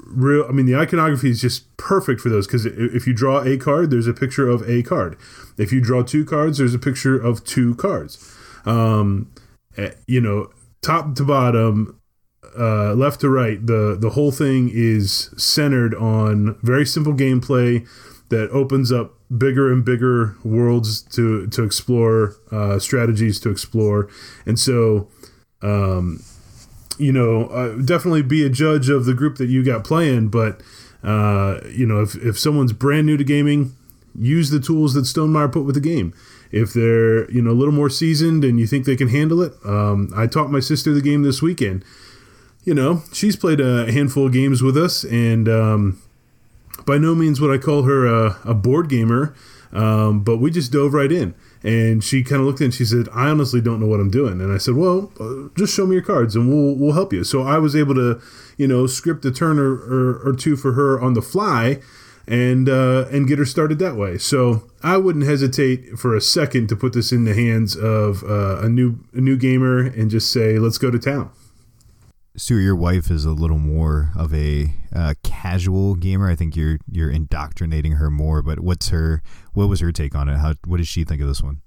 real. 0.07 0.45
I 0.49 0.53
mean, 0.53 0.67
the 0.67 0.77
iconography 0.77 1.31
is 1.31 1.41
just 1.41 1.75
perfect 1.77 2.21
for 2.21 2.29
those 2.29 2.47
because 2.47 2.67
if 2.67 3.07
you 3.07 3.15
draw 3.15 3.43
a 3.43 3.57
card, 3.57 3.91
there's 3.91 4.09
a 4.09 4.13
picture 4.13 4.49
of 4.49 4.69
a 4.69 4.83
card. 4.83 5.17
If 5.57 5.73
you 5.73 5.81
draw 5.81 6.03
two 6.03 6.25
cards, 6.25 6.59
there's 6.59 6.75
a 6.75 6.79
picture 6.79 7.19
of 7.19 7.45
two 7.45 7.77
cards. 7.77 8.37
Um, 8.65 9.31
eh, 9.77 9.93
you 10.07 10.21
know, 10.21 10.51
top 10.81 11.15
to 11.15 11.25
bottom, 11.25 12.01
uh, 12.59 12.95
left 12.95 13.21
to 13.21 13.31
right, 13.31 13.65
the 13.65 13.97
the 13.99 14.11
whole 14.11 14.33
thing 14.33 14.71
is 14.73 15.31
centered 15.37 15.95
on 15.95 16.59
very 16.63 16.85
simple 16.85 17.15
gameplay 17.15 17.87
that 18.31 18.51
opens 18.51 18.91
up 18.91 19.15
bigger 19.37 19.73
and 19.73 19.85
bigger 19.85 20.37
worlds 20.45 21.03
to 21.03 21.47
to 21.49 21.63
explore, 21.63 22.37
uh, 22.51 22.79
strategies 22.79 23.41
to 23.41 23.51
explore, 23.51 24.09
and 24.47 24.59
so. 24.59 25.09
Um, 25.63 26.25
you 26.99 27.13
know, 27.13 27.47
uh, 27.47 27.77
definitely 27.77 28.23
be 28.23 28.45
a 28.45 28.51
judge 28.51 28.89
of 28.89 29.07
the 29.07 29.15
group 29.15 29.37
that 29.37 29.49
you 29.49 29.65
got 29.65 29.83
playing. 29.83 30.29
But 30.29 30.61
uh, 31.03 31.61
you 31.69 31.87
know, 31.87 32.01
if 32.03 32.15
if 32.17 32.39
someone's 32.39 32.73
brand 32.73 33.07
new 33.07 33.17
to 33.17 33.25
gaming, 33.25 33.75
use 34.19 34.51
the 34.51 34.61
tools 34.61 34.95
that 34.95 35.05
Stonemaier 35.05 35.53
put 35.53 35.65
with 35.65 35.75
the 35.75 35.81
game. 35.81 36.15
If 36.51 36.73
they're 36.73 37.31
you 37.31 37.43
know 37.43 37.51
a 37.51 37.59
little 37.59 37.75
more 37.75 37.91
seasoned 37.91 38.45
and 38.45 38.61
you 38.61 38.67
think 38.67 38.85
they 38.85 38.97
can 38.97 39.09
handle 39.09 39.43
it, 39.43 39.53
um, 39.65 40.13
I 40.15 40.27
taught 40.27 40.51
my 40.51 40.61
sister 40.61 40.93
the 40.93 41.01
game 41.01 41.23
this 41.23 41.43
weekend. 41.43 41.85
You 42.65 42.75
know, 42.75 43.03
she's 43.13 43.35
played 43.35 43.61
a 43.61 43.91
handful 43.91 44.27
of 44.27 44.33
games 44.33 44.63
with 44.63 44.77
us, 44.77 45.03
and 45.05 45.49
um, 45.49 46.03
by 46.87 46.99
no 46.99 47.15
means 47.15 47.41
would 47.41 47.51
I 47.51 47.63
call 47.63 47.83
her 47.83 48.07
a, 48.07 48.39
a 48.45 48.55
board 48.55 48.89
gamer. 48.89 49.35
Um, 49.73 50.23
but 50.23 50.37
we 50.37 50.51
just 50.51 50.71
dove 50.71 50.93
right 50.93 51.11
in. 51.11 51.35
And 51.63 52.05
she 52.05 52.23
kind 52.23 52.41
of 52.41 52.47
looked 52.47 52.61
and 52.61 52.75
she 52.75 52.85
said, 52.85 53.09
"I 53.13 53.29
honestly 53.29 53.61
don't 53.61 53.81
know 53.81 53.87
what 53.87 54.01
I'm 54.01 54.11
doing." 54.11 54.41
And 54.41 54.53
I 54.53 54.59
said, 54.59 54.75
"Well, 54.75 55.13
uh, 55.19 55.49
just 55.57 55.75
show 55.75 55.87
me 55.87 55.95
your 55.95 56.03
cards, 56.03 56.37
and 56.37 56.49
we'll 56.49 56.75
we'll 56.75 56.93
help 56.93 57.13
you." 57.13 57.25
So 57.25 57.43
I 57.43 57.59
was 57.59 57.75
able 57.75 57.95
to, 57.95 58.21
you 58.59 58.67
know, 58.67 58.87
script 58.87 59.25
a 59.25 59.31
turn 59.31 59.59
or, 59.59 59.73
or, 59.73 60.29
or 60.29 60.33
two 60.35 60.57
for 60.57 60.73
her 60.73 61.01
on 61.01 61.15
the 61.15 61.23
fly, 61.23 61.81
and 62.27 62.69
uh, 62.69 63.07
and 63.13 63.29
get 63.29 63.39
her 63.39 63.45
started 63.45 63.79
that 63.79 63.97
way. 63.97 64.19
So 64.19 64.69
I 64.83 64.97
wouldn't 64.97 65.25
hesitate 65.25 65.99
for 65.99 66.17
a 66.17 66.21
second 66.21 66.69
to 66.69 66.77
put 66.77 66.93
this 66.93 67.13
in 67.13 67.25
the 67.25 67.35
hands 67.35 67.77
of 67.77 68.25
uh, 68.25 68.61
a 68.61 68.69
new 68.69 68.99
a 69.15 69.21
new 69.21 69.37
gamer 69.37 69.79
and 69.79 70.11
just 70.11 70.33
say, 70.33 70.59
"Let's 70.59 70.79
go 70.79 70.91
to 70.91 70.99
town." 70.99 71.31
Stuart, 72.35 72.61
your 72.61 72.77
wife 72.77 73.11
is 73.11 73.25
a 73.27 73.33
little 73.33 73.59
more 73.59 74.11
of 74.17 74.33
a 74.33 74.73
uh, 74.95 75.15
casual 75.23 75.95
gamer. 75.97 76.31
I 76.31 76.35
think 76.35 76.57
you're 76.57 76.79
you're 76.91 77.11
indoctrinating 77.11 77.93
her 77.93 78.11
more. 78.11 78.43
But 78.43 78.61
what's 78.61 78.89
her 78.89 79.23
what 79.53 79.69
was 79.69 79.81
her 79.81 79.93
take 79.93 80.15
on 80.15 80.29
it? 80.29 80.39
How 80.39 80.55
what 80.67 80.79
does 80.79 80.89
she 80.89 81.05
think 81.05 81.21
of 81.21 81.29
this 81.29 81.43
one? 81.43 81.61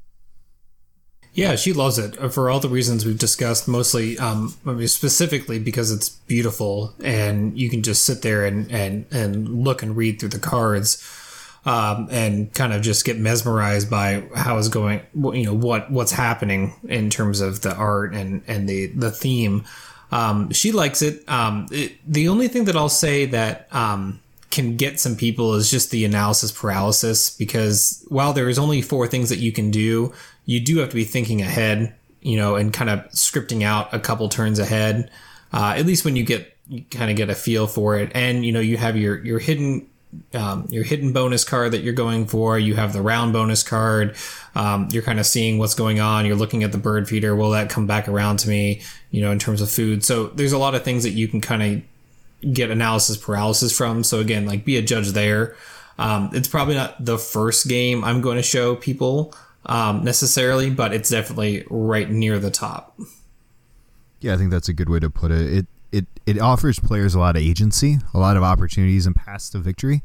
Yeah, 1.34 1.56
she 1.56 1.73
loves 1.73 1.99
it 1.99 2.17
uh, 2.19 2.30
for 2.30 2.49
all 2.49 2.60
the 2.60 2.69
reasons 2.69 3.06
we've 3.06 3.19
discussed. 3.19 3.67
Mostly, 3.67 4.17
um, 4.17 4.56
I 4.65 4.71
mean, 4.71 4.88
specifically 4.88 5.60
because 5.60 5.91
it's 5.91 6.10
beautiful 6.10 6.93
and 7.04 7.58
you 7.60 7.69
can 7.69 7.84
just 7.84 8.04
sit 8.06 8.21
there 8.21 8.45
and 8.45 8.71
and 8.71 9.06
and 9.12 9.63
look 9.63 9.84
and 9.84 9.95
read 9.95 10.19
through 10.19 10.30
the 10.30 10.39
cards. 10.39 11.04
um, 11.65 12.08
and 12.12 12.54
kind 12.54 12.73
of 12.73 12.82
just 12.84 13.06
get 13.06 13.17
mesmerized 13.17 13.89
by 13.89 14.23
how 14.36 14.58
is 14.58 14.69
going, 14.69 15.01
you 15.15 15.45
know, 15.45 15.54
what 15.54 15.91
what's 15.91 16.12
happening 16.12 16.75
in 16.88 17.10
terms 17.10 17.41
of 17.41 17.62
the 17.62 17.75
art 17.75 18.13
and 18.13 18.43
and 18.47 18.69
the 18.69 18.88
the 18.88 19.12
theme. 19.12 19.65
Um, 20.12 20.52
she 20.52 20.72
likes 20.72 21.02
it. 21.02 21.28
Um, 21.30 21.68
it. 21.72 21.94
The 22.06 22.28
only 22.28 22.48
thing 22.48 22.65
that 22.65 22.76
I'll 22.76 22.89
say 22.89 23.26
that 23.28 23.68
um, 23.74 24.22
can 24.52 24.78
get 24.78 25.00
some 25.00 25.15
people 25.15 25.56
is 25.56 25.70
just 25.70 25.91
the 25.91 26.06
analysis 26.06 26.52
paralysis 26.52 27.36
because 27.36 28.06
while 28.08 28.34
there 28.34 28.50
is 28.50 28.60
only 28.60 28.82
four 28.82 29.08
things 29.08 29.30
that 29.30 29.39
you 29.39 29.52
can 29.52 29.72
do, 29.72 30.13
you 30.46 30.60
do 30.60 30.78
have 30.78 30.89
to 30.89 30.96
be 30.96 31.04
thinking 31.04 31.41
ahead, 31.41 31.94
you 32.22 32.38
know, 32.38 32.56
and 32.56 32.74
kind 32.74 32.89
of 32.89 33.00
scripting 33.12 33.63
out 33.63 33.94
a 33.94 34.00
couple 34.00 34.30
turns 34.30 34.60
ahead. 34.60 35.12
Uh, 35.52 35.74
at 35.78 35.86
least 35.86 36.06
when 36.06 36.15
you 36.15 36.24
get 36.24 36.56
you 36.68 36.84
kind 36.89 37.12
of 37.12 37.18
get 37.18 37.30
a 37.30 37.36
feel 37.36 37.68
for 37.68 37.98
it, 37.98 38.12
and 38.15 38.46
you 38.46 38.52
know 38.52 38.60
you 38.60 38.78
have 38.78 38.98
your 38.98 39.24
your 39.24 39.39
hidden 39.39 39.88
um, 40.34 40.67
your 40.69 40.84
hidden 40.84 41.13
bonus 41.13 41.43
card 41.43 41.71
that 41.71 41.82
you're 41.82 41.93
going 41.93 42.28
for. 42.28 42.58
You 42.58 42.75
have 42.75 42.93
the 42.93 43.01
round 43.01 43.34
bonus 43.34 43.63
card. 43.63 44.15
Um, 44.56 44.88
you're 44.91 45.04
kind 45.04 45.19
of 45.19 45.25
seeing 45.25 45.58
what's 45.58 45.75
going 45.75 45.99
on. 45.99 46.25
You're 46.25 46.36
looking 46.36 46.63
at 46.63 46.71
the 46.71 46.78
bird 46.78 47.08
feeder. 47.08 47.36
Will 47.36 47.51
that 47.51 47.69
come 47.69 47.88
back 47.88 48.08
around 48.08 48.38
to 48.39 48.49
me? 48.49 48.82
You 49.12 49.21
know, 49.21 49.32
in 49.32 49.39
terms 49.39 49.62
of 49.62 49.69
food. 49.69 50.04
So 50.04 50.28
there's 50.28 50.54
a 50.54 50.58
lot 50.58 50.75
of 50.75 50.84
things 50.84 51.04
that 51.04 51.12
you 51.12 51.28
can 51.28 51.41
kind 51.41 51.63
of 51.63 52.54
get 52.54 52.71
analysis 52.71 53.17
paralysis 53.17 53.75
from. 53.75 54.04
So 54.04 54.19
again, 54.19 54.45
like 54.45 54.65
be 54.65 54.78
a 54.78 54.82
judge 54.82 55.10
there. 55.10 55.56
Um, 55.97 56.30
it's 56.34 56.47
probably 56.47 56.75
not 56.75 57.04
the 57.04 57.17
first 57.17 57.67
game 57.67 58.04
I'm 58.04 58.21
going 58.21 58.38
to 58.38 58.43
show 58.43 58.75
people 58.75 59.34
um, 59.65 60.04
necessarily, 60.04 60.69
but 60.69 60.93
it's 60.93 61.10
definitely 61.10 61.65
right 61.69 62.10
near 62.10 62.38
the 62.39 62.51
top. 62.51 62.99
Yeah, 64.19 64.34
I 64.34 64.38
think 64.38 64.51
that's 64.51 64.69
a 64.69 64.73
good 64.73 64.89
way 64.89 64.99
to 64.99 65.10
put 65.10 65.32
it. 65.32 65.54
It 65.54 65.67
it 65.96 66.06
it 66.26 66.40
offers 66.40 66.80
players 66.80 67.16
a 67.16 67.20
lot 67.20 67.36
of 67.36 67.42
agency, 67.42 68.00
a 68.14 68.20
lot 68.20 68.36
of 68.36 68.44
opportunities 68.44 69.06
and 69.06 69.16
paths 69.16 69.50
to 69.52 69.60
victory. 69.60 70.02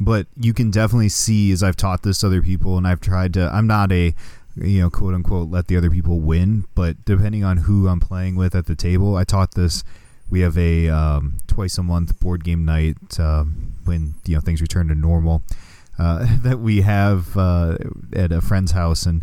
But 0.00 0.26
you 0.36 0.52
can 0.52 0.70
definitely 0.70 1.08
see, 1.08 1.50
as 1.52 1.62
I've 1.62 1.76
taught 1.76 2.02
this 2.02 2.20
to 2.20 2.26
other 2.28 2.42
people, 2.42 2.76
and 2.76 2.86
I've 2.86 3.00
tried 3.00 3.34
to. 3.34 3.50
I'm 3.52 3.66
not 3.66 3.92
a 3.92 4.14
you 4.56 4.80
know 4.80 4.90
quote 4.90 5.14
unquote 5.14 5.50
let 5.50 5.68
the 5.68 5.76
other 5.76 5.90
people 5.90 6.20
win, 6.20 6.66
but 6.74 7.04
depending 7.04 7.44
on 7.44 7.58
who 7.58 7.88
I'm 7.88 8.00
playing 8.00 8.36
with 8.36 8.54
at 8.54 8.66
the 8.66 8.74
table, 8.74 9.16
I 9.16 9.24
taught 9.24 9.54
this. 9.54 9.84
We 10.30 10.40
have 10.40 10.58
a 10.58 10.88
um, 10.88 11.38
twice 11.46 11.78
a 11.78 11.82
month 11.82 12.20
board 12.20 12.44
game 12.44 12.64
night 12.64 12.96
um, 13.18 13.74
when 13.84 14.14
you 14.26 14.34
know 14.34 14.40
things 14.40 14.60
return 14.60 14.88
to 14.88 14.94
normal. 14.94 15.42
Uh, 15.98 16.26
that 16.42 16.60
we 16.60 16.82
have 16.82 17.36
uh, 17.36 17.76
at 18.12 18.32
a 18.32 18.40
friend's 18.40 18.72
house, 18.72 19.06
and 19.06 19.22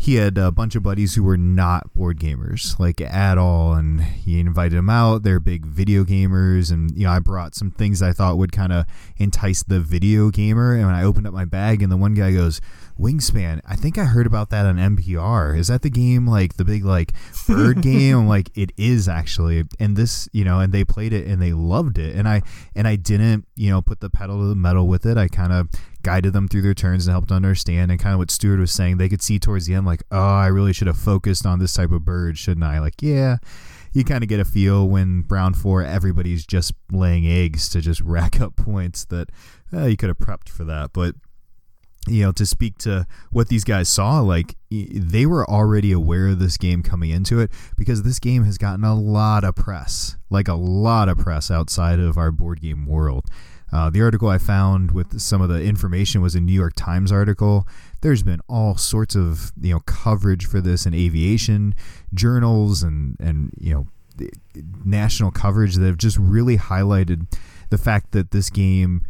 he 0.00 0.14
had 0.14 0.38
a 0.38 0.50
bunch 0.50 0.74
of 0.74 0.82
buddies 0.82 1.14
who 1.14 1.22
were 1.22 1.36
not 1.36 1.92
board 1.92 2.18
gamers 2.18 2.78
like 2.78 3.02
at 3.02 3.36
all 3.36 3.74
and 3.74 4.00
he 4.00 4.40
invited 4.40 4.78
them 4.78 4.88
out. 4.88 5.24
They're 5.24 5.38
big 5.38 5.66
video 5.66 6.04
gamers 6.04 6.72
and 6.72 6.90
you 6.96 7.04
know 7.04 7.10
i 7.12 7.18
brought 7.18 7.54
some 7.54 7.70
things 7.70 8.00
i 8.00 8.10
thought 8.10 8.38
would 8.38 8.50
kind 8.50 8.72
of 8.72 8.86
entice 9.18 9.62
the 9.62 9.78
video 9.78 10.30
gamer 10.30 10.74
and 10.74 10.86
when 10.86 10.94
i 10.94 11.04
opened 11.04 11.26
up 11.26 11.34
my 11.34 11.44
bag 11.44 11.82
and 11.82 11.92
the 11.92 11.98
one 11.98 12.14
guy 12.14 12.32
goes 12.32 12.62
wingspan. 13.00 13.60
I 13.66 13.76
think 13.76 13.96
i 13.98 14.04
heard 14.04 14.26
about 14.26 14.50
that 14.50 14.66
on 14.66 14.76
npr 14.76 15.56
is 15.56 15.68
that 15.68 15.82
the 15.82 15.90
game 15.90 16.26
like 16.26 16.56
the 16.56 16.64
big 16.64 16.84
like 16.84 17.12
bird 17.46 17.82
game? 17.82 18.18
I'm 18.18 18.28
like 18.28 18.50
it 18.56 18.72
is 18.76 19.08
actually. 19.08 19.64
And 19.78 19.96
this 19.96 20.28
you 20.32 20.44
know 20.44 20.60
and 20.60 20.72
they 20.72 20.84
played 20.84 21.12
it 21.12 21.26
and 21.26 21.40
they 21.40 21.52
loved 21.52 21.98
it. 21.98 22.14
And 22.14 22.28
i 22.28 22.42
and 22.74 22.86
i 22.86 22.96
didn't 22.96 23.46
you 23.56 23.70
know 23.70 23.82
put 23.82 24.00
the 24.00 24.10
pedal 24.10 24.40
to 24.40 24.46
the 24.46 24.54
metal 24.54 24.86
with 24.86 25.06
it. 25.06 25.16
I 25.16 25.28
kind 25.28 25.52
of 25.52 25.68
guided 26.02 26.32
them 26.32 26.48
through 26.48 26.62
their 26.62 26.74
turns 26.74 27.06
and 27.06 27.12
helped 27.12 27.30
understand. 27.30 27.90
And 27.90 28.00
kind 28.00 28.14
of 28.14 28.18
what 28.18 28.30
Stuart 28.30 28.58
was 28.58 28.72
saying. 28.72 28.98
They 28.98 29.08
could 29.08 29.22
see 29.22 29.38
towards 29.38 29.66
the 29.66 29.74
end, 29.74 29.86
like, 29.86 30.02
oh, 30.10 30.18
I 30.18 30.46
really 30.46 30.72
should 30.72 30.86
have 30.86 30.98
focused 30.98 31.46
on 31.46 31.58
this 31.58 31.74
type 31.74 31.90
of 31.90 32.04
bird, 32.04 32.38
shouldn't 32.38 32.64
I? 32.64 32.78
Like, 32.78 33.02
yeah, 33.02 33.36
you 33.92 34.04
kind 34.04 34.22
of 34.22 34.28
get 34.28 34.40
a 34.40 34.44
feel 34.44 34.88
when 34.88 35.22
Brown 35.22 35.54
4, 35.54 35.82
everybody's 35.82 36.46
just 36.46 36.72
laying 36.90 37.26
eggs 37.26 37.68
to 37.70 37.80
just 37.80 38.00
rack 38.04 38.40
up 38.40 38.56
points 38.56 39.04
that 39.06 39.30
uh, 39.72 39.86
you 39.86 39.96
could 39.96 40.08
have 40.08 40.18
prepped 40.18 40.48
for 40.48 40.64
that. 40.64 40.92
But, 40.92 41.16
you 42.10 42.24
know, 42.24 42.32
to 42.32 42.44
speak 42.44 42.78
to 42.78 43.06
what 43.30 43.48
these 43.48 43.64
guys 43.64 43.88
saw, 43.88 44.20
like, 44.20 44.56
they 44.70 45.26
were 45.26 45.48
already 45.48 45.92
aware 45.92 46.28
of 46.28 46.38
this 46.38 46.56
game 46.56 46.82
coming 46.82 47.10
into 47.10 47.40
it 47.40 47.50
because 47.76 48.02
this 48.02 48.18
game 48.18 48.44
has 48.44 48.58
gotten 48.58 48.84
a 48.84 48.94
lot 48.94 49.44
of 49.44 49.54
press, 49.54 50.16
like 50.28 50.48
a 50.48 50.54
lot 50.54 51.08
of 51.08 51.18
press 51.18 51.50
outside 51.50 51.98
of 51.98 52.16
our 52.16 52.30
board 52.30 52.60
game 52.60 52.86
world. 52.86 53.26
Uh, 53.72 53.88
the 53.88 54.02
article 54.02 54.28
I 54.28 54.38
found 54.38 54.90
with 54.90 55.20
some 55.20 55.40
of 55.40 55.48
the 55.48 55.62
information 55.62 56.20
was 56.20 56.34
a 56.34 56.40
New 56.40 56.52
York 56.52 56.72
Times 56.76 57.12
article. 57.12 57.66
There's 58.00 58.22
been 58.22 58.40
all 58.48 58.76
sorts 58.76 59.14
of 59.14 59.52
you 59.60 59.74
know 59.74 59.80
coverage 59.80 60.46
for 60.46 60.60
this 60.60 60.86
in 60.86 60.94
aviation 60.94 61.74
journals 62.12 62.82
and 62.82 63.16
and 63.20 63.52
you 63.58 63.74
know 63.74 63.86
national 64.84 65.30
coverage 65.30 65.76
that 65.76 65.86
have 65.86 65.96
just 65.96 66.18
really 66.18 66.58
highlighted 66.58 67.32
the 67.70 67.78
fact 67.78 68.12
that 68.12 68.32
this 68.32 68.50
game 68.50 69.02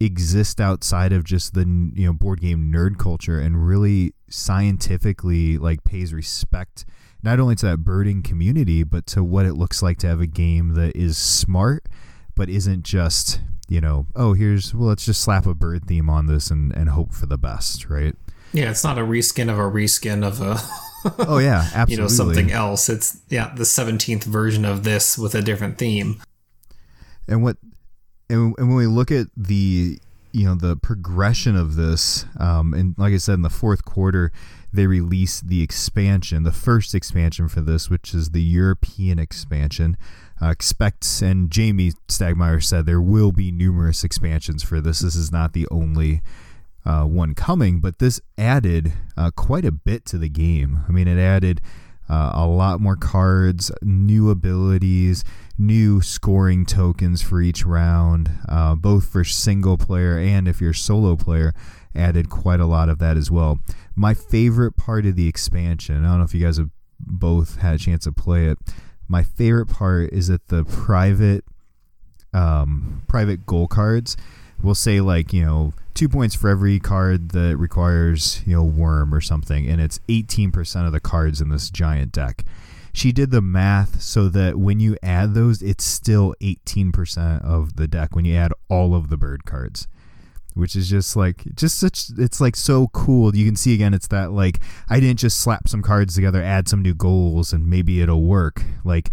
exists 0.00 0.60
outside 0.60 1.12
of 1.12 1.24
just 1.24 1.54
the 1.54 1.60
you 1.94 2.06
know 2.06 2.12
board 2.12 2.40
game 2.40 2.72
nerd 2.72 2.98
culture 2.98 3.38
and 3.38 3.66
really 3.66 4.12
scientifically 4.28 5.56
like 5.56 5.84
pays 5.84 6.12
respect 6.12 6.84
not 7.22 7.38
only 7.38 7.54
to 7.54 7.64
that 7.64 7.78
birding 7.78 8.22
community 8.22 8.82
but 8.82 9.06
to 9.06 9.22
what 9.22 9.46
it 9.46 9.54
looks 9.54 9.82
like 9.82 9.96
to 9.96 10.06
have 10.06 10.20
a 10.20 10.26
game 10.26 10.74
that 10.74 10.94
is 10.96 11.16
smart 11.16 11.86
but 12.34 12.48
isn't 12.48 12.82
just 12.82 13.40
you 13.68 13.80
know, 13.80 14.06
oh, 14.14 14.34
here's 14.34 14.74
well, 14.74 14.88
let's 14.88 15.04
just 15.04 15.20
slap 15.20 15.46
a 15.46 15.54
bird 15.54 15.86
theme 15.86 16.10
on 16.10 16.26
this 16.26 16.50
and 16.50 16.72
and 16.76 16.90
hope 16.90 17.12
for 17.12 17.26
the 17.26 17.38
best, 17.38 17.88
right? 17.88 18.14
Yeah, 18.52 18.70
it's 18.70 18.84
not 18.84 18.98
a 18.98 19.02
reskin 19.02 19.50
of 19.50 19.58
a 19.58 19.62
reskin 19.62 20.24
of 20.24 20.40
a. 20.40 20.56
oh 21.26 21.38
yeah, 21.38 21.68
absolutely. 21.74 21.86
You 21.94 21.96
know 21.98 22.08
something 22.08 22.52
else. 22.52 22.88
It's 22.88 23.20
yeah 23.28 23.52
the 23.54 23.64
seventeenth 23.64 24.24
version 24.24 24.64
of 24.64 24.84
this 24.84 25.16
with 25.18 25.34
a 25.34 25.42
different 25.42 25.78
theme. 25.78 26.22
And 27.26 27.42
what, 27.42 27.56
and, 28.34 28.54
and 28.58 28.68
when 28.68 28.76
we 28.76 28.86
look 28.86 29.10
at 29.10 29.28
the 29.36 29.98
you 30.32 30.44
know 30.44 30.54
the 30.56 30.76
progression 30.76 31.56
of 31.56 31.76
this, 31.76 32.26
um, 32.38 32.74
and 32.74 32.94
like 32.98 33.14
I 33.14 33.18
said 33.18 33.34
in 33.34 33.42
the 33.42 33.50
fourth 33.50 33.84
quarter, 33.84 34.32
they 34.72 34.86
released 34.86 35.48
the 35.48 35.62
expansion, 35.62 36.42
the 36.42 36.52
first 36.52 36.94
expansion 36.94 37.48
for 37.48 37.60
this, 37.60 37.88
which 37.88 38.12
is 38.12 38.30
the 38.30 38.42
European 38.42 39.18
expansion. 39.18 39.96
Uh, 40.42 40.48
expect, 40.48 41.06
and 41.22 41.48
Jamey 41.48 41.92
Stegmaier 42.08 42.62
said 42.62 42.84
there 42.84 43.00
will 43.00 43.30
be 43.30 43.52
numerous 43.52 44.02
expansions 44.02 44.64
for 44.64 44.80
this. 44.80 44.98
This 44.98 45.14
is 45.14 45.30
not 45.30 45.52
the 45.52 45.68
only 45.70 46.22
uh, 46.84 47.04
one 47.04 47.34
coming, 47.34 47.78
but 47.78 48.00
this 48.00 48.20
added 48.36 48.92
uh, 49.16 49.30
quite 49.30 49.64
a 49.64 49.70
bit 49.70 50.04
to 50.06 50.18
the 50.18 50.28
game. 50.28 50.84
I 50.88 50.92
mean, 50.92 51.06
it 51.06 51.20
added 51.20 51.60
uh, 52.08 52.32
a 52.34 52.46
lot 52.46 52.80
more 52.80 52.96
cards, 52.96 53.70
new 53.82 54.30
abilities, 54.30 55.24
new 55.56 56.00
scoring 56.00 56.66
tokens 56.66 57.22
for 57.22 57.40
each 57.40 57.64
round, 57.64 58.30
uh, 58.48 58.74
both 58.74 59.08
for 59.08 59.24
single 59.24 59.76
player 59.76 60.18
and 60.18 60.48
if 60.48 60.60
you're 60.60 60.72
solo 60.72 61.16
player, 61.16 61.52
added 61.94 62.28
quite 62.28 62.60
a 62.60 62.66
lot 62.66 62.88
of 62.88 62.98
that 62.98 63.16
as 63.16 63.30
well. 63.30 63.60
My 63.94 64.14
favorite 64.14 64.76
part 64.76 65.06
of 65.06 65.16
the 65.16 65.28
expansion, 65.28 66.04
I 66.04 66.08
don't 66.08 66.18
know 66.18 66.24
if 66.24 66.34
you 66.34 66.44
guys 66.44 66.58
have 66.58 66.70
both 67.00 67.58
had 67.58 67.74
a 67.74 67.78
chance 67.78 68.04
to 68.04 68.12
play 68.12 68.46
it 68.46 68.58
my 69.08 69.22
favorite 69.22 69.66
part 69.66 70.12
is 70.12 70.28
that 70.28 70.48
the 70.48 70.64
private 70.64 71.44
um, 72.32 73.02
private 73.06 73.46
goal 73.46 73.68
cards 73.68 74.16
will 74.62 74.74
say 74.74 75.00
like 75.00 75.32
you 75.32 75.44
know 75.44 75.72
two 75.94 76.08
points 76.08 76.34
for 76.34 76.50
every 76.50 76.78
card 76.78 77.30
that 77.30 77.56
requires 77.56 78.42
you 78.46 78.56
know 78.56 78.64
worm 78.64 79.14
or 79.14 79.20
something, 79.20 79.66
and 79.66 79.80
it's 79.80 80.00
eighteen 80.08 80.50
percent 80.50 80.86
of 80.86 80.92
the 80.92 81.00
cards 81.00 81.40
in 81.40 81.48
this 81.48 81.70
giant 81.70 82.12
deck. 82.12 82.44
She 82.92 83.10
did 83.10 83.30
the 83.32 83.42
math 83.42 84.00
so 84.00 84.28
that 84.28 84.56
when 84.56 84.78
you 84.78 84.96
add 85.02 85.34
those, 85.34 85.62
it's 85.62 85.84
still 85.84 86.34
eighteen 86.40 86.92
percent 86.92 87.42
of 87.42 87.76
the 87.76 87.88
deck 87.88 88.14
when 88.14 88.24
you 88.24 88.36
add 88.36 88.52
all 88.68 88.94
of 88.94 89.08
the 89.08 89.16
bird 89.16 89.44
cards 89.44 89.86
which 90.54 90.76
is 90.76 90.88
just 90.88 91.16
like 91.16 91.44
just 91.56 91.78
such 91.78 92.10
it's 92.16 92.40
like 92.40 92.56
so 92.56 92.86
cool 92.88 93.34
you 93.34 93.44
can 93.44 93.56
see 93.56 93.74
again 93.74 93.92
it's 93.92 94.06
that 94.06 94.30
like 94.30 94.60
i 94.88 94.98
didn't 95.00 95.18
just 95.18 95.40
slap 95.40 95.68
some 95.68 95.82
cards 95.82 96.14
together 96.14 96.40
add 96.40 96.68
some 96.68 96.80
new 96.80 96.94
goals 96.94 97.52
and 97.52 97.68
maybe 97.68 98.00
it'll 98.00 98.22
work 98.22 98.62
like 98.84 99.10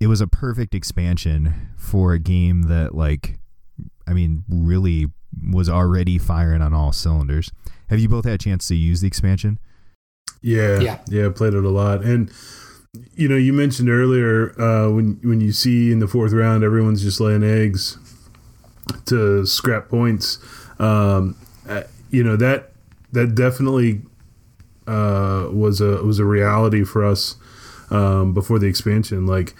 it 0.00 0.06
was 0.06 0.20
a 0.20 0.26
perfect 0.26 0.74
expansion 0.74 1.70
for 1.76 2.12
a 2.12 2.18
game 2.18 2.62
that 2.62 2.94
like 2.94 3.38
i 4.06 4.12
mean 4.12 4.44
really 4.48 5.06
was 5.50 5.68
already 5.68 6.18
firing 6.18 6.62
on 6.62 6.72
all 6.72 6.92
cylinders. 6.92 7.50
Have 7.88 7.98
you 7.98 8.08
both 8.08 8.24
had 8.24 8.34
a 8.34 8.38
chance 8.38 8.68
to 8.68 8.74
use 8.74 9.00
the 9.00 9.06
expansion? 9.06 9.58
Yeah 10.42 10.80
yeah. 10.80 10.98
yeah 11.08 11.28
played 11.30 11.54
it 11.54 11.64
a 11.64 11.68
lot. 11.68 12.04
And 12.04 12.30
you 13.14 13.28
know 13.28 13.36
you 13.36 13.52
mentioned 13.52 13.88
earlier 13.88 14.58
uh, 14.60 14.90
when 14.90 15.18
when 15.22 15.40
you 15.40 15.52
see 15.52 15.92
in 15.92 15.98
the 15.98 16.08
fourth 16.08 16.32
round 16.32 16.64
everyone's 16.64 17.02
just 17.02 17.20
laying 17.20 17.42
eggs 17.42 17.98
to 19.06 19.44
scrap 19.46 19.88
points. 19.88 20.38
Um, 20.78 21.36
uh, 21.68 21.82
you 22.10 22.22
know 22.22 22.36
that 22.36 22.72
that 23.12 23.34
definitely 23.34 24.02
uh, 24.86 25.48
was 25.50 25.80
a 25.80 26.02
was 26.02 26.18
a 26.18 26.24
reality 26.24 26.84
for 26.84 27.04
us 27.04 27.36
um, 27.90 28.34
before 28.34 28.58
the 28.58 28.66
expansion. 28.66 29.26
Like 29.26 29.54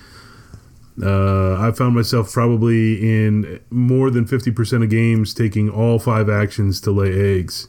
uh, 1.02 1.58
I 1.60 1.72
found 1.72 1.94
myself 1.94 2.32
probably 2.32 3.02
in 3.02 3.60
more 3.70 4.10
than 4.10 4.26
fifty 4.26 4.50
percent 4.50 4.84
of 4.84 4.90
games 4.90 5.34
taking 5.34 5.68
all 5.68 5.98
five 5.98 6.28
actions 6.28 6.80
to 6.82 6.92
lay 6.92 7.38
eggs, 7.38 7.68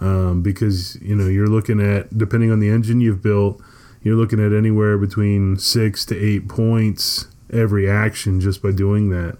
um, 0.00 0.42
because 0.42 0.96
you 1.02 1.14
know 1.14 1.26
you're 1.26 1.48
looking 1.48 1.80
at 1.80 2.16
depending 2.16 2.50
on 2.50 2.60
the 2.60 2.70
engine 2.70 3.00
you've 3.00 3.22
built, 3.22 3.60
you're 4.02 4.16
looking 4.16 4.44
at 4.44 4.52
anywhere 4.52 4.96
between 4.96 5.58
six 5.58 6.06
to 6.06 6.18
eight 6.18 6.48
points 6.48 7.26
every 7.52 7.88
action 7.90 8.40
just 8.40 8.62
by 8.62 8.72
doing 8.72 9.10
that. 9.10 9.36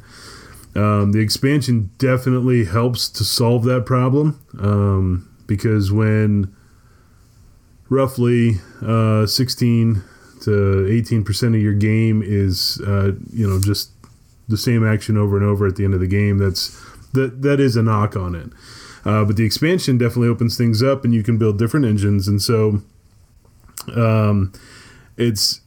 Um, 0.75 1.12
the 1.12 1.21
expansion 1.21 1.90
definitely 1.99 2.64
helps 2.64 3.09
to 3.11 3.25
solve 3.25 3.64
that 3.64 3.85
problem 3.85 4.40
um, 4.59 5.29
because 5.47 5.92
when 5.92 6.55
roughly 7.88 8.61
uh, 8.81 9.27
16 9.27 10.03
to 10.43 10.87
18 10.91 11.25
percent 11.25 11.55
of 11.55 11.61
your 11.61 11.75
game 11.75 12.23
is 12.25 12.81
uh, 12.87 13.13
you 13.33 13.49
know 13.49 13.61
just 13.61 13.91
the 14.49 14.57
same 14.57 14.87
action 14.87 15.17
over 15.17 15.37
and 15.37 15.47
over 15.47 15.67
at 15.67 15.77
the 15.77 15.85
end 15.85 15.95
of 15.95 16.01
the 16.01 16.07
game, 16.07 16.39
that's 16.39 16.79
that 17.13 17.43
that 17.43 17.61
is 17.61 17.77
a 17.77 17.83
knock 17.83 18.17
on 18.17 18.35
it. 18.35 18.51
Uh, 19.05 19.25
but 19.25 19.37
the 19.37 19.45
expansion 19.45 19.99
definitely 19.99 20.29
opens 20.29 20.57
things 20.57 20.83
up, 20.83 21.05
and 21.05 21.15
you 21.15 21.23
can 21.23 21.39
build 21.39 21.59
different 21.59 21.87
engines, 21.87 22.29
and 22.29 22.41
so 22.41 22.83
um, 23.97 24.53
it's 25.17 25.61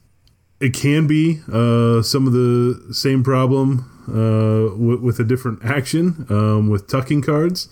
it 0.61 0.73
can 0.73 1.05
be 1.07 1.41
uh, 1.51 2.01
some 2.01 2.27
of 2.27 2.33
the 2.33 2.93
same 2.93 3.23
problem 3.23 3.91
uh, 4.07 4.71
w- 4.71 5.01
with 5.01 5.19
a 5.19 5.23
different 5.23 5.63
action 5.65 6.25
um, 6.29 6.69
with 6.69 6.87
tucking 6.87 7.21
cards. 7.21 7.67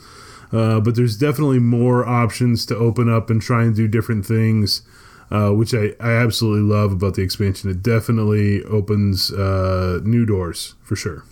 Uh, 0.52 0.80
but 0.80 0.96
there's 0.96 1.18
definitely 1.18 1.58
more 1.58 2.08
options 2.08 2.64
to 2.64 2.76
open 2.76 3.12
up 3.12 3.32
and 3.32 3.42
try 3.42 3.64
and 3.64 3.76
do 3.76 3.88
different 3.88 4.24
things, 4.24 4.84
uh, 5.32 5.50
which 5.52 5.74
I, 5.74 5.94
I 6.00 6.12
absolutely 6.14 6.70
love 6.74 6.92
about 6.92 7.16
the 7.16 7.22
expansion. 7.22 7.70
It 7.70 7.82
definitely 7.82 8.64
opens 8.64 9.32
uh, 9.32 10.00
new 10.04 10.26
doors 10.26 10.76
for 10.84 10.96
sure. 10.96 11.24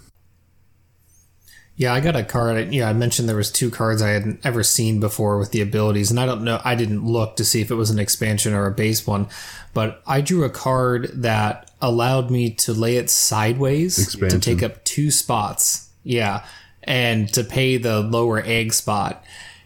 Yeah, 1.82 1.94
I 1.94 2.00
got 2.00 2.16
a 2.16 2.24
card. 2.24 2.74
Yeah, 2.74 2.90
I 2.90 2.94
mentioned 2.94 3.28
there 3.28 3.36
was 3.36 3.52
two 3.52 3.72
cards 3.72 4.04
I 4.04 4.10
hadn't 4.10 4.46
ever 4.46 4.62
seen 4.62 5.00
before 5.00 5.40
with 5.40 5.52
the 5.52 5.62
abilities, 5.62 6.12
and 6.12 6.20
I 6.20 6.28
don't 6.28 6.44
know. 6.44 6.62
I 6.64 6.76
didn't 6.76 7.06
look 7.06 7.38
to 7.38 7.46
see 7.46 7.60
if 7.62 7.72
it 7.72 7.76
was 7.76 7.90
an 7.90 7.98
expansion 7.98 8.54
or 8.54 8.68
a 8.68 8.72
base 8.72 9.08
one, 9.08 9.28
but 9.74 10.02
I 10.06 10.22
drew 10.22 10.44
a 10.44 10.50
card 10.52 11.10
that 11.24 11.72
allowed 11.82 12.30
me 12.30 12.52
to 12.52 12.74
lay 12.74 12.98
it 12.98 13.10
sideways 13.10 13.98
Expansion. 13.98 14.40
to 14.40 14.54
take 14.54 14.62
up 14.62 14.84
two 14.84 15.10
spots. 15.10 15.90
Yeah, 16.04 16.46
and 16.84 17.32
to 17.34 17.44
pay 17.44 17.78
the 17.78 18.02
lower 18.02 18.44
egg 18.46 18.74
spot, 18.74 19.24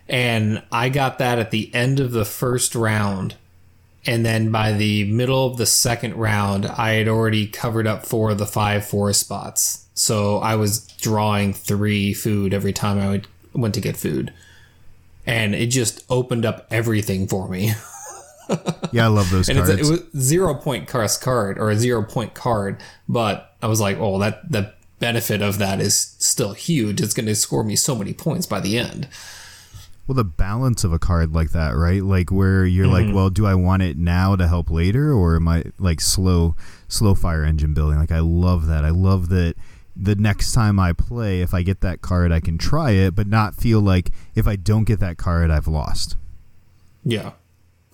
and 0.07 0.63
I 0.71 0.87
got 0.87 1.19
that 1.19 1.37
at 1.37 1.51
the 1.51 1.73
end 1.73 1.99
of 1.99 2.11
the 2.11 2.25
first 2.25 2.75
round. 2.75 3.35
And 4.07 4.25
then 4.25 4.51
by 4.51 4.71
the 4.73 5.11
middle 5.11 5.47
of 5.47 5.57
the 5.57 5.65
second 5.65 6.15
round, 6.15 6.65
I 6.67 6.91
had 6.91 7.07
already 7.07 7.47
covered 7.47 7.87
up 7.87 8.05
four 8.05 8.31
of 8.31 8.37
the 8.37 8.45
five 8.45 8.85
four 8.85 9.11
spots. 9.13 9.85
So 9.95 10.37
I 10.37 10.55
was 10.55 10.85
drawing 11.01 11.53
three 11.53 12.13
food 12.13 12.53
every 12.53 12.73
time 12.73 12.99
I 12.99 13.09
would, 13.09 13.27
went 13.53 13.73
to 13.75 13.81
get 13.81 13.97
food. 13.97 14.31
And 15.25 15.55
it 15.55 15.67
just 15.67 16.03
opened 16.09 16.45
up 16.45 16.67
everything 16.69 17.27
for 17.27 17.47
me. 17.47 17.73
Yeah, 18.91 19.05
I 19.05 19.07
love 19.07 19.31
those 19.31 19.49
And 19.49 19.57
cards. 19.57 19.71
it's, 19.71 19.89
it 19.89 19.91
was 20.13 20.23
zero 20.23 20.53
point 20.53 20.87
cost 20.87 21.19
card 21.19 21.57
or 21.57 21.71
a 21.71 21.75
zero 21.75 22.03
point 22.03 22.35
card, 22.35 22.79
but 23.09 23.55
I 23.59 23.65
was 23.65 23.81
like, 23.81 23.97
oh, 23.97 24.19
that 24.19 24.51
the 24.51 24.71
benefit 24.99 25.41
of 25.41 25.57
that 25.57 25.81
is 25.81 25.97
still 26.19 26.53
huge. 26.53 27.01
It's 27.01 27.15
going 27.15 27.25
to 27.25 27.33
score 27.35 27.63
me 27.63 27.75
so 27.75 27.95
many 27.95 28.13
points 28.13 28.45
by 28.45 28.59
the 28.59 28.77
end. 28.77 29.07
Well, 30.07 30.15
the 30.15 30.23
balance 30.23 30.83
of 30.83 30.93
a 30.93 30.99
card 30.99 31.33
like 31.33 31.51
that, 31.51 31.71
right? 31.71 32.03
Like 32.03 32.31
where 32.31 32.63
you're 32.65 32.85
like, 32.87 33.13
well, 33.13 33.31
do 33.31 33.47
I 33.47 33.55
want 33.55 33.81
it 33.81 33.97
now 33.97 34.35
to 34.35 34.47
help 34.47 34.69
later, 34.69 35.11
or 35.11 35.35
am 35.35 35.47
I 35.47 35.63
like 35.79 35.99
slow, 35.99 36.55
slow 36.87 37.15
fire 37.15 37.43
engine 37.43 37.73
building? 37.73 37.97
Like 37.97 38.11
I 38.11 38.19
love 38.19 38.67
that. 38.67 38.85
I 38.85 38.89
love 38.89 39.29
that. 39.29 39.55
The 39.95 40.15
next 40.15 40.51
time 40.51 40.79
I 40.79 40.93
play, 40.93 41.41
if 41.41 41.53
I 41.53 41.61
get 41.63 41.81
that 41.81 42.01
card, 42.01 42.31
I 42.31 42.39
can 42.39 42.57
try 42.57 42.91
it, 42.91 43.15
but 43.15 43.27
not 43.27 43.55
feel 43.55 43.79
like 43.79 44.11
if 44.35 44.45
I 44.45 44.57
don't 44.57 44.83
get 44.83 44.99
that 44.99 45.17
card, 45.17 45.49
I've 45.49 45.67
lost. 45.67 46.17
Yeah. 47.03 47.31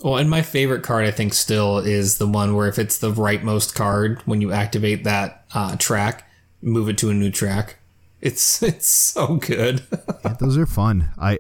Well, 0.04 0.18
and 0.18 0.30
my 0.30 0.42
favorite 0.42 0.82
card, 0.84 1.06
I 1.06 1.12
think, 1.12 1.34
still 1.34 1.78
is 1.78 2.18
the 2.18 2.28
one 2.28 2.56
where 2.56 2.68
if 2.68 2.80
it's 2.80 2.98
the 2.98 3.12
rightmost 3.12 3.76
card, 3.76 4.20
when 4.26 4.42
you 4.42 4.52
activate 4.52 5.04
that 5.04 5.46
uh, 5.54 5.76
track, 5.76 6.28
move 6.62 6.90
it 6.90 6.98
to 7.00 7.10
a 7.10 7.14
new 7.14 7.30
track. 7.30 7.78
It's 8.20 8.64
it's 8.64 8.88
so 8.88 9.36
good. 9.36 9.84
Yeah, 10.24 10.34
those 10.40 10.56
are 10.56 10.68
fun. 10.68 11.10
I 11.18 11.40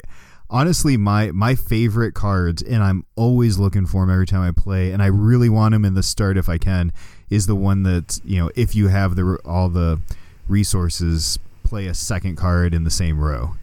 honestly 0.52 0.98
my 0.98 1.32
my 1.32 1.56
favorite 1.56 2.14
cards, 2.14 2.62
and 2.62 2.84
I'm 2.84 3.06
always 3.16 3.58
looking 3.58 3.86
for 3.86 4.02
them 4.02 4.12
every 4.12 4.28
time 4.28 4.42
I 4.42 4.52
play, 4.52 4.92
and 4.92 5.02
I 5.02 5.08
really 5.08 5.50
want 5.50 5.72
them 5.72 5.86
in 5.86 5.96
the 5.96 6.04
start 6.04 6.38
if 6.38 6.50
I 6.50 6.58
can. 6.58 6.92
Is 7.30 7.48
the 7.48 7.56
one 7.56 7.84
that 7.84 8.20
you 8.24 8.40
know 8.40 8.52
if 8.56 8.76
you 8.76 8.90
have 8.90 9.16
the 9.16 9.40
all 9.46 9.70
the 9.70 10.02
resources, 10.48 11.40
play 11.64 11.88
a 11.88 11.94
second 11.94 12.36
card 12.36 12.74
in 12.74 12.84
the 12.84 12.92
same 12.92 13.20
row. 13.20 13.56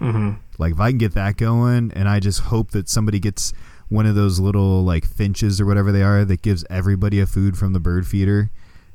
mm-hmm. 0.00 0.34
Like 0.56 0.72
if 0.72 0.80
I 0.80 0.90
can 0.90 0.98
get 0.98 1.14
that 1.14 1.36
going, 1.36 1.92
and 1.94 2.08
I 2.08 2.20
just 2.20 2.40
hope 2.40 2.70
that 2.70 2.88
somebody 2.88 3.18
gets 3.18 3.52
one 3.88 4.06
of 4.06 4.14
those 4.14 4.38
little 4.38 4.84
like 4.84 5.04
finches 5.04 5.60
or 5.60 5.66
whatever 5.66 5.90
they 5.90 6.02
are 6.02 6.24
that 6.24 6.42
gives 6.42 6.64
everybody 6.70 7.20
a 7.20 7.26
food 7.26 7.58
from 7.58 7.72
the 7.72 7.80
bird 7.80 8.06
feeder 8.06 8.50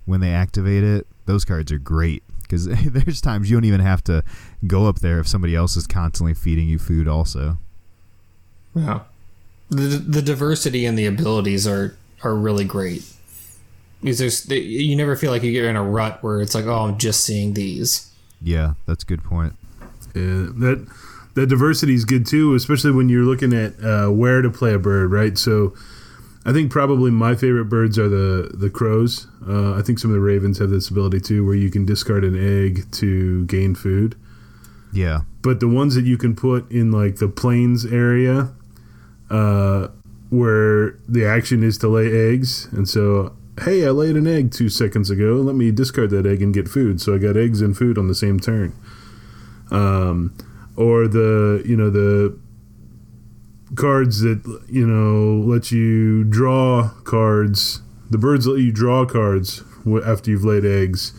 when 0.05 0.21
they 0.21 0.31
activate 0.31 0.83
it. 0.83 1.07
Those 1.25 1.45
cards 1.45 1.71
are 1.71 1.79
great 1.79 2.23
because 2.53 2.65
there's 2.85 3.21
times 3.21 3.49
you 3.49 3.57
don't 3.57 3.65
even 3.65 3.81
have 3.81 4.03
to 4.05 4.23
go 4.67 4.87
up 4.87 4.99
there 4.99 5.19
if 5.19 5.27
somebody 5.27 5.55
else 5.55 5.75
is 5.75 5.87
constantly 5.87 6.33
feeding 6.33 6.67
you 6.67 6.77
food. 6.77 7.07
Also, 7.07 7.57
Yeah. 8.75 9.01
The 9.69 9.97
the 9.97 10.21
diversity 10.21 10.85
and 10.85 10.97
the 10.97 11.05
abilities 11.05 11.65
are 11.65 11.95
are 12.23 12.35
really 12.35 12.65
great. 12.65 13.03
Because 14.01 14.19
there's 14.19 14.49
you 14.49 14.95
never 14.95 15.15
feel 15.15 15.31
like 15.31 15.41
you 15.43 15.51
get 15.51 15.65
in 15.65 15.75
a 15.75 15.83
rut 15.83 16.21
where 16.21 16.41
it's 16.41 16.53
like, 16.53 16.65
oh, 16.65 16.85
I'm 16.87 16.97
just 16.97 17.23
seeing 17.23 17.53
these. 17.53 18.11
yeah, 18.41 18.73
that's 18.85 19.03
a 19.03 19.07
good 19.07 19.23
point. 19.23 19.55
Yeah, 20.13 20.51
that 20.59 20.87
that 21.33 21.47
diversity 21.47 21.95
is 21.95 22.05
good 22.05 22.27
too, 22.27 22.53
especially 22.53 22.91
when 22.91 23.09
you're 23.09 23.23
looking 23.23 23.53
at 23.53 23.83
uh, 23.83 24.09
where 24.09 24.41
to 24.41 24.51
play 24.51 24.73
a 24.73 24.79
bird, 24.79 25.11
right? 25.11 25.37
So, 25.37 25.73
I 26.45 26.51
think 26.51 26.71
probably 26.71 27.09
my 27.09 27.35
favorite 27.35 27.65
birds 27.65 27.97
are 27.97 28.09
the 28.09 28.51
the 28.53 28.69
crows. 28.69 29.27
Uh, 29.47 29.75
I 29.75 29.81
think 29.81 29.99
some 29.99 30.11
of 30.11 30.15
the 30.15 30.21
ravens 30.21 30.59
have 30.59 30.69
this 30.69 30.89
ability 30.89 31.21
too, 31.21 31.45
where 31.45 31.55
you 31.55 31.69
can 31.69 31.85
discard 31.85 32.23
an 32.23 32.35
egg 32.35 32.91
to 32.93 33.45
gain 33.45 33.75
food. 33.75 34.15
Yeah, 34.91 35.21
But 35.41 35.59
the 35.59 35.67
ones 35.67 35.95
that 35.95 36.05
you 36.05 36.17
can 36.17 36.35
put 36.35 36.69
in 36.71 36.91
like 36.91 37.15
the 37.15 37.27
plains 37.27 37.83
area, 37.83 38.53
uh, 39.29 39.87
where 40.29 40.99
the 41.07 41.25
action 41.25 41.63
is 41.63 41.79
to 41.79 41.87
lay 41.87 42.11
eggs, 42.31 42.67
and 42.71 42.87
so 42.87 43.35
hey, 43.61 43.85
I 43.85 43.89
laid 43.89 44.15
an 44.15 44.27
egg 44.27 44.51
two 44.51 44.69
seconds 44.69 45.09
ago. 45.09 45.35
Let 45.35 45.55
me 45.55 45.71
discard 45.71 46.09
that 46.11 46.25
egg 46.25 46.41
and 46.41 46.53
get 46.53 46.67
food. 46.67 47.01
So 47.01 47.15
I 47.15 47.17
got 47.17 47.37
eggs 47.37 47.61
and 47.61 47.77
food 47.77 47.97
on 47.97 48.07
the 48.07 48.15
same 48.15 48.39
turn. 48.39 48.73
Um, 49.71 50.35
or 50.75 51.07
the 51.07 51.63
you 51.65 51.77
know 51.77 51.89
the 51.89 52.37
cards 53.75 54.21
that 54.21 54.41
you 54.69 54.85
know 54.87 55.45
let 55.45 55.71
you 55.71 56.23
draw 56.23 56.89
cards. 57.03 57.81
The 58.09 58.17
birds 58.17 58.45
let 58.47 58.59
you 58.59 58.71
draw 58.71 59.05
cards 59.05 59.63
after 60.05 60.31
you've 60.31 60.43
laid 60.43 60.65
eggs. 60.65 61.13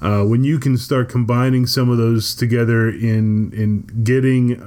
Uh, 0.00 0.24
when 0.24 0.44
you 0.44 0.58
can 0.58 0.76
start 0.76 1.08
combining 1.08 1.66
some 1.66 1.88
of 1.88 1.98
those 1.98 2.34
together 2.34 2.88
in 2.88 3.52
in 3.52 3.82
getting 4.04 4.62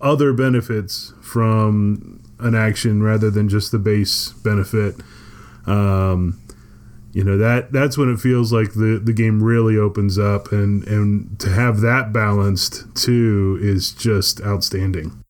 other 0.00 0.32
benefits 0.32 1.12
from 1.22 2.22
an 2.38 2.54
action 2.54 3.02
rather 3.02 3.30
than 3.30 3.48
just 3.48 3.70
the 3.70 3.78
base 3.78 4.32
benefit, 4.44 4.96
um, 5.66 6.40
you 7.12 7.22
know 7.22 7.36
that 7.38 7.72
that's 7.72 7.96
when 7.96 8.12
it 8.12 8.18
feels 8.18 8.52
like 8.52 8.74
the 8.74 9.00
the 9.02 9.12
game 9.12 9.42
really 9.42 9.76
opens 9.76 10.18
up, 10.18 10.50
and 10.50 10.86
and 10.88 11.38
to 11.38 11.50
have 11.50 11.80
that 11.80 12.12
balanced 12.12 12.84
too 12.96 13.58
is 13.60 13.92
just 13.92 14.40
outstanding. 14.42 15.22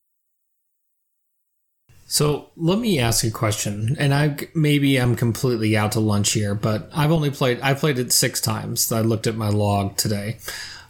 So 2.11 2.49
let 2.57 2.77
me 2.77 2.99
ask 2.99 3.23
a 3.23 3.31
question, 3.31 3.95
and 3.97 4.13
I 4.13 4.35
maybe 4.53 4.97
I'm 4.97 5.15
completely 5.15 5.77
out 5.77 5.93
to 5.93 6.01
lunch 6.01 6.33
here, 6.33 6.53
but 6.53 6.89
I've 6.93 7.09
only 7.09 7.31
played 7.31 7.61
I 7.61 7.73
played 7.73 7.97
it 7.99 8.11
six 8.11 8.41
times. 8.41 8.91
I 8.91 8.99
looked 8.99 9.27
at 9.27 9.37
my 9.37 9.47
log 9.47 9.95
today. 9.95 10.39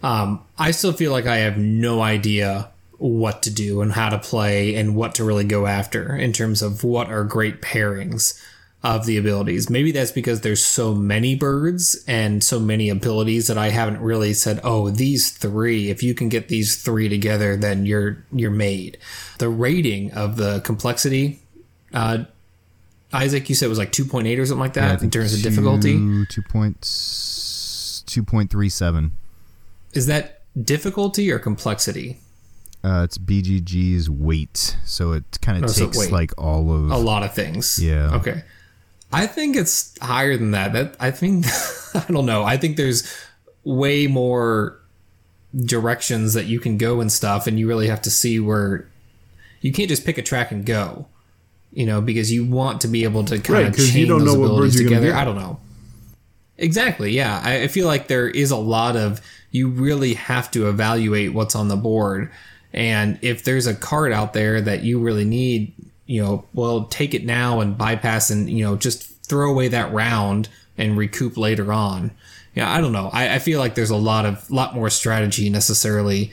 Um, 0.01 0.41
I 0.57 0.71
still 0.71 0.93
feel 0.93 1.11
like 1.11 1.27
I 1.27 1.37
have 1.37 1.59
no 1.59 2.01
idea 2.01 2.71
what 2.97 3.43
to 3.43 3.51
do 3.51 3.81
and 3.81 3.91
how 3.91 4.09
to 4.09 4.17
play 4.17 4.73
and 4.73 4.95
what 4.95 5.13
to 5.15 5.23
really 5.23 5.43
go 5.43 5.67
after 5.67 6.15
in 6.15 6.33
terms 6.33 6.63
of 6.63 6.83
what 6.83 7.11
are 7.11 7.23
great 7.23 7.61
pairings 7.61 8.43
of 8.83 9.05
the 9.05 9.15
abilities. 9.17 9.69
Maybe 9.69 9.91
that's 9.91 10.11
because 10.11 10.41
there's 10.41 10.63
so 10.65 10.95
many 10.95 11.35
birds 11.35 12.03
and 12.07 12.43
so 12.43 12.59
many 12.59 12.89
abilities 12.89 13.45
that 13.47 13.57
I 13.57 13.69
haven't 13.69 14.01
really 14.01 14.33
said, 14.33 14.59
"Oh, 14.63 14.89
these 14.89 15.29
3, 15.29 15.89
if 15.91 16.01
you 16.01 16.13
can 16.15 16.29
get 16.29 16.47
these 16.47 16.75
3 16.81 17.07
together, 17.07 17.55
then 17.55 17.85
you're 17.85 18.23
you're 18.31 18.49
made." 18.49 18.97
The 19.37 19.49
rating 19.49 20.11
of 20.13 20.35
the 20.37 20.61
complexity 20.61 21.39
uh 21.93 22.23
Isaac, 23.13 23.49
you 23.49 23.55
said 23.55 23.65
it 23.65 23.69
was 23.69 23.77
like 23.77 23.91
2.8 23.91 24.39
or 24.39 24.45
something 24.45 24.59
like 24.61 24.75
Yeah, 24.75 24.87
that 24.87 24.93
in 24.93 24.99
think 24.99 25.13
terms 25.13 25.33
of 25.33 25.41
difficulty. 25.41 25.93
two 25.97 26.25
two 26.27 26.41
point 26.43 26.81
two 28.07 28.23
point 28.23 28.49
three 28.49 28.69
seven. 28.69 29.11
Is 29.93 30.07
that 30.07 30.41
difficulty 30.59 31.29
or 31.31 31.37
complexity? 31.37 32.19
Uh, 32.83 33.03
it's 33.03 33.17
BGG's 33.19 34.09
weight, 34.09 34.75
so 34.85 35.11
it 35.11 35.23
kind 35.41 35.61
Oh, 35.61 35.65
of 35.65 35.71
so 35.71 35.85
takes 35.85 35.97
weight. 35.99 36.11
like 36.11 36.31
all 36.37 36.71
of 36.73 36.89
A 36.89 36.97
lot 36.97 37.21
of 37.23 37.33
things. 37.35 37.77
Yeah. 37.79 38.15
Okay. 38.15 38.43
I 39.13 39.27
think 39.27 39.55
it's 39.55 39.97
higher 39.99 40.37
than 40.37 40.51
that. 40.51 40.73
That 40.73 40.95
I 40.99 41.11
think 41.11 41.45
I 41.95 42.05
don't 42.11 42.25
know. 42.25 42.43
I 42.43 42.57
think 42.57 42.77
there's 42.77 43.11
way 43.63 44.07
more 44.07 44.77
directions 45.55 46.33
that 46.33 46.45
you 46.45 46.59
can 46.59 46.77
go 46.77 47.01
and 47.01 47.11
stuff 47.11 47.45
and 47.47 47.59
you 47.59 47.67
really 47.67 47.87
have 47.87 48.01
to 48.03 48.09
see 48.09 48.39
where 48.39 48.87
you 49.59 49.71
can't 49.71 49.89
just 49.89 50.05
pick 50.05 50.17
a 50.17 50.21
track 50.21 50.51
and 50.51 50.65
go. 50.65 51.07
You 51.73 51.85
know, 51.85 52.01
because 52.01 52.31
you 52.31 52.45
want 52.45 52.81
to 52.81 52.89
be 52.89 53.05
able 53.05 53.23
to 53.25 53.39
kind 53.39 53.49
Right, 53.49 53.67
of 53.67 53.75
chain 53.77 53.97
you 54.01 54.05
don't 54.05 54.25
those 54.25 54.35
know 54.35 54.43
abilities 54.43 54.75
together. 54.75 55.13
I 55.13 55.23
don't 55.23 55.37
know. 55.37 55.57
Exactly. 56.57 57.11
Yeah. 57.11 57.41
I, 57.43 57.63
I 57.63 57.67
feel 57.67 57.87
like 57.87 58.07
there 58.07 58.27
is 58.27 58.51
a 58.51 58.57
lot 58.57 58.97
of 58.97 59.21
you 59.51 59.69
really 59.69 60.15
have 60.15 60.51
to 60.51 60.67
evaluate 60.67 61.33
what's 61.33 61.55
on 61.55 61.69
the 61.69 61.77
board. 61.77 62.29
And 62.73 63.17
if 63.21 63.43
there's 63.45 63.67
a 63.67 63.73
card 63.75 64.11
out 64.11 64.33
there 64.33 64.59
that 64.61 64.83
you 64.83 64.99
really 64.99 65.23
need, 65.25 65.73
you 66.11 66.21
know, 66.21 66.43
well, 66.53 66.83
take 66.85 67.13
it 67.13 67.25
now 67.25 67.61
and 67.61 67.77
bypass 67.77 68.29
and, 68.29 68.49
you 68.49 68.65
know, 68.65 68.75
just 68.75 69.03
throw 69.25 69.49
away 69.49 69.69
that 69.69 69.93
round 69.93 70.49
and 70.77 70.97
recoup 70.97 71.37
later 71.37 71.71
on. 71.71 72.11
Yeah, 72.53 72.69
I 72.69 72.81
don't 72.81 72.91
know. 72.91 73.09
I, 73.13 73.35
I 73.35 73.39
feel 73.39 73.59
like 73.59 73.75
there's 73.75 73.91
a 73.91 73.95
lot 73.95 74.25
of 74.25 74.51
lot 74.51 74.75
more 74.75 74.89
strategy 74.89 75.49
necessarily 75.49 76.31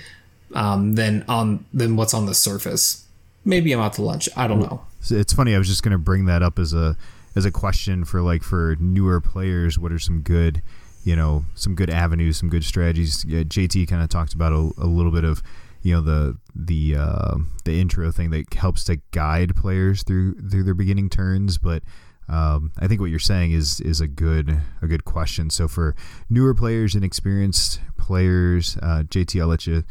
um, 0.52 0.96
than 0.96 1.24
on 1.28 1.64
than 1.72 1.94
what's 1.94 2.12
on 2.12 2.26
the 2.26 2.34
surface. 2.34 3.06
Maybe 3.44 3.70
I'm 3.72 3.78
out 3.78 3.92
to 3.94 4.02
lunch. 4.02 4.28
I 4.36 4.48
don't 4.48 4.58
know. 4.58 4.84
It's 5.10 5.32
funny. 5.32 5.54
I 5.54 5.58
was 5.58 5.68
just 5.68 5.84
going 5.84 5.92
to 5.92 5.98
bring 5.98 6.24
that 6.24 6.42
up 6.42 6.58
as 6.58 6.74
a 6.74 6.96
as 7.36 7.44
a 7.44 7.52
question 7.52 8.04
for 8.04 8.20
like 8.20 8.42
for 8.42 8.76
newer 8.80 9.20
players. 9.20 9.78
What 9.78 9.92
are 9.92 10.00
some 10.00 10.22
good, 10.22 10.60
you 11.04 11.14
know, 11.14 11.44
some 11.54 11.76
good 11.76 11.88
avenues, 11.88 12.36
some 12.36 12.48
good 12.48 12.64
strategies? 12.64 13.24
Yeah, 13.24 13.44
JT 13.44 13.86
kind 13.86 14.02
of 14.02 14.08
talked 14.08 14.34
about 14.34 14.52
a, 14.52 14.72
a, 14.76 14.86
little 14.86 15.12
bit 15.12 15.22
of, 15.22 15.40
you 15.82 15.94
know, 15.94 16.00
the 16.00 16.38
the 16.54 16.96
uh, 16.96 17.34
the 17.64 17.80
intro 17.80 18.10
thing 18.10 18.30
that 18.30 18.52
helps 18.54 18.84
to 18.84 18.96
guide 19.10 19.54
players 19.56 20.02
through 20.02 20.34
through 20.48 20.64
their 20.64 20.74
beginning 20.74 21.10
turns, 21.10 21.58
but. 21.58 21.82
Um, 22.30 22.72
I 22.78 22.86
think 22.88 23.00
what 23.00 23.08
you're 23.08 23.18
saying 23.18 23.52
is 23.52 23.80
is 23.80 24.02
a 24.02 24.06
good 24.06 24.60
a 24.82 24.86
good 24.86 25.06
question. 25.06 25.48
So 25.48 25.66
for 25.66 25.96
newer 26.28 26.52
players 26.52 26.94
and 26.94 27.02
experienced 27.02 27.80
players, 27.96 28.76
uh, 28.82 29.04
JT, 29.08 29.40
I'll 29.40 29.48
let 29.48 29.66
you 29.66 29.82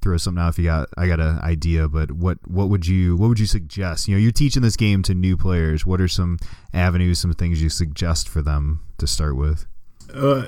throw 0.00 0.16
something 0.16 0.42
out 0.42 0.50
if 0.50 0.58
you 0.58 0.64
got 0.64 0.88
I 0.96 1.06
got 1.06 1.20
an 1.20 1.38
idea, 1.40 1.88
but 1.88 2.12
what 2.12 2.38
what 2.46 2.68
would 2.68 2.86
you 2.86 3.16
what 3.16 3.28
would 3.28 3.38
you 3.38 3.46
suggest? 3.46 4.08
You 4.08 4.14
know, 4.14 4.20
you're 4.20 4.32
teaching 4.32 4.62
this 4.62 4.76
game 4.76 5.02
to 5.04 5.14
new 5.14 5.36
players. 5.36 5.86
What 5.86 6.00
are 6.00 6.08
some 6.08 6.38
avenues, 6.72 7.18
some 7.18 7.32
things 7.32 7.62
you 7.62 7.68
suggest 7.68 8.28
for 8.28 8.42
them 8.42 8.80
to 8.98 9.06
start 9.06 9.36
with? 9.36 9.66
Uh, 10.12 10.46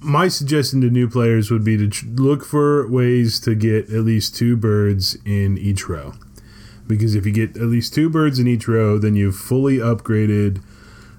my 0.00 0.28
suggestion 0.28 0.80
to 0.82 0.90
new 0.90 1.08
players 1.08 1.50
would 1.50 1.64
be 1.64 1.76
to 1.76 1.88
tr- 1.88 2.06
look 2.14 2.44
for 2.44 2.88
ways 2.88 3.40
to 3.40 3.54
get 3.54 3.90
at 3.90 4.00
least 4.04 4.36
two 4.36 4.56
birds 4.56 5.16
in 5.24 5.58
each 5.58 5.88
row. 5.88 6.14
Because 6.86 7.14
if 7.14 7.26
you 7.26 7.32
get 7.32 7.56
at 7.56 7.64
least 7.64 7.94
two 7.94 8.08
birds 8.08 8.38
in 8.38 8.46
each 8.46 8.68
row, 8.68 8.98
then 8.98 9.16
you've 9.16 9.36
fully 9.36 9.78
upgraded 9.78 10.62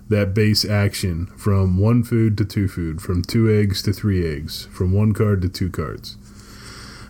that 0.10 0.34
base 0.34 0.63
action 0.63 1.26
from 1.38 1.78
one 1.78 2.04
food 2.04 2.38
to 2.38 2.46
two 2.46 2.70
food, 2.70 3.02
from 3.02 3.22
two 3.22 3.54
eggs 3.54 3.82
to 3.82 3.92
three 3.92 4.26
eggs, 4.26 4.66
from 4.68 4.94
one 4.94 5.13
card 5.13 5.42
to 5.42 5.50
two 5.50 5.70
cards 5.70 6.16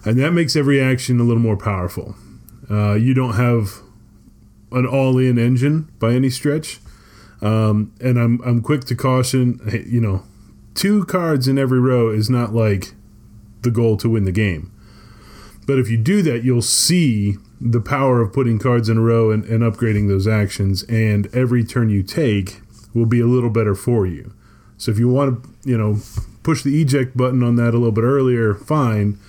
and 0.08 0.18
that 0.18 0.32
makes 0.32 0.56
every 0.56 0.80
action 0.80 1.20
a 1.20 1.24
little 1.24 1.42
more 1.42 1.58
powerful. 1.58 2.16
Uh, 2.72 2.94
you 2.94 3.14
don't 3.14 3.34
have 3.34 3.82
an 4.72 4.86
all-in 4.86 5.38
engine 5.38 5.92
by 6.00 6.14
any 6.14 6.30
stretch, 6.30 6.80
um, 7.42 7.94
and 8.00 8.18
I'm 8.18 8.42
I'm 8.46 8.62
quick 8.62 8.86
to 8.86 8.96
caution. 8.96 9.60
You 9.86 10.00
know, 10.00 10.24
two 10.78 11.04
cards 11.04 11.48
in 11.48 11.58
every 11.58 11.80
row 11.80 12.10
is 12.10 12.30
not 12.30 12.54
like 12.54 12.94
the 13.64 13.72
goal 13.72 13.98
to 13.98 14.10
win 14.10 14.24
the 14.24 14.32
game. 14.32 14.72
But 15.66 15.80
if 15.80 15.90
you 15.90 15.98
do 15.98 16.22
that, 16.22 16.46
you'll 16.46 16.62
see 16.62 17.36
the 17.60 17.82
power 17.82 18.22
of 18.22 18.32
putting 18.32 18.60
cards 18.60 18.88
in 18.88 18.98
a 18.98 19.02
row 19.02 19.32
and, 19.32 19.44
and 19.46 19.62
upgrading 19.62 20.08
those 20.08 20.28
actions, 20.28 20.84
and 20.84 21.28
every 21.36 21.66
turn 21.66 21.90
you 21.90 22.04
take 22.04 22.62
will 22.94 23.06
be 23.06 23.20
a 23.20 23.26
little 23.26 23.50
better 23.50 23.76
for 23.76 24.08
you. 24.08 24.34
So 24.78 24.92
if 24.92 24.98
you 24.98 25.10
want 25.10 25.44
to, 25.44 25.70
you 25.70 25.78
know, 25.78 25.98
push 26.44 26.64
the 26.64 26.82
eject 26.82 27.18
button 27.18 27.44
on 27.44 27.58
that 27.58 27.74
a 27.74 27.78
little 27.78 27.92
bit 27.92 28.04
earlier, 28.04 28.54
fine 28.54 29.20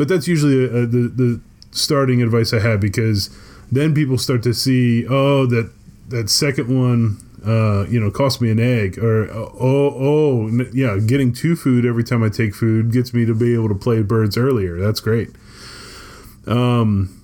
but 0.00 0.08
that's 0.08 0.26
usually 0.26 0.64
a, 0.64 0.84
a, 0.84 0.86
the 0.86 1.08
the 1.08 1.40
starting 1.72 2.22
advice 2.22 2.54
I 2.54 2.60
have 2.60 2.80
because 2.80 3.28
then 3.70 3.94
people 3.94 4.16
start 4.16 4.42
to 4.44 4.54
see 4.54 5.06
oh 5.06 5.44
that 5.44 5.70
that 6.08 6.30
second 6.30 6.74
one 6.74 7.18
uh, 7.46 7.86
you 7.88 7.98
know 7.98 8.10
cost 8.10 8.40
me 8.40 8.50
an 8.50 8.60
egg 8.60 8.98
or 8.98 9.30
oh 9.30 9.50
oh 9.60 10.48
yeah 10.72 10.98
getting 10.98 11.32
two 11.32 11.56
food 11.56 11.86
every 11.86 12.04
time 12.04 12.22
I 12.22 12.28
take 12.28 12.54
food 12.54 12.92
gets 12.92 13.14
me 13.14 13.24
to 13.24 13.34
be 13.34 13.54
able 13.54 13.68
to 13.68 13.74
play 13.74 14.02
birds 14.02 14.36
earlier. 14.36 14.78
That's 14.78 15.00
great. 15.00 15.30
Um 16.46 17.16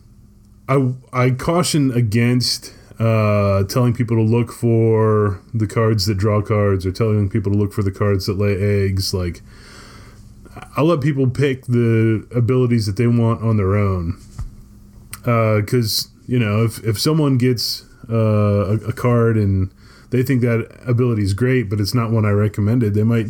I 0.68 0.92
I 1.12 1.30
caution 1.30 1.92
against 1.92 2.72
uh, 2.98 3.64
telling 3.64 3.92
people 3.92 4.16
to 4.16 4.22
look 4.22 4.50
for 4.50 5.40
the 5.52 5.66
cards 5.66 6.06
that 6.06 6.16
draw 6.16 6.40
cards 6.40 6.86
or 6.86 6.92
telling 6.92 7.28
people 7.28 7.52
to 7.52 7.58
look 7.58 7.72
for 7.72 7.82
the 7.82 7.90
cards 7.90 8.26
that 8.26 8.38
lay 8.38 8.56
eggs. 8.56 9.12
Like 9.12 9.42
I'll 10.76 10.86
let 10.86 11.00
people 11.00 11.28
pick 11.28 11.66
the 11.66 12.26
abilities 12.34 12.86
that 12.86 12.96
they 12.96 13.06
want 13.06 13.42
on 13.42 13.56
their 13.56 13.76
own. 13.76 14.18
Because 15.18 16.06
uh, 16.06 16.10
you 16.26 16.38
know, 16.38 16.64
if 16.64 16.82
if 16.84 16.98
someone 16.98 17.36
gets 17.36 17.84
uh, 18.08 18.14
a, 18.14 18.74
a, 18.88 18.92
card 18.92 19.36
and 19.36 19.70
they 20.10 20.22
think 20.22 20.40
that 20.42 20.68
ability 20.86 21.22
is 21.22 21.34
great, 21.34 21.68
but 21.68 21.80
it's 21.80 21.94
not 21.94 22.10
one 22.10 22.24
I 22.24 22.30
recommended, 22.30 22.94
they 22.94 23.02
might 23.02 23.26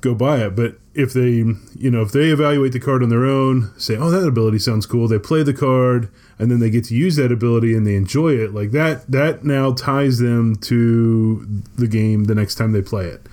go 0.00 0.14
buy 0.14 0.38
it. 0.38 0.56
But 0.56 0.78
if 0.94 1.12
they, 1.12 1.44
you 1.78 1.90
know, 1.90 2.02
if 2.02 2.12
they 2.12 2.30
evaluate 2.30 2.72
the 2.72 2.80
card 2.80 3.02
on 3.02 3.08
their 3.08 3.24
own, 3.24 3.72
say, 3.78 3.96
"Oh, 3.96 4.10
that 4.10 4.26
ability 4.26 4.58
sounds 4.58 4.86
cool," 4.86 5.08
they 5.08 5.18
play 5.18 5.42
the 5.42 5.54
card, 5.54 6.08
and 6.38 6.50
then 6.50 6.58
they 6.58 6.70
get 6.70 6.84
to 6.86 6.94
use 6.94 7.16
that 7.16 7.32
ability 7.32 7.74
and 7.74 7.86
they 7.86 7.94
enjoy 7.94 8.34
it. 8.34 8.52
Like 8.52 8.72
that, 8.72 9.10
that 9.10 9.44
now 9.44 9.72
ties 9.72 10.18
them 10.18 10.56
to 10.56 11.46
the 11.76 11.86
game 11.86 12.24
the 12.24 12.34
next 12.34 12.56
time 12.56 12.72
they 12.72 12.82
play 12.82 13.06
it. 13.06 13.26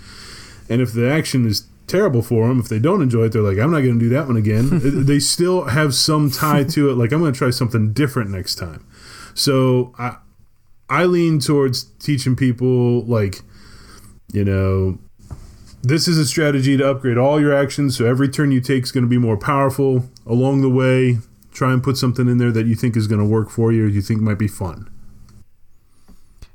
And 0.69 0.81
if 0.81 0.93
the 0.93 1.09
action 1.09 1.47
is 1.47 1.65
terrible 1.89 2.21
for 2.21 2.47
them. 2.47 2.59
If 2.59 2.69
they 2.69 2.79
don't 2.79 3.01
enjoy 3.01 3.25
it, 3.25 3.33
they're 3.33 3.41
like, 3.41 3.57
I'm 3.57 3.71
not 3.71 3.81
going 3.81 3.99
to 3.99 4.05
do 4.05 4.09
that 4.09 4.27
one 4.27 4.37
again. 4.37 4.69
they 5.05 5.19
still 5.19 5.65
have 5.65 5.93
some 5.93 6.31
tie 6.31 6.63
to 6.63 6.89
it. 6.89 6.93
Like, 6.93 7.11
I'm 7.11 7.19
going 7.19 7.33
to 7.33 7.37
try 7.37 7.49
something 7.49 7.91
different 7.91 8.29
next 8.29 8.55
time. 8.55 8.85
So 9.33 9.93
I, 9.97 10.17
I 10.89 11.05
lean 11.05 11.39
towards 11.39 11.83
teaching 11.99 12.35
people, 12.35 13.03
like, 13.05 13.41
you 14.33 14.43
know, 14.43 14.97
this 15.81 16.07
is 16.07 16.17
a 16.17 16.25
strategy 16.25 16.77
to 16.77 16.89
upgrade 16.89 17.17
all 17.17 17.39
your 17.39 17.53
actions. 17.53 17.97
So 17.97 18.05
every 18.05 18.27
turn 18.27 18.51
you 18.51 18.61
take 18.61 18.83
is 18.83 18.91
going 18.91 19.03
to 19.03 19.09
be 19.09 19.17
more 19.17 19.37
powerful. 19.37 20.09
Along 20.25 20.61
the 20.61 20.69
way, 20.69 21.19
try 21.51 21.73
and 21.73 21.83
put 21.83 21.97
something 21.97 22.27
in 22.27 22.37
there 22.37 22.51
that 22.51 22.65
you 22.65 22.75
think 22.75 22.97
is 22.97 23.07
going 23.07 23.21
to 23.21 23.27
work 23.27 23.49
for 23.49 23.71
you 23.71 23.85
or 23.85 23.87
you 23.87 24.01
think 24.01 24.21
might 24.21 24.39
be 24.39 24.47
fun. 24.47 24.89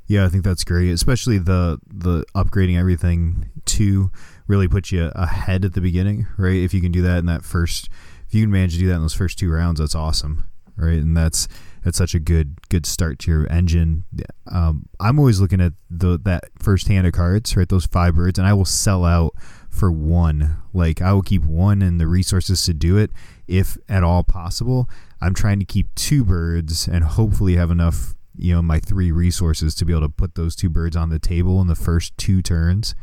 Yeah, 0.07 0.27
I 0.27 0.29
think 0.29 0.45
that's 0.45 0.65
great, 0.65 0.91
especially 0.91 1.39
the 1.39 1.79
the 1.87 2.25
upgrading 2.35 2.79
everything 2.79 3.49
to 3.67 4.11
really 4.47 4.69
put 4.69 4.93
you 4.93 5.11
ahead 5.15 5.65
at 5.65 5.73
the 5.73 5.81
beginning, 5.81 6.27
right? 6.37 6.57
If 6.57 6.75
you 6.75 6.83
can 6.83 6.93
do 6.93 7.01
that 7.03 7.19
in 7.19 7.27
that 7.27 7.43
first, 7.43 7.89
if 8.29 8.35
you 8.35 8.43
can 8.43 8.51
manage 8.51 8.75
to 8.75 8.81
do 8.81 8.89
that 8.89 8.97
in 8.97 9.01
those 9.01 9.15
first 9.15 9.39
two 9.39 9.51
rounds, 9.51 9.81
that's 9.81 9.95
awesome, 9.95 10.45
right? 10.77 10.99
And 10.99 11.17
that's 11.17 11.49
that's 11.85 11.99
such 11.99 12.15
a 12.15 12.19
good 12.19 12.57
good 12.71 12.87
start 12.87 13.19
to 13.21 13.31
your 13.31 13.53
engine. 13.53 14.05
Um, 14.51 14.89
I'm 14.99 15.19
always 15.19 15.41
looking 15.41 15.61
at 15.61 15.75
the 15.91 16.19
that 16.25 16.45
first 16.59 16.89
hand 16.89 17.07
of 17.07 17.13
cards, 17.13 17.57
right? 17.57 17.69
Those 17.69 17.87
five 17.87 18.15
birds, 18.15 18.39
and 18.39 18.49
I 18.49 18.55
will 18.55 18.65
sell 18.65 19.05
out 19.05 19.35
for 19.69 19.93
one. 19.93 20.57
Like 20.73 21.03
I 21.03 21.13
will 21.13 21.23
keep 21.23 21.45
one 21.45 21.83
and 21.83 22.01
the 22.01 22.07
resources 22.07 22.65
to 22.65 22.75
do 22.75 22.97
it, 22.97 23.11
if 23.47 23.77
at 23.89 24.03
all 24.03 24.25
possible. 24.25 24.89
I'm 25.21 25.35
trying 25.35 25.59
to 25.61 25.65
keep 25.65 25.95
two 25.95 26.25
birds 26.25 26.89
and 26.89 27.05
hopefully 27.05 27.57
have 27.57 27.71
enough 27.71 28.15
you 28.37 28.55
know 28.55 28.63
my 28.63 28.81
three 28.81 29.13
resources 29.13 29.75
to 29.77 29.85
be 29.85 29.93
able 29.93 30.03
to 30.03 30.09
put 30.09 30.35
those 30.35 30.57
two 30.57 30.69
birds 30.69 30.97
on 30.97 31.11
the 31.11 31.19
table 31.19 31.61
in 31.61 31.67
the 31.67 31.77
first 31.77 32.17
two 32.19 32.43
turns 32.43 32.95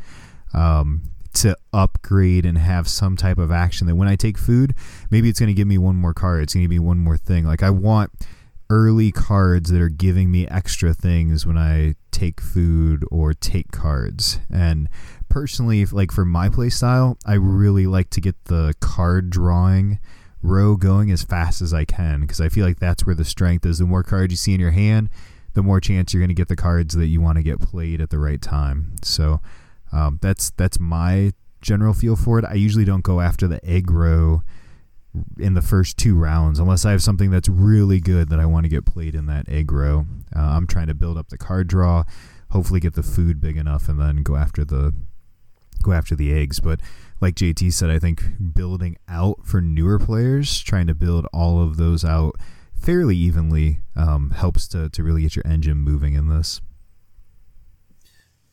um, 0.53 1.03
to 1.33 1.55
upgrade 1.71 2.45
and 2.45 2.57
have 2.57 2.87
some 2.87 3.15
type 3.15 3.37
of 3.37 3.51
action 3.51 3.87
that 3.87 3.95
when 3.95 4.07
I 4.07 4.15
take 4.15 4.37
food, 4.37 4.73
maybe 5.09 5.29
it's 5.29 5.39
going 5.39 5.47
to 5.47 5.53
give 5.53 5.67
me 5.67 5.77
one 5.77 5.95
more 5.95 6.13
card. 6.13 6.43
It's 6.43 6.53
going 6.53 6.61
to 6.61 6.65
give 6.65 6.81
me 6.81 6.85
one 6.85 6.97
more 6.97 7.17
thing. 7.17 7.45
Like 7.45 7.63
I 7.63 7.69
want 7.69 8.11
early 8.71 9.11
cards 9.11 9.69
that 9.69 9.81
are 9.81 9.89
giving 9.89 10.31
me 10.31 10.47
extra 10.47 10.93
things 10.93 11.45
when 11.45 11.57
I 11.57 11.95
take 12.09 12.39
food 12.39 13.03
or 13.11 13.33
take 13.33 13.69
cards. 13.71 14.39
And 14.49 14.87
personally, 15.27 15.85
like 15.85 16.09
for 16.09 16.23
my 16.23 16.47
play 16.47 16.69
style, 16.69 17.17
I 17.25 17.33
really 17.33 17.85
like 17.85 18.09
to 18.11 18.21
get 18.21 18.45
the 18.45 18.73
card 18.79 19.29
drawing 19.29 19.99
row 20.41 20.77
going 20.77 21.11
as 21.11 21.21
fast 21.21 21.61
as 21.61 21.73
I 21.73 21.83
can 21.83 22.21
because 22.21 22.39
I 22.39 22.47
feel 22.47 22.65
like 22.65 22.79
that's 22.79 23.05
where 23.05 23.13
the 23.13 23.25
strength 23.25 23.65
is. 23.65 23.79
The 23.79 23.85
more 23.85 24.03
cards 24.03 24.31
you 24.31 24.37
see 24.37 24.53
in 24.53 24.61
your 24.61 24.71
hand, 24.71 25.09
the 25.53 25.61
more 25.61 25.81
chance 25.81 26.13
you're 26.13 26.21
going 26.21 26.29
to 26.29 26.33
get 26.33 26.47
the 26.47 26.55
cards 26.55 26.95
that 26.95 27.07
you 27.07 27.19
want 27.19 27.35
to 27.39 27.43
get 27.43 27.59
played 27.59 27.99
at 27.99 28.09
the 28.09 28.19
right 28.19 28.41
time. 28.41 28.95
So 29.03 29.41
um, 29.91 30.17
that's 30.21 30.51
that's 30.51 30.79
my 30.79 31.33
general 31.59 31.93
feel 31.93 32.15
for 32.15 32.39
it. 32.39 32.45
I 32.45 32.53
usually 32.53 32.85
don't 32.85 33.03
go 33.03 33.19
after 33.19 33.49
the 33.49 33.63
egg 33.65 33.91
row 33.91 34.43
in 35.37 35.53
the 35.53 35.61
first 35.61 35.97
two 35.97 36.15
rounds 36.15 36.59
unless 36.59 36.85
I 36.85 36.91
have 36.91 37.03
something 37.03 37.31
that's 37.31 37.49
really 37.49 37.99
good 37.99 38.29
that 38.29 38.39
I 38.39 38.45
want 38.45 38.63
to 38.63 38.69
get 38.69 38.85
played 38.85 39.15
in 39.15 39.25
that 39.25 39.49
egg 39.49 39.71
row. 39.71 40.05
Uh, 40.35 40.39
I'm 40.39 40.67
trying 40.67 40.87
to 40.87 40.93
build 40.93 41.17
up 41.17 41.29
the 41.29 41.37
card 41.37 41.67
draw, 41.67 42.03
hopefully 42.51 42.79
get 42.79 42.93
the 42.93 43.03
food 43.03 43.41
big 43.41 43.57
enough, 43.57 43.89
and 43.89 43.99
then 43.99 44.23
go 44.23 44.35
after 44.35 44.63
the 44.63 44.93
go 45.83 45.91
after 45.91 46.15
the 46.15 46.33
eggs. 46.33 46.59
But 46.59 46.79
like 47.19 47.35
JT 47.35 47.73
said, 47.73 47.89
I 47.89 47.99
think 47.99 48.23
building 48.53 48.97
out 49.07 49.45
for 49.45 49.61
newer 49.61 49.99
players, 49.99 50.61
trying 50.61 50.87
to 50.87 50.95
build 50.95 51.27
all 51.33 51.61
of 51.61 51.77
those 51.77 52.05
out 52.05 52.35
fairly 52.73 53.15
evenly 53.15 53.79
um, 53.95 54.31
helps 54.31 54.67
to, 54.69 54.89
to 54.89 55.03
really 55.03 55.21
get 55.21 55.35
your 55.35 55.45
engine 55.45 55.77
moving 55.77 56.13
in 56.13 56.29
this. 56.29 56.61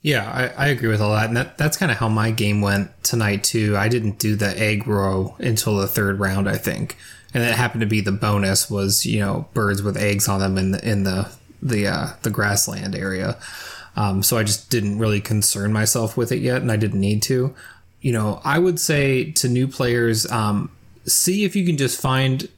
Yeah, 0.09 0.25
I, 0.57 0.65
I 0.65 0.69
agree 0.69 0.89
with 0.89 1.03
all 1.03 1.15
that. 1.15 1.29
And 1.29 1.37
that, 1.37 1.59
that's 1.59 1.77
kind 1.77 1.93
of 1.93 1.99
how 1.99 2.09
my 2.09 2.31
game 2.31 2.63
went 2.63 2.89
tonight, 3.03 3.45
too. 3.45 3.77
I 3.77 3.89
didn't 3.89 4.19
do 4.19 4.37
the 4.37 4.59
egg 4.59 4.87
row 4.87 5.37
until 5.39 5.77
the 5.77 5.87
third 5.87 6.19
round, 6.19 6.49
I 6.49 6.57
think. 6.57 6.97
And 7.35 7.43
it 7.45 7.55
happened 7.55 7.83
to 7.83 7.87
be 7.87 8.01
the 8.01 8.13
bonus 8.13 8.71
was, 8.71 9.05
you 9.05 9.21
know, 9.21 9.49
birds 9.53 9.83
with 9.83 9.97
eggs 9.99 10.27
on 10.27 10.41
them 10.41 10.57
in 10.57 10.71
the, 10.73 10.81
in 10.93 11.05
the, 11.05 11.29
the, 11.61 11.87
uh, 11.89 12.07
the 12.23 12.31
grassland 12.31 12.95
area. 12.95 13.37
Um, 13.97 14.23
so 14.23 14.39
I 14.39 14.45
just 14.45 14.71
didn't 14.71 14.99
really 14.99 15.21
concern 15.21 15.73
myself 15.73 16.17
with 16.17 16.33
it 16.33 16.41
yet, 16.41 16.63
and 16.63 16.73
I 16.73 16.77
didn't 16.77 17.01
need 17.01 17.23
to. 17.25 17.55
you 18.01 18.13
know, 18.13 18.41
I 18.45 18.59
would 18.59 18.79
say 18.79 19.33
to 19.33 19.49
new 19.49 19.67
players, 19.69 20.31
um, 20.31 20.71
see 21.05 21.45
if 21.45 21.57
you 21.57 21.67
can 21.67 21.77
just 21.77 22.01
find 22.01 22.49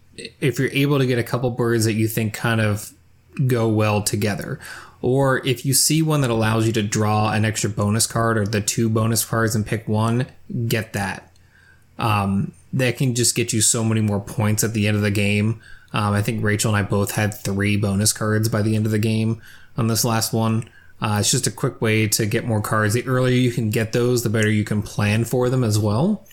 if 0.41 0.59
you're 0.59 0.71
able 0.73 0.99
to 0.99 1.07
get 1.07 1.19
a 1.19 1.23
couple 1.23 1.51
birds 1.51 1.85
that 1.87 1.95
you 1.95 2.09
think 2.09 2.35
kind 2.35 2.61
of 2.61 2.93
go 3.47 3.69
well 3.69 4.03
together. 4.03 4.61
Or 5.03 5.45
if 5.47 5.65
you 5.65 5.73
see 5.73 6.03
one 6.03 6.21
that 6.21 6.31
allows 6.31 6.67
you 6.67 6.73
to 6.75 6.83
draw 6.83 7.33
an 7.33 7.45
extra 7.45 7.71
bonus 7.71 8.07
card 8.07 8.37
or 8.37 8.47
the 8.47 8.61
two 8.61 8.89
bonus 8.89 9.25
cards 9.25 9.55
and 9.55 9.67
pick 9.67 9.89
one, 9.89 10.27
get 10.69 10.93
that. 10.93 11.33
Um, 11.99 12.53
that 12.73 12.99
can 12.99 13.15
just 13.15 13.35
get 13.35 13.53
you 13.53 13.61
so 13.61 13.83
many 13.83 14.01
more 14.01 14.21
points 14.21 14.63
at 14.63 14.75
the 14.75 14.87
end 14.87 14.97
of 14.97 15.03
the 15.03 15.11
game. 15.11 15.61
Um, 15.93 16.15
I 16.15 16.23
think 16.23 16.45
Rachel 16.45 16.75
and 16.75 16.85
I 16.85 16.89
both 16.89 17.13
had 17.13 17.35
three 17.35 17.77
bonus 17.77 18.13
cards 18.13 18.49
by 18.49 18.63
the 18.63 18.77
end 18.77 18.87
of 18.87 18.93
the 18.93 18.99
game 18.99 19.41
on 19.77 19.89
this 19.89 20.05
last 20.05 20.33
one. 20.33 20.69
Uh, 21.01 21.17
it's 21.21 21.31
just 21.31 21.47
a 21.47 21.51
quick 21.51 21.81
way 21.81 22.07
to 22.07 22.27
get 22.27 22.45
more 22.45 22.61
cards. 22.61 22.95
The 22.95 23.07
earlier 23.07 23.35
you 23.35 23.51
can 23.51 23.71
get 23.71 23.93
those, 23.93 24.23
the 24.23 24.29
better 24.29 24.51
you 24.51 24.65
can 24.65 24.83
plan 24.83 25.25
for 25.25 25.49
them 25.49 25.65
as 25.65 25.79
well. 25.79 26.27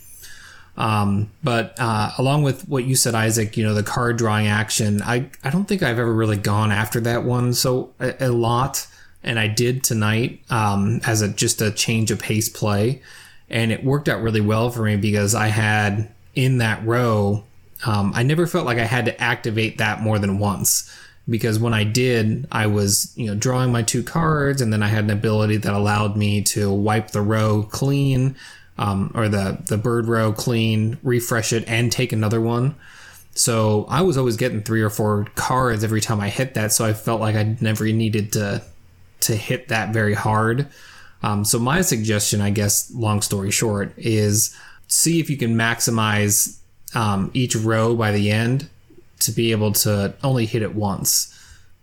Um, 0.78 1.32
but 1.44 1.76
uh, 1.80 2.12
along 2.18 2.44
with 2.44 2.68
what 2.70 2.86
you 2.86 2.96
said, 2.96 3.16
Isaac, 3.16 3.58
you 3.58 3.64
know, 3.64 3.74
the 3.74 3.84
card 3.84 4.18
drawing 4.18 4.48
action, 4.48 5.02
I, 5.02 5.30
I 5.44 5.50
don't 5.50 5.66
think 5.66 5.82
I've 5.82 6.00
ever 6.00 6.14
really 6.14 6.38
gone 6.38 6.72
after 6.72 7.00
that 7.02 7.24
one 7.24 7.54
so 7.54 7.94
a, 8.00 8.28
a 8.28 8.30
lot. 8.30 8.88
And 9.24 9.40
I 9.40 9.48
did 9.48 9.84
tonight 9.84 10.40
um, 10.50 11.02
as 11.06 11.22
a 11.22 11.30
just 11.30 11.62
a 11.62 11.72
change 11.72 12.12
of 12.12 12.20
pace 12.20 12.48
play. 12.48 13.02
And 13.50 13.72
it 13.72 13.84
worked 13.84 14.08
out 14.08 14.22
really 14.22 14.42
well 14.42 14.70
for 14.70 14.84
me 14.84 14.98
because 14.98 15.34
I 15.34 15.48
had 15.48 16.10
in 16.36 16.60
that 16.60 16.86
row, 16.86 17.44
um, 17.86 18.12
I 18.14 18.24
never 18.24 18.46
felt 18.46 18.66
like 18.66 18.78
I 18.78 18.86
had 18.86 19.06
to 19.06 19.22
activate 19.22 19.80
that 19.80 20.02
more 20.02 20.20
than 20.20 20.38
once 20.38 20.94
because 21.30 21.60
when 21.60 21.74
I 21.74 21.84
did, 21.84 22.48
I 22.52 22.68
was 22.68 23.14
you 23.16 23.28
know 23.28 23.36
drawing 23.36 23.72
my 23.72 23.84
two 23.84 24.04
cards, 24.04 24.62
and 24.62 24.72
then 24.72 24.82
I 24.82 24.88
had 24.88 25.04
an 25.06 25.10
ability 25.10 25.58
that 25.58 25.74
allowed 25.74 26.16
me 26.16 26.42
to 26.44 26.72
wipe 26.72 27.12
the 27.12 27.22
row 27.22 27.64
clean, 27.64 28.36
um, 28.78 29.12
or 29.16 29.28
the 29.28 29.60
the 29.66 29.78
bird 29.78 30.08
row 30.08 30.32
clean, 30.34 30.98
refresh 31.04 31.54
it, 31.54 31.64
and 31.68 31.92
take 31.92 32.12
another 32.12 32.42
one. 32.42 32.76
So 33.34 33.86
I 33.90 34.02
was 34.02 34.18
always 34.18 34.36
getting 34.36 34.64
three 34.64 34.82
or 34.82 34.90
four 34.90 35.28
cards 35.36 35.84
every 35.84 36.02
time 36.02 36.20
I 36.20 36.30
hit 36.30 36.56
that, 36.56 36.72
so 36.72 36.86
I 36.86 36.94
felt 36.94 37.22
like 37.22 37.36
I 37.36 37.58
never 37.62 37.86
needed 37.86 38.34
to 38.34 38.64
to 39.22 39.36
hit 39.36 39.68
that 39.70 39.94
very 39.94 40.14
hard. 40.14 40.68
Um, 41.24 41.44
so 41.44 41.58
my 41.60 41.82
suggestion, 41.82 42.42
I 42.42 42.52
guess, 42.52 42.92
long 42.94 43.22
story 43.22 43.52
short, 43.52 43.94
is 43.98 44.56
see 44.88 45.20
if 45.20 45.30
you 45.30 45.38
can 45.38 45.56
maximize 45.56 46.58
um, 46.96 47.32
each 47.34 47.56
row 47.56 47.96
by 47.96 48.12
the 48.12 48.32
end 48.32 48.70
to 49.22 49.32
be 49.32 49.52
able 49.52 49.72
to 49.72 50.14
only 50.24 50.46
hit 50.46 50.62
it 50.62 50.76
once. 50.76 51.34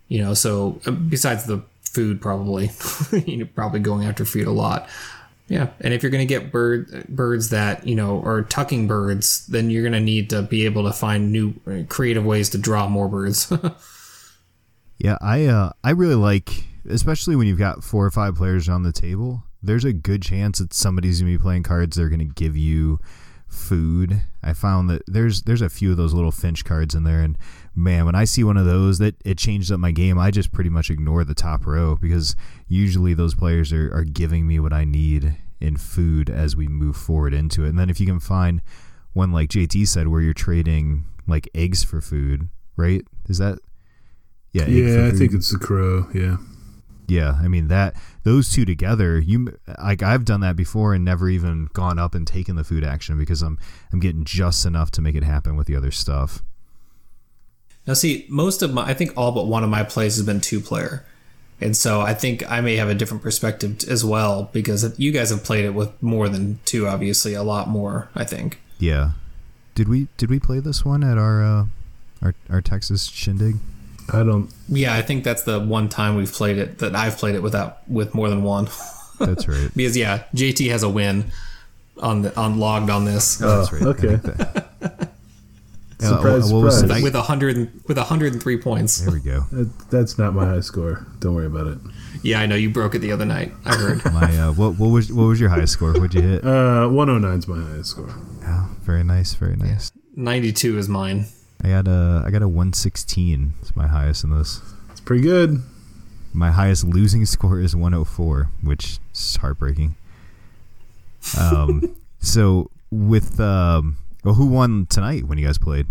You 0.07 0.21
know, 0.21 0.33
so 0.33 0.79
uh, 0.85 0.91
besides 0.91 1.45
the 1.45 1.63
food, 1.83 2.21
probably 2.21 2.69
you're 3.25 3.47
probably 3.47 3.79
going 3.79 4.05
after 4.05 4.25
food 4.25 4.47
a 4.47 4.51
lot. 4.51 4.87
Yeah, 5.47 5.69
and 5.79 5.93
if 5.93 6.01
you're 6.01 6.09
going 6.09 6.27
to 6.27 6.33
get 6.33 6.51
bird 6.51 7.05
birds 7.07 7.49
that 7.49 7.85
you 7.85 7.95
know 7.95 8.21
are 8.23 8.41
tucking 8.43 8.87
birds, 8.87 9.45
then 9.47 9.69
you're 9.69 9.83
going 9.83 9.93
to 9.93 9.99
need 9.99 10.29
to 10.31 10.41
be 10.41 10.65
able 10.65 10.83
to 10.83 10.93
find 10.93 11.31
new 11.31 11.53
creative 11.87 12.25
ways 12.25 12.49
to 12.51 12.57
draw 12.57 12.87
more 12.89 13.07
birds. 13.07 13.51
yeah, 14.97 15.17
I 15.21 15.45
uh, 15.45 15.71
I 15.83 15.91
really 15.91 16.15
like, 16.15 16.49
especially 16.89 17.35
when 17.35 17.45
you've 17.47 17.59
got 17.59 17.83
four 17.83 18.05
or 18.05 18.11
five 18.11 18.35
players 18.35 18.67
on 18.67 18.83
the 18.83 18.91
table. 18.91 19.43
There's 19.61 19.85
a 19.85 19.93
good 19.93 20.21
chance 20.23 20.59
that 20.59 20.73
somebody's 20.73 21.21
going 21.21 21.31
to 21.31 21.37
be 21.37 21.41
playing 21.41 21.63
cards. 21.63 21.95
They're 21.95 22.09
going 22.09 22.19
to 22.19 22.25
give 22.25 22.57
you 22.57 22.99
food. 23.47 24.21
I 24.43 24.53
found 24.53 24.89
that 24.89 25.03
there's 25.07 25.43
there's 25.43 25.61
a 25.61 25.69
few 25.69 25.91
of 25.91 25.97
those 25.97 26.13
little 26.13 26.31
finch 26.31 26.65
cards 26.65 26.95
in 26.95 27.03
there, 27.03 27.21
and 27.21 27.37
man, 27.75 28.05
when 28.05 28.15
I 28.15 28.23
see 28.23 28.43
one 28.43 28.57
of 28.57 28.65
those, 28.65 28.99
that 28.99 29.15
it 29.25 29.37
changed 29.37 29.71
up 29.71 29.79
my 29.79 29.91
game. 29.91 30.17
I 30.17 30.31
just 30.31 30.51
pretty 30.51 30.69
much 30.69 30.89
ignore 30.89 31.23
the 31.23 31.35
top 31.35 31.65
row 31.65 31.95
because 31.95 32.35
usually 32.67 33.13
those 33.13 33.35
players 33.35 33.73
are, 33.73 33.93
are 33.93 34.03
giving 34.03 34.47
me 34.47 34.59
what 34.59 34.73
I 34.73 34.85
need 34.85 35.37
in 35.59 35.77
food 35.77 36.29
as 36.29 36.55
we 36.55 36.67
move 36.67 36.95
forward 36.95 37.33
into 37.33 37.65
it. 37.65 37.69
And 37.69 37.79
then 37.79 37.89
if 37.89 37.99
you 37.99 38.05
can 38.05 38.19
find 38.19 38.61
one 39.13 39.31
like 39.31 39.49
JT 39.49 39.87
said, 39.87 40.07
where 40.07 40.21
you're 40.21 40.33
trading 40.33 41.05
like 41.27 41.49
eggs 41.53 41.83
for 41.83 42.01
food, 42.01 42.49
right? 42.75 43.03
Is 43.27 43.37
that 43.39 43.59
yeah? 44.53 44.67
Yeah, 44.67 45.07
I 45.07 45.11
think 45.11 45.33
it's 45.33 45.51
the 45.51 45.59
crow. 45.59 46.07
Yeah. 46.13 46.37
Yeah, 47.07 47.37
I 47.39 47.47
mean 47.47 47.67
that 47.67 47.95
those 48.23 48.51
two 48.51 48.65
together, 48.65 49.19
you 49.19 49.55
like 49.81 50.01
I've 50.01 50.25
done 50.25 50.41
that 50.41 50.55
before 50.55 50.93
and 50.93 51.05
never 51.05 51.29
even 51.29 51.69
gone 51.73 51.99
up 51.99 52.15
and 52.15 52.25
taken 52.25 52.55
the 52.55 52.63
food 52.63 52.83
action 52.83 53.17
because 53.17 53.43
I'm 53.43 53.59
I'm 53.93 53.99
getting 53.99 54.23
just 54.23 54.65
enough 54.65 54.89
to 54.91 55.01
make 55.01 55.15
it 55.15 55.23
happen 55.23 55.55
with 55.55 55.67
the 55.67 55.75
other 55.75 55.91
stuff. 55.91 56.41
Now, 57.87 57.93
see, 57.93 58.25
most 58.29 58.61
of 58.61 58.73
my 58.73 58.83
I 58.83 58.93
think 58.93 59.13
all 59.15 59.31
but 59.31 59.47
one 59.47 59.63
of 59.63 59.69
my 59.69 59.83
plays 59.83 60.15
has 60.15 60.25
been 60.25 60.41
two 60.41 60.59
player, 60.59 61.05
and 61.61 61.75
so 61.75 62.01
I 62.01 62.13
think 62.13 62.49
I 62.49 62.61
may 62.61 62.75
have 62.77 62.89
a 62.89 62.95
different 62.95 63.23
perspective 63.23 63.77
as 63.87 64.03
well 64.03 64.49
because 64.51 64.97
you 64.99 65.11
guys 65.11 65.29
have 65.29 65.43
played 65.43 65.65
it 65.65 65.73
with 65.73 65.91
more 66.01 66.27
than 66.29 66.59
two, 66.65 66.87
obviously, 66.87 67.33
a 67.33 67.43
lot 67.43 67.67
more. 67.69 68.09
I 68.15 68.23
think. 68.23 68.59
Yeah. 68.79 69.11
Did 69.75 69.87
we 69.89 70.07
did 70.17 70.29
we 70.29 70.39
play 70.39 70.59
this 70.59 70.85
one 70.85 71.03
at 71.03 71.17
our 71.17 71.43
uh, 71.43 71.65
our 72.21 72.35
our 72.49 72.61
Texas 72.61 73.05
shindig? 73.05 73.57
I 74.11 74.23
don't. 74.23 74.49
Yeah, 74.69 74.93
I 74.93 75.01
think 75.01 75.23
that's 75.23 75.43
the 75.43 75.59
one 75.59 75.89
time 75.89 76.15
we've 76.15 76.31
played 76.31 76.57
it 76.57 76.77
that 76.79 76.95
I've 76.95 77.17
played 77.17 77.35
it 77.35 77.41
without 77.43 77.87
with 77.89 78.13
more 78.13 78.29
than 78.29 78.43
one. 78.43 78.69
That's 79.19 79.47
right. 79.47 79.69
because 79.73 79.95
yeah, 79.95 80.23
JT 80.35 80.69
has 80.71 80.83
a 80.83 80.89
win 80.89 81.31
on 81.99 82.23
the 82.23 82.37
on 82.37 82.59
logged 82.59 82.89
on 82.89 83.05
this. 83.05 83.41
Oh, 83.41 83.59
that's 83.59 83.71
right. 83.71 83.83
Okay. 83.83 84.19
surprise, 85.99 86.51
uh, 86.51 86.71
surprise. 86.71 87.03
With 87.03 87.15
a 87.15 87.21
hundred 87.21 87.71
with 87.87 87.97
hundred 87.97 88.33
and 88.33 88.41
three 88.41 88.57
points. 88.57 88.99
There 89.01 89.13
we 89.13 89.19
go. 89.19 89.41
That, 89.51 89.89
that's 89.89 90.17
not 90.17 90.33
my 90.33 90.45
high 90.45 90.61
score. 90.61 91.05
Don't 91.19 91.35
worry 91.35 91.45
about 91.45 91.67
it. 91.67 91.77
Yeah, 92.23 92.39
I 92.39 92.45
know 92.45 92.55
you 92.55 92.69
broke 92.69 92.95
it 92.95 92.99
the 92.99 93.11
other 93.11 93.25
night. 93.25 93.51
I 93.65 93.75
heard. 93.75 94.05
my 94.13 94.37
uh, 94.37 94.51
what 94.53 94.77
what 94.77 94.87
was 94.87 95.11
what 95.11 95.25
was 95.25 95.39
your 95.39 95.49
highest 95.49 95.73
score? 95.73 95.93
What'd 95.93 96.13
you 96.13 96.21
hit? 96.21 96.45
Uh, 96.45 96.87
one 96.87 97.09
oh 97.09 97.17
nine 97.17 97.39
is 97.39 97.47
my 97.47 97.61
highest 97.61 97.91
score. 97.91 98.13
Oh, 98.45 98.75
very 98.81 99.03
nice, 99.03 99.33
very 99.33 99.55
nice. 99.55 99.91
Ninety 100.15 100.51
two 100.51 100.77
is 100.77 100.89
mine. 100.89 101.25
I 101.63 101.69
got 101.69 101.87
a 101.87 102.23
I 102.25 102.31
got 102.31 102.41
a 102.41 102.47
116. 102.47 103.53
It's 103.61 103.75
my 103.75 103.87
highest 103.87 104.23
in 104.23 104.29
this. 104.29 104.61
It's 104.91 105.01
pretty 105.01 105.23
good. 105.23 105.63
My 106.33 106.51
highest 106.51 106.83
losing 106.83 107.25
score 107.25 107.59
is 107.61 107.75
104, 107.75 108.49
which 108.61 108.99
is 109.13 109.37
heartbreaking. 109.37 109.95
Um, 111.39 111.95
so 112.19 112.69
with 112.91 113.39
um, 113.39 113.97
well, 114.25 114.35
who 114.35 114.47
won 114.47 114.87
tonight 114.87 115.25
when 115.25 115.37
you 115.37 115.45
guys 115.45 115.57
played? 115.57 115.85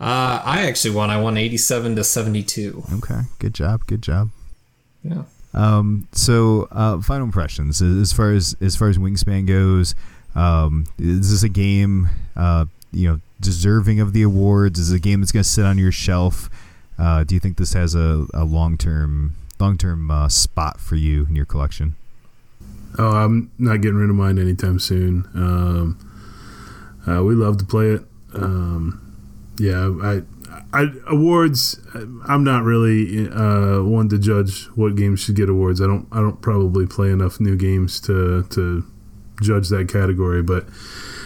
Uh, 0.00 0.40
I 0.42 0.66
actually 0.66 0.94
won. 0.94 1.10
I 1.10 1.20
won 1.20 1.36
87 1.36 1.96
to 1.96 2.04
72. 2.04 2.84
Okay, 2.94 3.20
good 3.38 3.52
job, 3.52 3.84
good 3.86 4.00
job. 4.00 4.30
Yeah. 5.02 5.24
Um, 5.52 6.08
so 6.12 6.68
uh, 6.70 7.00
final 7.02 7.24
impressions 7.24 7.82
as 7.82 8.12
far 8.12 8.32
as 8.32 8.56
as 8.60 8.76
far 8.76 8.88
as 8.88 8.96
Wingspan 8.96 9.46
goes. 9.46 9.94
Um, 10.34 10.86
is 10.98 11.30
this 11.30 11.42
a 11.42 11.48
game? 11.48 12.08
Uh, 12.36 12.66
you 12.92 13.08
know 13.08 13.20
deserving 13.40 14.00
of 14.00 14.12
the 14.12 14.22
awards? 14.22 14.78
Is 14.78 14.92
it 14.92 14.96
a 14.96 15.00
game 15.00 15.20
that's 15.20 15.32
going 15.32 15.42
to 15.42 15.48
sit 15.48 15.64
on 15.64 15.76
your 15.76 15.92
shelf? 15.92 16.48
Uh, 16.98 17.24
do 17.24 17.34
you 17.34 17.40
think 17.40 17.56
this 17.56 17.72
has 17.72 17.94
a, 17.94 18.26
a 18.32 18.44
long 18.44 18.78
term 18.78 19.34
long 19.58 19.76
term 19.76 20.10
uh, 20.10 20.28
spot 20.28 20.80
for 20.80 20.96
you 20.96 21.26
in 21.28 21.34
your 21.34 21.46
collection? 21.46 21.96
Oh, 22.98 23.10
I'm 23.10 23.50
not 23.58 23.80
getting 23.80 23.96
rid 23.96 24.10
of 24.10 24.16
mine 24.16 24.38
anytime 24.38 24.78
soon. 24.78 25.28
Um, 25.34 26.09
uh, 27.08 27.22
we 27.22 27.34
love 27.34 27.58
to 27.58 27.64
play 27.64 27.90
it. 27.90 28.02
Um, 28.34 29.06
yeah, 29.58 29.92
I, 30.02 30.22
I 30.72 30.86
awards. 31.06 31.80
I'm 31.94 32.44
not 32.44 32.62
really 32.62 33.28
uh, 33.28 33.82
one 33.82 34.08
to 34.08 34.18
judge 34.18 34.66
what 34.74 34.96
games 34.96 35.20
should 35.20 35.36
get 35.36 35.48
awards. 35.48 35.80
I 35.80 35.86
don't. 35.86 36.06
I 36.12 36.20
don't 36.20 36.40
probably 36.40 36.86
play 36.86 37.10
enough 37.10 37.40
new 37.40 37.56
games 37.56 38.00
to 38.02 38.44
to 38.50 38.84
judge 39.42 39.68
that 39.68 39.88
category, 39.88 40.42
but 40.42 40.66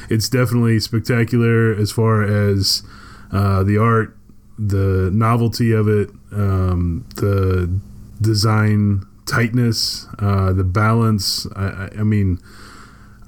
it's 0.09 0.29
definitely 0.29 0.81
spectacular 0.81 1.75
as 1.75 1.91
far 1.91 2.23
as 2.23 2.83
uh, 3.33 3.63
the 3.63 3.79
art, 3.79 4.17
the 4.59 5.11
novelty 5.13 5.73
of 5.73 5.89
it, 5.89 6.11
um, 6.33 7.07
the 7.17 7.81
design 8.21 9.05
tightness, 9.27 10.07
uh, 10.19 10.53
the 10.53 10.65
balance. 10.65 11.47
I, 11.57 11.89
I, 11.99 12.03
mean, 12.03 12.39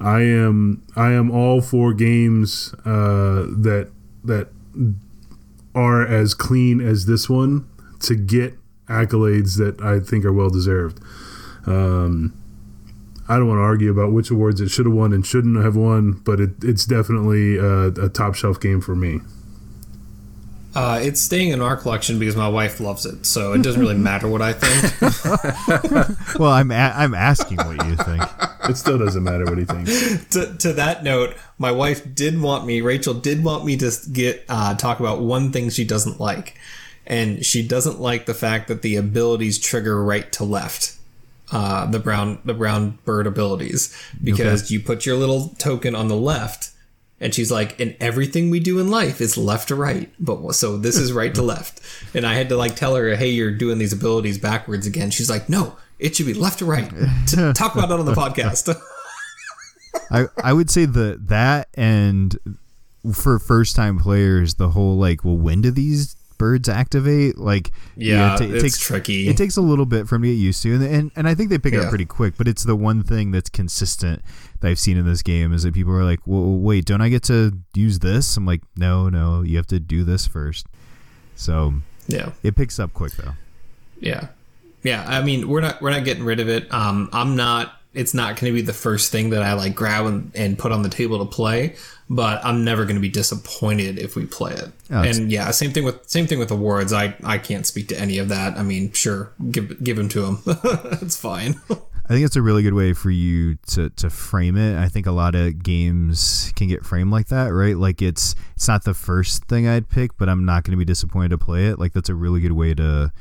I 0.00 0.22
am 0.22 0.82
I 0.94 1.12
am 1.12 1.30
all 1.30 1.60
for 1.60 1.92
games 1.94 2.74
uh, 2.84 3.46
that 3.58 3.90
that 4.24 4.48
are 5.74 6.06
as 6.06 6.34
clean 6.34 6.80
as 6.80 7.06
this 7.06 7.28
one 7.28 7.68
to 8.00 8.14
get 8.14 8.54
accolades 8.88 9.58
that 9.58 9.80
I 9.80 10.00
think 10.00 10.24
are 10.24 10.32
well 10.32 10.50
deserved. 10.50 11.00
Um, 11.66 12.34
I 13.28 13.36
don't 13.36 13.48
want 13.48 13.58
to 13.58 13.62
argue 13.62 13.90
about 13.90 14.12
which 14.12 14.30
awards 14.30 14.60
it 14.60 14.68
should 14.68 14.86
have 14.86 14.94
won 14.94 15.12
and 15.12 15.26
shouldn't 15.26 15.62
have 15.62 15.74
won, 15.74 16.12
but 16.24 16.40
it, 16.40 16.50
it's 16.62 16.84
definitely 16.84 17.56
a, 17.56 17.88
a, 17.88 18.08
top 18.08 18.36
shelf 18.36 18.60
game 18.60 18.80
for 18.80 18.94
me. 18.94 19.20
Uh, 20.76 20.98
it's 21.00 21.20
staying 21.20 21.50
in 21.50 21.62
our 21.62 21.76
collection 21.76 22.18
because 22.18 22.36
my 22.36 22.48
wife 22.48 22.80
loves 22.80 23.06
it, 23.06 23.24
so 23.24 23.52
it 23.54 23.62
doesn't 23.62 23.80
really 23.80 23.94
matter 23.98 24.28
what 24.28 24.42
I 24.42 24.52
think. 24.52 26.38
well, 26.38 26.50
I'm 26.50 26.70
a- 26.70 26.94
I'm 26.94 27.14
asking 27.14 27.56
what 27.58 27.84
you 27.86 27.96
think. 27.96 28.22
It 28.68 28.76
still 28.76 28.98
doesn't 28.98 29.24
matter 29.24 29.44
what 29.44 29.58
he 29.58 29.64
thinks. 29.64 30.26
to, 30.30 30.54
to 30.58 30.72
that 30.74 31.02
note, 31.02 31.34
my 31.58 31.72
wife 31.72 32.14
did 32.14 32.40
want 32.40 32.66
me, 32.66 32.80
Rachel 32.80 33.14
did 33.14 33.42
want 33.42 33.64
me 33.64 33.76
to 33.78 33.90
get 34.12 34.44
uh, 34.48 34.74
talk 34.74 35.00
about 35.00 35.20
one 35.20 35.50
thing 35.50 35.70
she 35.70 35.84
doesn't 35.84 36.20
like, 36.20 36.58
and 37.06 37.44
she 37.44 37.66
doesn't 37.66 38.00
like 38.00 38.26
the 38.26 38.34
fact 38.34 38.68
that 38.68 38.82
the 38.82 38.96
abilities 38.96 39.58
trigger 39.58 40.04
right 40.04 40.30
to 40.32 40.44
left 40.44 40.96
uh, 41.52 41.86
the 41.86 41.98
brown 41.98 42.38
the 42.44 42.54
brown 42.54 42.98
bird 43.04 43.26
abilities 43.26 43.96
because 44.22 44.64
okay. 44.64 44.74
you 44.74 44.80
put 44.80 45.06
your 45.06 45.16
little 45.16 45.54
token 45.58 45.94
on 45.94 46.08
the 46.08 46.16
left, 46.16 46.70
and 47.20 47.34
she's 47.34 47.50
like, 47.50 47.78
"And 47.80 47.96
everything 48.00 48.50
we 48.50 48.60
do 48.60 48.78
in 48.78 48.90
life 48.90 49.20
is 49.20 49.36
left 49.36 49.68
to 49.68 49.74
right, 49.74 50.12
but 50.18 50.52
so 50.54 50.76
this 50.76 50.96
is 50.96 51.12
right 51.12 51.34
to 51.34 51.42
left." 51.54 51.80
And 52.14 52.26
I 52.26 52.34
had 52.34 52.48
to 52.50 52.56
like 52.56 52.76
tell 52.76 52.94
her, 52.94 53.14
"Hey, 53.16 53.30
you're 53.30 53.52
doing 53.52 53.78
these 53.78 53.92
abilities 53.92 54.38
backwards 54.38 54.86
again." 54.86 55.10
She's 55.10 55.30
like, 55.30 55.48
"No, 55.48 55.76
it 55.98 56.16
should 56.16 56.26
be 56.26 56.34
left 56.34 56.58
to 56.60 56.64
right." 56.64 56.90
To 57.28 57.52
talk 57.52 57.74
about 57.74 57.88
that 57.88 57.98
on 57.98 58.06
the 58.06 58.12
podcast. 58.12 58.74
I 60.10 60.26
I 60.42 60.52
would 60.52 60.70
say 60.70 60.84
the 60.84 61.18
that 61.26 61.68
and 61.74 62.36
for 63.12 63.38
first 63.38 63.74
time 63.74 63.98
players, 63.98 64.54
the 64.54 64.70
whole 64.70 64.96
like, 64.96 65.24
well, 65.24 65.36
when 65.36 65.60
do 65.60 65.70
these 65.70 66.16
birds 66.38 66.68
activate. 66.68 67.38
Like, 67.38 67.72
yeah, 67.96 68.34
it, 68.34 68.38
t- 68.38 68.56
it 68.56 68.60
takes 68.60 68.78
tricky. 68.78 69.28
It 69.28 69.36
takes 69.36 69.56
a 69.56 69.60
little 69.60 69.86
bit 69.86 70.08
for 70.08 70.18
me 70.18 70.28
to 70.28 70.34
get 70.34 70.40
used 70.40 70.62
to, 70.62 70.74
and 70.74 70.82
and, 70.82 71.10
and 71.16 71.28
I 71.28 71.34
think 71.34 71.50
they 71.50 71.58
pick 71.58 71.72
yeah. 71.72 71.80
it 71.80 71.84
up 71.84 71.88
pretty 71.88 72.04
quick. 72.04 72.34
But 72.36 72.48
it's 72.48 72.64
the 72.64 72.76
one 72.76 73.02
thing 73.02 73.30
that's 73.30 73.48
consistent 73.48 74.22
that 74.60 74.68
I've 74.68 74.78
seen 74.78 74.96
in 74.96 75.06
this 75.06 75.22
game 75.22 75.52
is 75.52 75.62
that 75.62 75.74
people 75.74 75.92
are 75.92 76.04
like, 76.04 76.20
well, 76.26 76.56
wait, 76.56 76.84
don't 76.84 77.00
I 77.00 77.08
get 77.08 77.22
to 77.24 77.52
use 77.74 77.98
this? 77.98 78.36
I'm 78.36 78.46
like, 78.46 78.62
no, 78.76 79.08
no, 79.08 79.42
you 79.42 79.56
have 79.56 79.66
to 79.68 79.80
do 79.80 80.04
this 80.04 80.26
first. 80.26 80.66
So 81.34 81.74
yeah, 82.06 82.32
it 82.42 82.56
picks 82.56 82.78
up 82.78 82.94
quick 82.94 83.12
though. 83.12 83.32
Yeah, 84.00 84.28
yeah. 84.82 85.04
I 85.06 85.22
mean, 85.22 85.48
we're 85.48 85.60
not 85.60 85.80
we're 85.80 85.90
not 85.90 86.04
getting 86.04 86.24
rid 86.24 86.40
of 86.40 86.48
it. 86.48 86.72
Um, 86.72 87.08
I'm 87.12 87.36
not. 87.36 87.72
It's 87.94 88.12
not 88.12 88.38
going 88.38 88.52
to 88.52 88.54
be 88.54 88.60
the 88.60 88.74
first 88.74 89.10
thing 89.10 89.30
that 89.30 89.42
I 89.42 89.54
like 89.54 89.74
grab 89.74 90.04
and, 90.04 90.30
and 90.34 90.58
put 90.58 90.70
on 90.70 90.82
the 90.82 90.90
table 90.90 91.18
to 91.18 91.24
play 91.24 91.76
but 92.08 92.44
I'm 92.44 92.64
never 92.64 92.84
going 92.84 92.96
to 92.96 93.00
be 93.00 93.08
disappointed 93.08 93.98
if 93.98 94.14
we 94.14 94.26
play 94.26 94.52
it. 94.52 94.70
Oh, 94.90 95.02
and 95.02 95.30
yeah, 95.30 95.50
same 95.50 95.72
thing 95.72 95.84
with 95.84 96.08
same 96.08 96.26
thing 96.26 96.38
with 96.38 96.50
awards. 96.50 96.92
I 96.92 97.16
I 97.24 97.38
can't 97.38 97.66
speak 97.66 97.88
to 97.88 97.98
any 97.98 98.18
of 98.18 98.28
that. 98.28 98.56
I 98.56 98.62
mean, 98.62 98.92
sure, 98.92 99.32
give 99.50 99.82
give 99.82 99.96
them 99.96 100.08
to 100.10 100.22
them. 100.22 100.42
it's 101.02 101.16
fine. 101.16 101.60
I 102.08 102.12
think 102.12 102.24
it's 102.24 102.36
a 102.36 102.42
really 102.42 102.62
good 102.62 102.74
way 102.74 102.92
for 102.92 103.10
you 103.10 103.56
to, 103.68 103.90
to 103.90 104.10
frame 104.10 104.56
it. 104.56 104.78
I 104.78 104.88
think 104.88 105.06
a 105.06 105.12
lot 105.12 105.34
of 105.34 105.60
games 105.60 106.52
can 106.54 106.68
get 106.68 106.84
framed 106.84 107.10
like 107.10 107.26
that, 107.28 107.48
right? 107.48 107.76
Like 107.76 108.00
it's 108.00 108.36
it's 108.54 108.68
not 108.68 108.84
the 108.84 108.94
first 108.94 109.46
thing 109.46 109.66
I'd 109.66 109.88
pick, 109.88 110.16
but 110.16 110.28
I'm 110.28 110.44
not 110.44 110.62
going 110.62 110.70
to 110.70 110.76
be 110.76 110.84
disappointed 110.84 111.30
to 111.30 111.38
play 111.38 111.66
it. 111.66 111.80
Like 111.80 111.92
that's 111.92 112.08
a 112.08 112.14
really 112.14 112.40
good 112.40 112.52
way 112.52 112.74
to, 112.74 113.12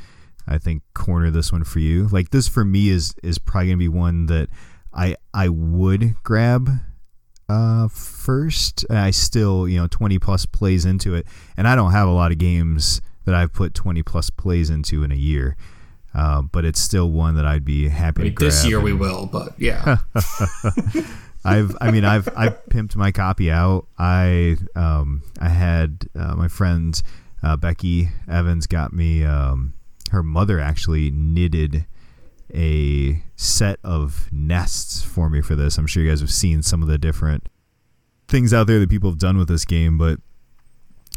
I 0.47 0.59
think, 0.59 0.83
corner 0.93 1.31
this 1.31 1.51
one 1.51 1.63
for 1.63 1.79
you. 1.79 2.07
Like 2.09 2.29
this 2.29 2.47
for 2.47 2.63
me 2.63 2.89
is 2.89 3.15
is 3.23 3.39
probably 3.39 3.69
going 3.69 3.77
to 3.79 3.83
be 3.83 3.89
one 3.89 4.27
that 4.27 4.49
I 4.93 5.15
I 5.33 5.49
would 5.49 6.21
grab 6.21 6.69
uh, 7.49 7.87
first. 7.87 8.85
I 8.91 9.09
still, 9.09 9.67
you 9.67 9.79
know, 9.79 9.87
20 9.87 10.19
plus 10.19 10.45
plays 10.45 10.85
into 10.85 11.15
it, 11.15 11.25
and 11.57 11.67
I 11.67 11.75
don't 11.75 11.91
have 11.91 12.07
a 12.07 12.11
lot 12.11 12.31
of 12.31 12.37
games 12.37 13.01
that 13.25 13.33
I've 13.33 13.51
put 13.51 13.73
20 13.73 14.03
plus 14.03 14.29
plays 14.29 14.69
into 14.69 15.03
in 15.03 15.11
a 15.11 15.15
year. 15.15 15.57
Uh, 16.15 16.41
but 16.41 16.63
it's 16.63 16.79
still 16.79 17.11
one 17.11 17.35
that 17.35 17.45
I'd 17.45 17.65
be 17.65 17.89
happy 17.89 18.21
I 18.21 18.23
mean, 18.23 18.31
to 18.31 18.35
grab. 18.35 18.51
This 18.51 18.65
year 18.65 18.79
we 18.79 18.93
will, 18.93 19.25
but 19.25 19.59
yeah. 19.59 19.97
I've, 21.45 21.75
I 21.81 21.91
mean, 21.91 22.05
I've, 22.05 22.29
I've 22.35 22.63
pimped 22.69 22.95
my 22.95 23.11
copy 23.11 23.51
out. 23.51 23.87
I, 23.99 24.55
um, 24.75 25.23
I 25.39 25.49
had 25.49 26.07
uh, 26.15 26.35
my 26.35 26.47
friend 26.47 26.99
uh, 27.43 27.57
Becky 27.57 28.09
Evans 28.29 28.65
got 28.65 28.93
me. 28.93 29.25
Um, 29.25 29.73
her 30.11 30.23
mother 30.23 30.59
actually 30.59 31.11
knitted 31.11 31.85
a 32.53 33.21
set 33.35 33.79
of 33.83 34.29
nests 34.31 35.01
for 35.03 35.29
me 35.29 35.41
for 35.41 35.55
this. 35.55 35.77
I'm 35.77 35.85
sure 35.85 36.01
you 36.01 36.09
guys 36.09 36.21
have 36.21 36.31
seen 36.31 36.61
some 36.61 36.81
of 36.81 36.87
the 36.87 36.97
different 36.97 37.49
things 38.27 38.53
out 38.53 38.67
there 38.67 38.79
that 38.79 38.89
people 38.89 39.09
have 39.09 39.19
done 39.19 39.37
with 39.37 39.49
this 39.49 39.65
game, 39.65 39.97
but 39.97 40.19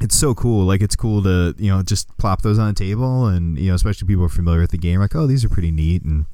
it's 0.00 0.16
so 0.16 0.34
cool. 0.34 0.64
Like 0.64 0.80
it's 0.80 0.96
cool 0.96 1.22
to 1.22 1.54
you 1.58 1.70
know 1.70 1.82
just 1.82 2.16
plop 2.18 2.42
those 2.42 2.58
on 2.58 2.68
a 2.68 2.74
table, 2.74 3.26
and 3.26 3.58
you 3.58 3.68
know 3.68 3.74
especially 3.74 4.06
people 4.06 4.24
are 4.24 4.28
familiar 4.28 4.60
with 4.60 4.70
the 4.70 4.78
game, 4.78 5.00
like 5.00 5.14
oh 5.14 5.26
these 5.26 5.44
are 5.44 5.48
pretty 5.48 5.70
neat. 5.70 6.04
And 6.04 6.26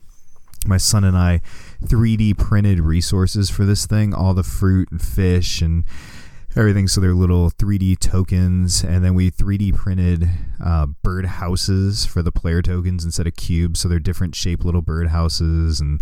my 0.67 0.77
son 0.77 1.05
and 1.05 1.17
I 1.17 1.41
3D 1.85 2.39
printed 2.39 2.81
resources 2.81 3.51
for 3.51 3.65
this 3.65 3.87
thing, 3.87 4.15
all 4.15 4.35
the 4.35 4.43
fruit 4.43 4.91
and 4.91 5.01
fish 5.01 5.61
and 5.61 5.85
everything. 6.57 6.89
So 6.89 7.01
they're 7.01 7.15
little 7.15 7.51
3D 7.51 7.99
tokens, 7.99 8.83
and 8.85 9.05
then 9.05 9.15
we 9.15 9.31
3D 9.31 9.75
printed 9.75 10.29
uh, 10.62 10.87
bird 10.87 11.27
houses 11.27 12.07
for 12.07 12.23
the 12.23 12.33
player 12.33 12.62
tokens 12.62 13.05
instead 13.05 13.27
of 13.27 13.37
cubes. 13.37 13.81
So 13.81 13.89
they're 13.89 13.99
different 13.99 14.35
shaped 14.35 14.65
little 14.65 14.83
bird 14.83 15.09
houses, 15.09 15.81
and 15.81 16.01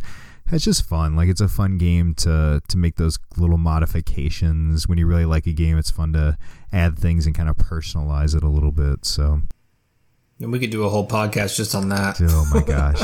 it's 0.51 0.65
just 0.65 0.85
fun. 0.87 1.17
Like 1.17 1.29
it's 1.29 1.41
a 1.41 1.49
fun 1.49 1.79
game 1.79 2.15
to 2.17 2.61
to 2.67 2.77
make 2.79 2.97
those 2.97 3.19
little 3.37 3.59
modifications. 3.59 4.89
When 4.89 4.99
you 4.99 5.07
really 5.07 5.25
like 5.25 5.47
a 5.47 5.53
game, 5.53 5.79
it's 5.79 5.91
fun 5.91 6.13
to 6.15 6.37
add 6.73 6.99
things 6.99 7.27
and 7.27 7.35
kind 7.35 7.49
of 7.49 7.57
personalize 7.57 8.35
it 8.37 8.43
a 8.43 8.49
little 8.49 8.73
bit. 8.73 9.05
So. 9.05 9.43
And 10.41 10.51
we 10.51 10.59
could 10.59 10.71
do 10.71 10.85
a 10.85 10.89
whole 10.89 11.07
podcast 11.07 11.57
just 11.57 11.75
on 11.75 11.89
that. 11.91 12.21
Oh 12.21 12.51
my 12.53 12.63
gosh. 12.67 13.01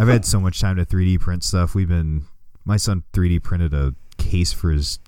I've 0.00 0.08
had 0.08 0.24
so 0.24 0.40
much 0.40 0.60
time 0.60 0.76
to 0.76 0.84
3D 0.84 1.20
print 1.20 1.44
stuff. 1.44 1.74
We've 1.74 1.88
been 1.88 2.24
my 2.64 2.76
son 2.76 3.04
3D 3.12 3.42
printed 3.42 3.72
a 3.72 3.94
case 4.18 4.52
for 4.52 4.70
his 4.70 4.98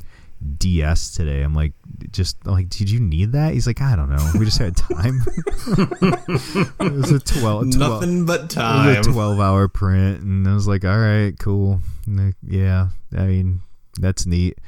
DS 0.59 1.13
today. 1.13 1.43
I'm 1.43 1.55
like, 1.55 1.73
just 2.11 2.47
like, 2.47 2.69
did 2.69 2.91
you 2.91 3.01
need 3.01 3.33
that? 3.33 3.55
He's 3.55 3.67
like, 3.67 3.81
I 3.81 3.97
don't 3.97 4.11
know. 4.11 4.31
We 4.39 4.45
just 4.45 4.59
had 4.59 4.77
time. 4.77 5.23
it 5.27 6.93
was 6.93 7.11
a 7.11 7.21
12, 7.21 7.73
12 7.73 7.77
nothing 7.77 8.27
but 8.27 8.51
time. 8.51 8.89
It 8.91 8.99
was 8.99 9.07
a 9.07 9.13
12 9.13 9.41
hour 9.41 9.69
print, 9.69 10.21
and 10.21 10.47
I 10.47 10.55
was 10.55 10.69
like, 10.69 10.85
all 10.85 10.99
right, 10.99 11.39
cool. 11.39 11.81
Like, 12.07 12.35
yeah, 12.43 12.89
I 13.17 13.27
mean, 13.27 13.61
that's 13.99 14.27
neat, 14.27 14.59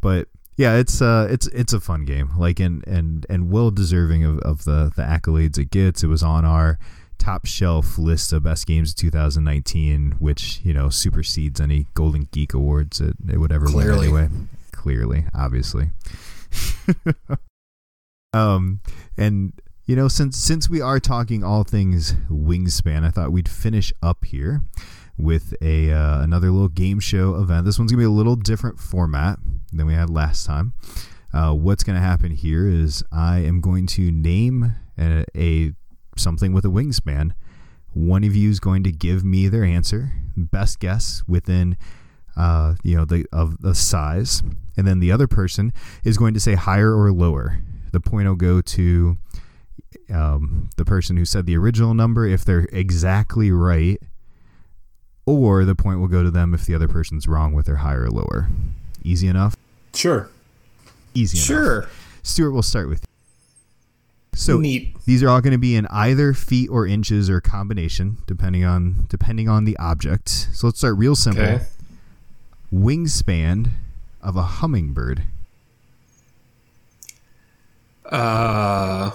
but 0.00 0.28
yeah, 0.56 0.76
it's 0.76 1.02
uh, 1.02 1.26
it's 1.30 1.48
it's 1.48 1.72
a 1.72 1.80
fun 1.80 2.04
game. 2.04 2.30
Like, 2.38 2.60
and 2.60 2.86
and 2.86 3.26
and 3.28 3.50
well 3.50 3.70
deserving 3.70 4.24
of, 4.24 4.38
of 4.40 4.64
the 4.64 4.92
the 4.94 5.02
accolades 5.02 5.58
it 5.58 5.70
gets. 5.70 6.04
It 6.04 6.08
was 6.08 6.22
on 6.22 6.44
our 6.44 6.78
top 7.18 7.46
shelf 7.46 7.96
list 7.98 8.32
of 8.32 8.44
best 8.44 8.66
games 8.66 8.90
of 8.90 8.96
2019, 8.96 10.16
which 10.20 10.60
you 10.62 10.72
know 10.72 10.90
supersedes 10.90 11.60
any 11.60 11.86
Golden 11.94 12.28
Geek 12.30 12.54
awards 12.54 13.00
it, 13.00 13.16
it 13.28 13.38
would 13.38 13.50
ever 13.50 13.66
Clearly. 13.66 14.08
win 14.08 14.24
anyway 14.24 14.46
clearly, 14.84 15.24
obviously. 15.32 15.90
um, 18.34 18.82
and 19.16 19.54
you 19.86 19.96
know, 19.96 20.08
since 20.08 20.36
since 20.36 20.68
we 20.68 20.82
are 20.82 21.00
talking 21.00 21.42
all 21.42 21.64
things 21.64 22.12
wingspan, 22.30 23.02
I 23.02 23.08
thought 23.08 23.32
we'd 23.32 23.48
finish 23.48 23.94
up 24.02 24.26
here 24.26 24.60
with 25.16 25.54
a 25.62 25.90
uh, 25.90 26.20
another 26.20 26.50
little 26.50 26.68
game 26.68 27.00
show 27.00 27.36
event. 27.36 27.64
This 27.64 27.78
one's 27.78 27.92
gonna 27.92 28.02
be 28.02 28.04
a 28.04 28.10
little 28.10 28.36
different 28.36 28.78
format 28.78 29.38
than 29.72 29.86
we 29.86 29.94
had 29.94 30.10
last 30.10 30.44
time. 30.44 30.74
Uh, 31.32 31.54
what's 31.54 31.82
gonna 31.82 32.00
happen 32.00 32.30
here 32.32 32.68
is 32.68 33.02
I 33.10 33.38
am 33.38 33.62
going 33.62 33.86
to 33.86 34.12
name 34.12 34.74
a, 34.98 35.24
a 35.34 35.72
something 36.14 36.52
with 36.52 36.66
a 36.66 36.68
wingspan. 36.68 37.30
One 37.94 38.22
of 38.22 38.36
you 38.36 38.50
is 38.50 38.60
going 38.60 38.82
to 38.82 38.92
give 38.92 39.24
me 39.24 39.48
their 39.48 39.64
answer, 39.64 40.12
best 40.36 40.78
guess 40.78 41.22
within 41.26 41.78
uh, 42.36 42.74
you 42.82 42.96
know, 42.96 43.04
the 43.04 43.26
of 43.32 43.60
the 43.60 43.74
size, 43.74 44.42
and 44.76 44.86
then 44.86 45.00
the 45.00 45.12
other 45.12 45.26
person 45.26 45.72
is 46.02 46.16
going 46.16 46.34
to 46.34 46.40
say 46.40 46.54
higher 46.54 46.94
or 46.94 47.12
lower. 47.12 47.58
The 47.92 48.00
point 48.00 48.28
will 48.28 48.34
go 48.34 48.60
to 48.60 49.16
um, 50.12 50.70
the 50.76 50.84
person 50.84 51.16
who 51.16 51.24
said 51.24 51.46
the 51.46 51.56
original 51.56 51.94
number 51.94 52.26
if 52.26 52.44
they're 52.44 52.66
exactly 52.72 53.50
right, 53.52 54.00
or 55.26 55.64
the 55.64 55.76
point 55.76 56.00
will 56.00 56.08
go 56.08 56.22
to 56.22 56.30
them 56.30 56.54
if 56.54 56.66
the 56.66 56.74
other 56.74 56.88
person's 56.88 57.28
wrong 57.28 57.52
with 57.52 57.66
their 57.66 57.76
higher 57.76 58.04
or 58.04 58.10
lower. 58.10 58.48
Easy 59.02 59.28
enough. 59.28 59.56
Sure. 59.94 60.28
Easy 61.14 61.38
enough. 61.38 61.46
Sure. 61.46 61.88
Stuart, 62.22 62.52
we'll 62.52 62.62
start 62.62 62.88
with 62.88 63.00
you. 63.00 63.08
So 64.36 64.58
Neat. 64.58 64.96
these 65.04 65.22
are 65.22 65.28
all 65.28 65.40
going 65.40 65.52
to 65.52 65.58
be 65.58 65.76
in 65.76 65.86
either 65.90 66.34
feet 66.34 66.68
or 66.68 66.88
inches 66.88 67.30
or 67.30 67.40
combination, 67.40 68.18
depending 68.26 68.64
on 68.64 69.06
depending 69.08 69.48
on 69.48 69.64
the 69.64 69.76
object. 69.76 70.28
So 70.28 70.66
let's 70.66 70.78
start 70.78 70.96
real 70.96 71.14
simple. 71.14 71.44
Okay 71.44 71.64
wingspan 72.74 73.70
of 74.20 74.36
a 74.36 74.42
hummingbird? 74.42 75.22
Uh, 78.04 79.10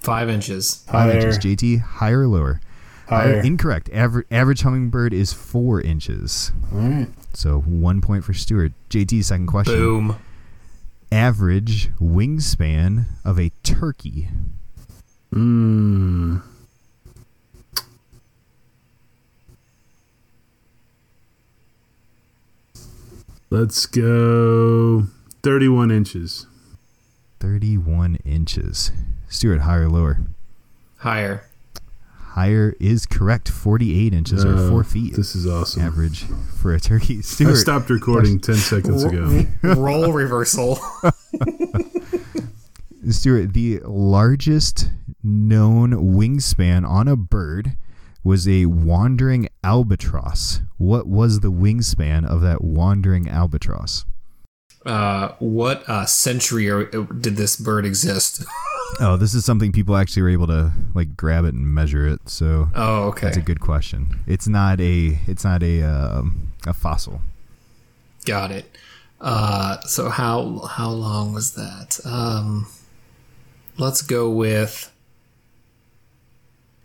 five 0.00 0.28
inches. 0.28 0.84
Five 0.90 1.14
inches. 1.14 1.38
JT, 1.38 1.80
higher 1.80 2.20
or 2.20 2.26
lower? 2.28 2.60
Higher. 3.08 3.40
Uh, 3.40 3.42
incorrect. 3.42 3.88
Aver- 3.92 4.26
average 4.30 4.62
hummingbird 4.62 5.12
is 5.12 5.32
four 5.32 5.80
inches. 5.80 6.52
All 6.72 6.78
right. 6.78 7.08
So 7.34 7.60
one 7.60 8.00
point 8.00 8.24
for 8.24 8.32
Stuart. 8.32 8.72
JT, 8.90 9.24
second 9.24 9.46
question. 9.48 9.74
Boom. 9.74 10.16
Average 11.10 11.90
wingspan 11.98 13.06
of 13.24 13.38
a 13.40 13.50
turkey. 13.64 14.28
Hmm. 15.32 16.38
Let's 23.52 23.84
go 23.86 25.08
31 25.42 25.90
inches. 25.90 26.46
31 27.40 28.18
inches. 28.24 28.92
Stuart, 29.28 29.62
higher 29.62 29.86
or 29.86 29.88
lower? 29.88 30.20
Higher. 30.98 31.44
Higher 32.14 32.76
is 32.78 33.06
correct. 33.06 33.48
48 33.48 34.14
inches 34.14 34.44
or 34.44 34.54
uh, 34.54 34.70
4 34.70 34.84
feet. 34.84 35.16
This 35.16 35.34
is 35.34 35.48
awesome. 35.48 35.82
Average 35.82 36.26
for 36.62 36.72
a 36.72 36.78
turkey. 36.78 37.22
Stuart. 37.22 37.50
I 37.50 37.54
stopped 37.54 37.90
recording 37.90 38.38
10 38.40 38.54
seconds 38.54 39.02
ago. 39.02 39.42
Role 39.64 40.12
reversal. 40.12 40.76
Stuart, 43.10 43.52
the 43.52 43.80
largest 43.84 44.92
known 45.24 46.14
wingspan 46.14 46.88
on 46.88 47.08
a 47.08 47.16
bird 47.16 47.76
was 48.22 48.46
a 48.46 48.66
wandering 48.66 49.48
albatross. 49.62 50.60
What 50.78 51.06
was 51.06 51.40
the 51.40 51.52
wingspan 51.52 52.28
of 52.28 52.40
that 52.40 52.62
wandering 52.62 53.28
albatross? 53.28 54.04
Uh, 54.86 55.32
what 55.38 55.86
uh, 55.88 56.06
century 56.06 56.66
did 57.20 57.36
this 57.36 57.56
bird 57.56 57.84
exist? 57.84 58.44
Oh, 58.98 59.16
this 59.16 59.34
is 59.34 59.44
something 59.44 59.70
people 59.70 59.96
actually 59.96 60.22
were 60.22 60.30
able 60.30 60.48
to 60.48 60.72
like 60.94 61.16
grab 61.16 61.44
it 61.44 61.54
and 61.54 61.64
measure 61.72 62.08
it. 62.08 62.28
So 62.28 62.68
oh, 62.74 63.04
okay. 63.04 63.26
that's 63.26 63.36
a 63.36 63.40
good 63.40 63.60
question. 63.60 64.18
It's 64.26 64.48
not 64.48 64.80
a 64.80 65.18
it's 65.26 65.44
not 65.44 65.62
a 65.62 65.82
um, 65.82 66.52
a 66.66 66.74
fossil. 66.74 67.20
Got 68.24 68.50
it. 68.50 68.76
Uh, 69.20 69.80
so 69.82 70.08
how 70.08 70.58
how 70.68 70.90
long 70.90 71.32
was 71.32 71.54
that? 71.54 72.00
Um, 72.04 72.66
let's 73.78 74.02
go 74.02 74.28
with 74.28 74.92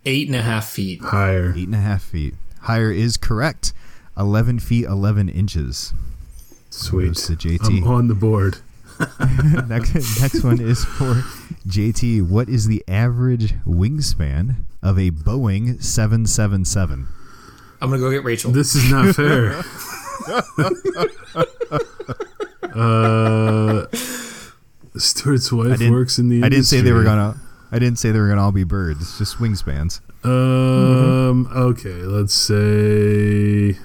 eight 0.05 0.27
and 0.27 0.35
a 0.35 0.41
half 0.41 0.69
feet. 0.69 1.01
Higher. 1.01 1.53
Eight 1.55 1.65
and 1.65 1.75
a 1.75 1.79
half 1.79 2.03
feet. 2.03 2.35
Higher 2.65 2.91
is 2.91 3.17
correct. 3.17 3.73
Eleven 4.17 4.59
feet 4.59 4.85
eleven 4.85 5.29
inches. 5.29 5.93
Sweet. 6.69 7.07
Goes 7.07 7.27
to 7.27 7.33
JT. 7.33 7.83
I'm 7.83 7.87
on 7.87 8.07
the 8.07 8.15
board. 8.15 8.57
next, 9.67 10.21
next 10.21 10.43
one 10.43 10.59
is 10.59 10.83
for 10.83 11.15
JT. 11.67 12.27
What 12.27 12.49
is 12.49 12.67
the 12.67 12.83
average 12.87 13.53
wingspan 13.65 14.55
of 14.81 14.97
a 14.97 15.11
Boeing 15.11 15.83
777? 15.83 17.07
I'm 17.81 17.89
gonna 17.89 18.01
go 18.01 18.09
get 18.09 18.23
Rachel. 18.23 18.51
This 18.51 18.75
is 18.75 18.89
not 18.89 19.15
fair. 19.15 19.53
uh, 22.73 23.85
Stuart's 24.97 25.51
wife 25.51 25.81
works 25.89 26.17
in 26.17 26.29
the. 26.29 26.43
I 26.43 26.49
didn't 26.49 26.65
say 26.65 26.81
they 26.81 26.93
were 26.93 27.03
gonna. 27.03 27.39
I 27.71 27.79
didn't 27.79 27.99
say 27.99 28.11
they 28.11 28.19
were 28.19 28.29
gonna 28.29 28.43
all 28.43 28.51
be 28.51 28.63
birds. 28.63 29.17
Just 29.17 29.37
wingspans. 29.37 29.99
Um. 30.25 31.47
Okay. 31.55 31.93
Let's 32.03 32.33
say. 32.33 33.77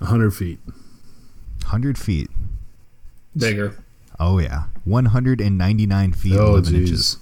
hundred 0.00 0.32
feet. 0.32 0.58
Hundred 1.64 1.98
feet. 1.98 2.30
Bigger. 3.36 3.76
Oh 4.20 4.38
yeah, 4.38 4.64
199 4.84 6.12
feet 6.12 6.36
Oh, 6.36 6.50
11 6.50 6.74
inches. 6.74 7.16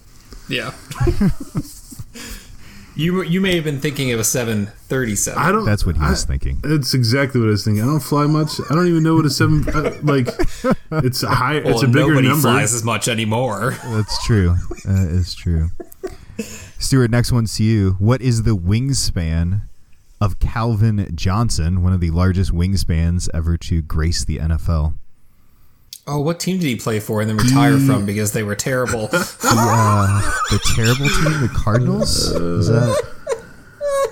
Yeah. 0.48 0.72
you 3.00 3.22
you 3.22 3.40
may 3.40 3.54
have 3.56 3.64
been 3.64 3.80
thinking 3.80 4.12
of 4.12 4.20
a 4.20 4.24
737. 4.24 5.38
I 5.42 5.50
don't. 5.52 5.64
That's 5.64 5.84
what 5.86 5.96
he 5.96 6.02
I- 6.02 6.10
was 6.10 6.24
thinking. 6.24 6.60
It's 6.64 6.94
exactly 6.94 7.40
what 7.40 7.46
I 7.48 7.50
was 7.52 7.64
thinking. 7.64 7.82
I 7.82 7.86
don't 7.86 8.00
fly 8.00 8.26
much. 8.26 8.60
I 8.70 8.74
don't 8.74 8.86
even 8.86 9.02
know 9.02 9.14
what 9.16 9.24
a 9.26 9.30
seven. 9.30 9.68
Uh, 9.68 9.96
like, 10.02 10.28
it's 11.04 11.22
a 11.22 11.28
high. 11.30 11.60
well, 11.60 11.72
it's 11.74 11.82
a 11.82 11.86
bigger 11.86 12.08
nobody 12.08 12.28
number. 12.28 12.42
flies 12.42 12.74
as 12.74 12.84
much 12.84 13.08
anymore. 13.08 13.76
That's 13.84 14.24
true. 14.26 14.56
That 14.84 15.08
is 15.10 15.34
true. 15.34 15.70
Stuart, 16.78 17.10
next 17.10 17.32
one's 17.32 17.54
to 17.56 17.64
you. 17.64 17.92
What 17.98 18.22
is 18.22 18.44
the 18.44 18.56
wingspan 18.56 19.62
of 20.20 20.38
Calvin 20.38 21.08
Johnson, 21.14 21.82
one 21.82 21.92
of 21.92 22.00
the 22.00 22.10
largest 22.10 22.52
wingspans 22.52 23.28
ever 23.34 23.56
to 23.58 23.82
grace 23.82 24.24
the 24.24 24.38
NFL? 24.38 24.94
Oh, 26.12 26.20
what 26.20 26.40
team 26.40 26.58
did 26.58 26.66
he 26.66 26.76
play 26.76 26.98
for 27.00 27.20
and 27.20 27.30
then 27.30 27.36
retire 27.36 27.78
from 27.78 28.04
because 28.04 28.32
they 28.32 28.42
were 28.42 28.56
terrible? 28.56 29.08
The, 29.10 29.28
uh, 29.44 30.20
the 30.50 30.58
terrible 30.74 31.08
team, 31.08 31.40
the 31.40 31.50
Cardinals. 31.54 32.16
Is 32.32 32.66
that? 32.68 33.06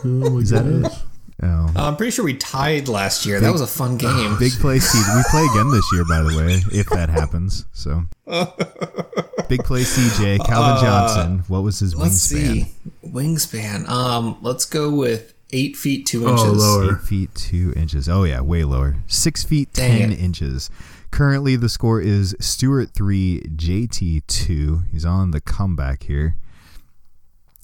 Oh 0.05 0.39
Is 0.39 0.51
that 0.51 0.65
it? 0.67 0.83
gosh. 0.83 1.01
Oh, 1.41 1.73
I'm 1.77 1.97
pretty 1.97 2.11
sure 2.11 2.25
we 2.25 2.35
tied 2.37 2.89
last 2.89 3.25
year. 3.27 3.39
That 3.41 3.53
was 3.53 3.61
a 3.61 3.67
fun 3.67 3.97
game. 3.97 4.37
big 4.39 4.53
play 4.53 4.79
CJ. 4.79 5.17
We 5.17 5.23
play 5.31 5.45
again 5.53 5.71
this 5.71 5.85
year, 5.93 6.05
by 6.09 6.21
the 6.23 6.37
way, 6.37 6.61
if 6.79 6.89
that 6.91 7.09
happens. 7.09 7.65
So, 7.73 8.03
big 9.49 9.63
play 9.65 9.83
CJ. 9.83 10.45
Calvin 10.45 10.85
Johnson. 10.85 11.39
What 11.49 11.63
was 11.63 11.79
his 11.81 11.95
Uh, 11.95 11.99
Let's 11.99 12.27
wingspan? 12.33 12.65
see. 12.65 12.67
Wingspan. 13.07 13.89
Um, 13.89 14.37
let's 14.43 14.65
go 14.65 14.91
with 14.91 15.33
eight 15.53 15.77
feet 15.77 16.07
two 16.07 16.27
Oh, 16.27 16.31
inches. 16.33 16.47
Oh, 16.65 16.79
lower. 16.81 16.95
Eight 16.97 17.03
feet 17.03 17.35
two 17.35 17.73
inches. 17.77 18.09
Oh 18.09 18.25
yeah, 18.25 18.41
way 18.41 18.65
lower. 18.65 18.97
Six 19.07 19.45
feet 19.45 19.73
Dang 19.73 19.99
ten 19.99 20.13
it. 20.13 20.21
inches. 20.21 20.71
Currently, 21.11 21.57
the 21.57 21.69
score 21.69 22.01
is 22.01 22.37
Stuart 22.39 22.91
three, 22.91 23.41
JT 23.43 24.23
two. 24.27 24.83
He's 24.93 25.05
on 25.05 25.33
the 25.33 25.41
comeback 25.41 26.05
here. 26.05 26.37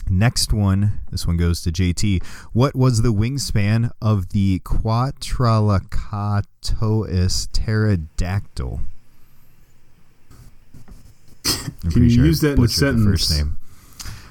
Next 0.08 0.52
one, 0.52 1.00
this 1.10 1.26
one 1.26 1.36
goes 1.38 1.62
to 1.62 1.70
JT. 1.72 2.22
What 2.52 2.74
was 2.74 3.02
the 3.02 3.12
wingspan 3.12 3.90
of 4.02 4.30
the 4.30 4.58
Quatralacatois 4.60 7.48
pterodactyl? 7.52 8.80
I'm 11.84 11.90
Can 11.90 12.08
you 12.08 12.22
I 12.22 12.26
use 12.26 12.40
that 12.40 12.58
in 12.58 12.64
a 12.64 12.68
sentence? 12.68 13.04
First 13.06 13.30
name. 13.30 13.56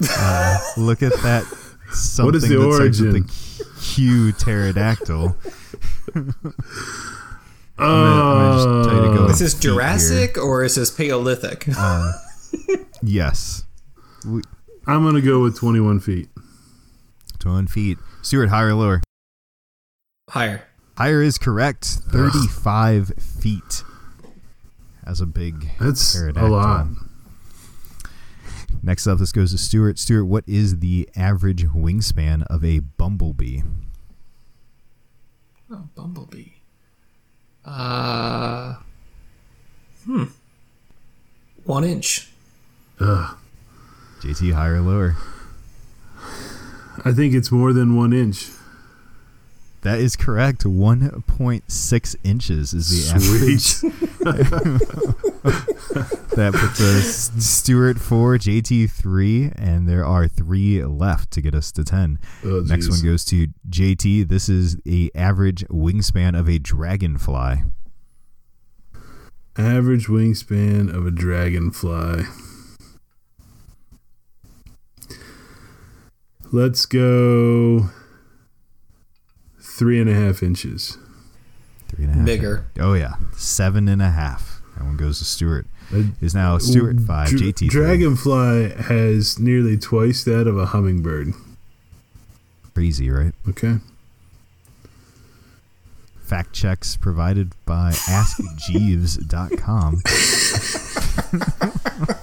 Uh, 0.10 0.60
look 0.78 1.02
at 1.02 1.14
that. 1.24 1.44
Something 1.92 2.26
What 2.26 2.36
is 2.36 2.50
the 2.50 2.56
that 2.58 2.74
starts 2.74 3.00
with 3.00 3.10
origin? 3.16 3.24
the 3.24 3.74
Q 3.82 4.32
pterodactyl. 4.34 5.36
Uh, 7.78 7.84
gonna 7.84 8.54
just 8.54 8.90
tell 8.90 9.04
you 9.04 9.12
to 9.12 9.18
go 9.18 9.26
Is 9.26 9.40
this 9.40 9.54
feet 9.54 9.64
here. 9.64 9.72
Jurassic 9.74 10.38
or 10.38 10.64
is 10.64 10.76
this 10.76 10.92
Paleolithic? 10.92 11.68
Yes. 13.06 13.66
We, 14.26 14.42
I'm 14.88 15.04
gonna 15.04 15.20
go 15.20 15.42
with 15.42 15.58
21 15.58 16.00
feet. 16.00 16.30
21 17.40 17.68
feet. 17.68 17.98
Stuart, 18.22 18.48
higher 18.48 18.68
or 18.70 18.74
lower? 18.76 19.02
Higher. 20.30 20.64
Higher 20.98 21.22
is 21.22 21.38
correct. 21.38 21.86
35 21.86 23.14
feet. 23.18 23.84
As 25.06 25.20
a 25.20 25.26
big 25.26 25.72
That's 25.82 26.16
a 26.16 26.32
lot. 26.48 26.88
Next 28.82 29.06
up, 29.06 29.20
this 29.20 29.34
goes 29.34 29.52
to 29.52 29.58
Stuart. 29.58 30.00
Stuart, 30.00 30.26
what 30.26 30.46
is 30.48 30.80
the 30.80 31.10
average 31.16 31.66
wingspan 31.68 32.44
of 32.48 32.64
a 32.64 32.80
bumblebee? 32.80 33.62
Oh, 35.70 35.90
Bumblebee. 35.96 36.53
Uh, 37.66 38.76
hmm. 40.06 40.26
One 41.64 41.84
inch. 41.84 42.30
Ugh. 43.00 43.38
JT, 44.22 44.54
higher 44.54 44.76
or 44.76 44.82
lower? 44.82 45.16
I 47.06 47.12
think 47.12 47.34
it's 47.34 47.52
more 47.52 47.74
than 47.74 47.96
one 47.96 48.14
inch. 48.14 48.50
That 49.84 50.00
is 50.00 50.16
correct. 50.16 50.64
1.6 50.64 52.16
inches 52.24 52.74
is 52.74 52.90
the 52.90 53.14
average. 53.16 53.82
That 56.36 56.54
puts 56.54 56.82
us 56.82 57.46
Stuart 57.46 58.00
4, 58.00 58.38
JT 58.40 58.90
3, 58.90 59.52
and 59.56 59.88
there 59.88 60.04
are 60.04 60.28
three 60.28 60.84
left 60.84 61.30
to 61.32 61.42
get 61.42 61.54
us 61.54 61.72
to 61.74 61.84
10. 61.84 62.18
Oh, 62.44 62.64
Next 62.66 62.90
one 62.90 63.04
goes 63.04 63.24
to 63.26 63.50
JT. 63.70 64.28
This 64.30 64.50
is 64.50 64.78
the 64.78 65.12
average 65.14 65.64
wingspan 65.68 66.38
of 66.38 66.50
a 66.50 66.58
dragonfly. 66.58 67.64
Average 69.58 70.08
wingspan 70.08 70.92
of 70.92 71.06
a 71.06 71.12
dragonfly. 71.12 72.24
Let's 76.52 76.88
go 76.88 77.92
three 79.78 80.00
and 80.00 80.10
a 80.10 80.14
half 80.14 80.42
inches. 80.44 80.98
Three 81.90 82.06
and 82.06 82.14
a 82.14 82.18
half. 82.18 82.26
Bigger. 82.26 82.66
Oh, 82.80 82.94
yeah. 82.94 83.14
Seven 83.36 83.88
and 83.88 84.02
a 84.02 84.10
half. 84.10 84.62
That 84.78 84.86
one 84.86 84.98
goes 84.98 85.20
to 85.20 85.26
Stuart. 85.26 85.68
Uh, 85.94 86.04
Is 86.22 86.34
now 86.34 86.58
Stuart 86.58 87.00
5, 87.02 87.30
dra- 87.30 87.40
JT 87.40 87.58
3. 87.60 87.68
Dragonfly 87.70 88.70
has 88.84 89.38
nearly 89.38 89.78
twice 89.78 90.24
that 90.24 90.48
of 90.48 90.58
a 90.58 90.68
hummingbird. 90.68 91.34
Crazy, 92.74 93.10
right? 93.12 93.34
Okay. 93.50 93.76
Fact 96.24 96.54
checks 96.54 96.96
provided 96.98 97.54
by 97.66 97.92
AskJeeves.com. 98.10 100.02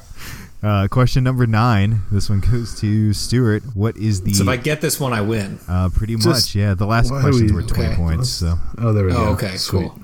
uh, 0.62 0.88
question 0.88 1.24
number 1.24 1.46
nine. 1.46 2.02
This 2.11 2.28
one 2.28 2.40
goes 2.40 2.78
to 2.80 3.12
Stuart. 3.12 3.62
What 3.74 3.96
is 3.96 4.22
the 4.22 4.34
So 4.34 4.42
if 4.42 4.48
I 4.48 4.56
get 4.56 4.80
this 4.80 5.00
one, 5.00 5.12
I 5.12 5.20
win. 5.22 5.58
Uh, 5.68 5.88
pretty 5.88 6.16
Just- 6.16 6.26
much, 6.26 6.54
yeah. 6.54 6.74
The 6.74 6.86
last 6.86 7.11
why 7.11 7.20
questions 7.22 7.50
we- 7.52 7.56
were 7.56 7.62
20 7.62 7.86
Okay. 7.88 7.96
points, 7.96 8.28
so 8.28 8.56
Oh, 8.78 8.92
there 8.92 9.04
we 9.06 9.12
go. 9.12 9.18
Oh, 9.18 9.32
okay, 9.32 9.56
Sweet. 9.56 9.90
cool. 9.90 9.98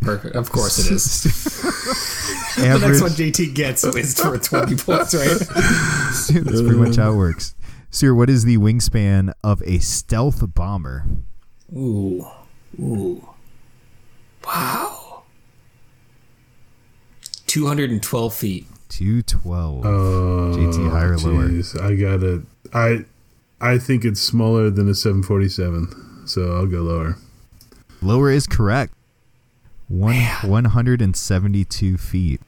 Perfect. 0.00 0.36
Of 0.36 0.50
course 0.50 0.78
it 0.78 0.92
is. 0.92 1.22
the 2.56 2.78
next 2.80 3.00
one 3.02 3.10
JT 3.10 3.54
gets 3.54 3.84
is 3.84 4.18
for 4.18 4.38
20 4.38 4.76
points, 4.76 5.14
right? 5.14 5.26
That's 5.38 6.30
pretty 6.32 6.76
much 6.76 6.96
how 6.96 7.12
it 7.12 7.16
works. 7.16 7.54
Stuart, 7.90 8.14
what 8.14 8.30
is 8.30 8.44
the 8.44 8.56
wingspan 8.58 9.32
of 9.44 9.62
a 9.64 9.78
stealth 9.78 10.42
bomber? 10.54 11.04
Ooh. 11.72 12.26
Ooh. 12.80 13.28
Wow. 14.44 15.22
212 17.46 18.34
feet. 18.34 18.66
212. 18.88 19.84
Oh, 19.86 20.54
JT, 20.56 20.90
higher 20.90 21.12
or 21.14 21.16
lower? 21.18 21.50
I 21.82 21.94
got 21.94 22.22
it. 22.22 22.42
I 22.72 23.04
I 23.60 23.78
think 23.78 24.04
it's 24.04 24.20
smaller 24.20 24.70
than 24.70 24.88
a 24.88 24.94
747, 24.94 26.26
so 26.26 26.54
I'll 26.56 26.66
go 26.66 26.82
lower. 26.82 27.16
Lower 28.02 28.30
is 28.30 28.46
correct. 28.46 28.92
One, 29.88 30.14
172 30.42 31.96
feet. 31.96 32.40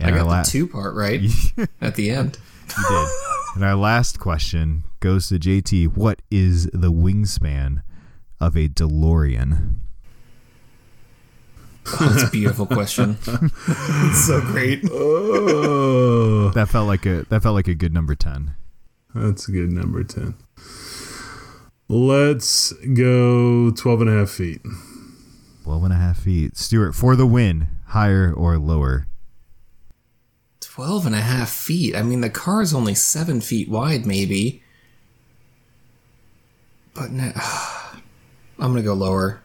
I 0.00 0.10
got 0.10 0.26
la- 0.26 0.42
the 0.42 0.48
two 0.50 0.66
part 0.68 0.94
right 0.94 1.20
at 1.80 1.94
the 1.96 2.10
end. 2.10 2.38
You 2.76 2.84
did. 2.88 3.08
And 3.54 3.64
our 3.64 3.74
last 3.74 4.18
question 4.18 4.84
goes 5.00 5.28
to 5.28 5.38
JT. 5.38 5.96
What 5.96 6.20
is 6.30 6.66
the 6.72 6.92
wingspan 6.92 7.82
of 8.40 8.56
a 8.56 8.68
DeLorean? 8.68 9.76
Oh, 11.88 12.08
that's 12.08 12.24
a 12.24 12.30
beautiful 12.30 12.66
question. 12.66 13.16
it's 13.26 14.26
so 14.26 14.40
great. 14.40 14.82
Oh, 14.90 16.50
That 16.50 16.68
felt 16.68 16.86
like 16.88 17.06
a 17.06 17.24
that 17.28 17.42
felt 17.42 17.54
like 17.54 17.68
a 17.68 17.74
good 17.74 17.92
number 17.94 18.14
ten. 18.14 18.54
that's 19.14 19.48
a 19.48 19.52
good 19.52 19.70
number 19.72 20.02
10. 20.04 20.34
Let's 21.88 22.72
go 22.94 23.70
12 23.70 24.00
and 24.00 24.10
a 24.10 24.12
half 24.18 24.30
feet. 24.30 24.60
12 25.62 25.84
and 25.84 25.92
a 25.92 25.96
half 25.96 26.18
feet. 26.18 26.56
Stuart, 26.56 26.92
for 26.94 27.14
the 27.14 27.26
win, 27.26 27.68
higher 27.86 28.32
or 28.32 28.58
lower? 28.58 29.06
12 30.60 31.06
and 31.06 31.14
a 31.14 31.20
half 31.20 31.48
feet. 31.50 31.94
I 31.94 32.02
mean, 32.02 32.20
the 32.22 32.28
car 32.30 32.60
is 32.60 32.74
only 32.74 32.94
seven 32.96 33.40
feet 33.40 33.68
wide, 33.68 34.04
maybe. 34.04 34.62
But 36.94 37.10
no, 37.12 37.30
I'm 38.58 38.72
going 38.72 38.76
to 38.76 38.82
go 38.82 38.94
lower. 38.94 39.40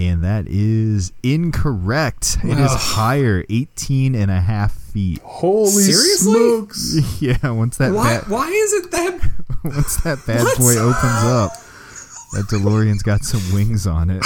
And 0.00 0.24
that 0.24 0.46
is 0.48 1.12
incorrect. 1.22 2.38
It 2.42 2.58
is 2.58 2.72
higher, 2.72 3.44
18 3.50 4.14
and 4.14 4.30
a 4.30 4.40
half 4.40 4.72
feet. 4.72 5.20
Holy 5.22 5.68
Seriously? 5.70 6.32
smokes. 6.32 7.20
Yeah, 7.20 7.50
once 7.50 7.76
that 7.76 7.92
Why, 7.92 8.18
bad, 8.20 8.28
why 8.30 8.48
is 8.48 8.72
it 8.72 8.90
that? 8.92 9.30
once 9.64 9.96
that 9.98 10.24
bad 10.26 10.42
What? 10.42 10.56
boy 10.58 10.76
opens 10.78 11.04
up, 11.24 11.52
that 12.32 12.46
DeLorean's 12.48 13.02
got 13.02 13.24
some 13.24 13.42
wings 13.52 13.86
on 13.86 14.08
it. 14.08 14.24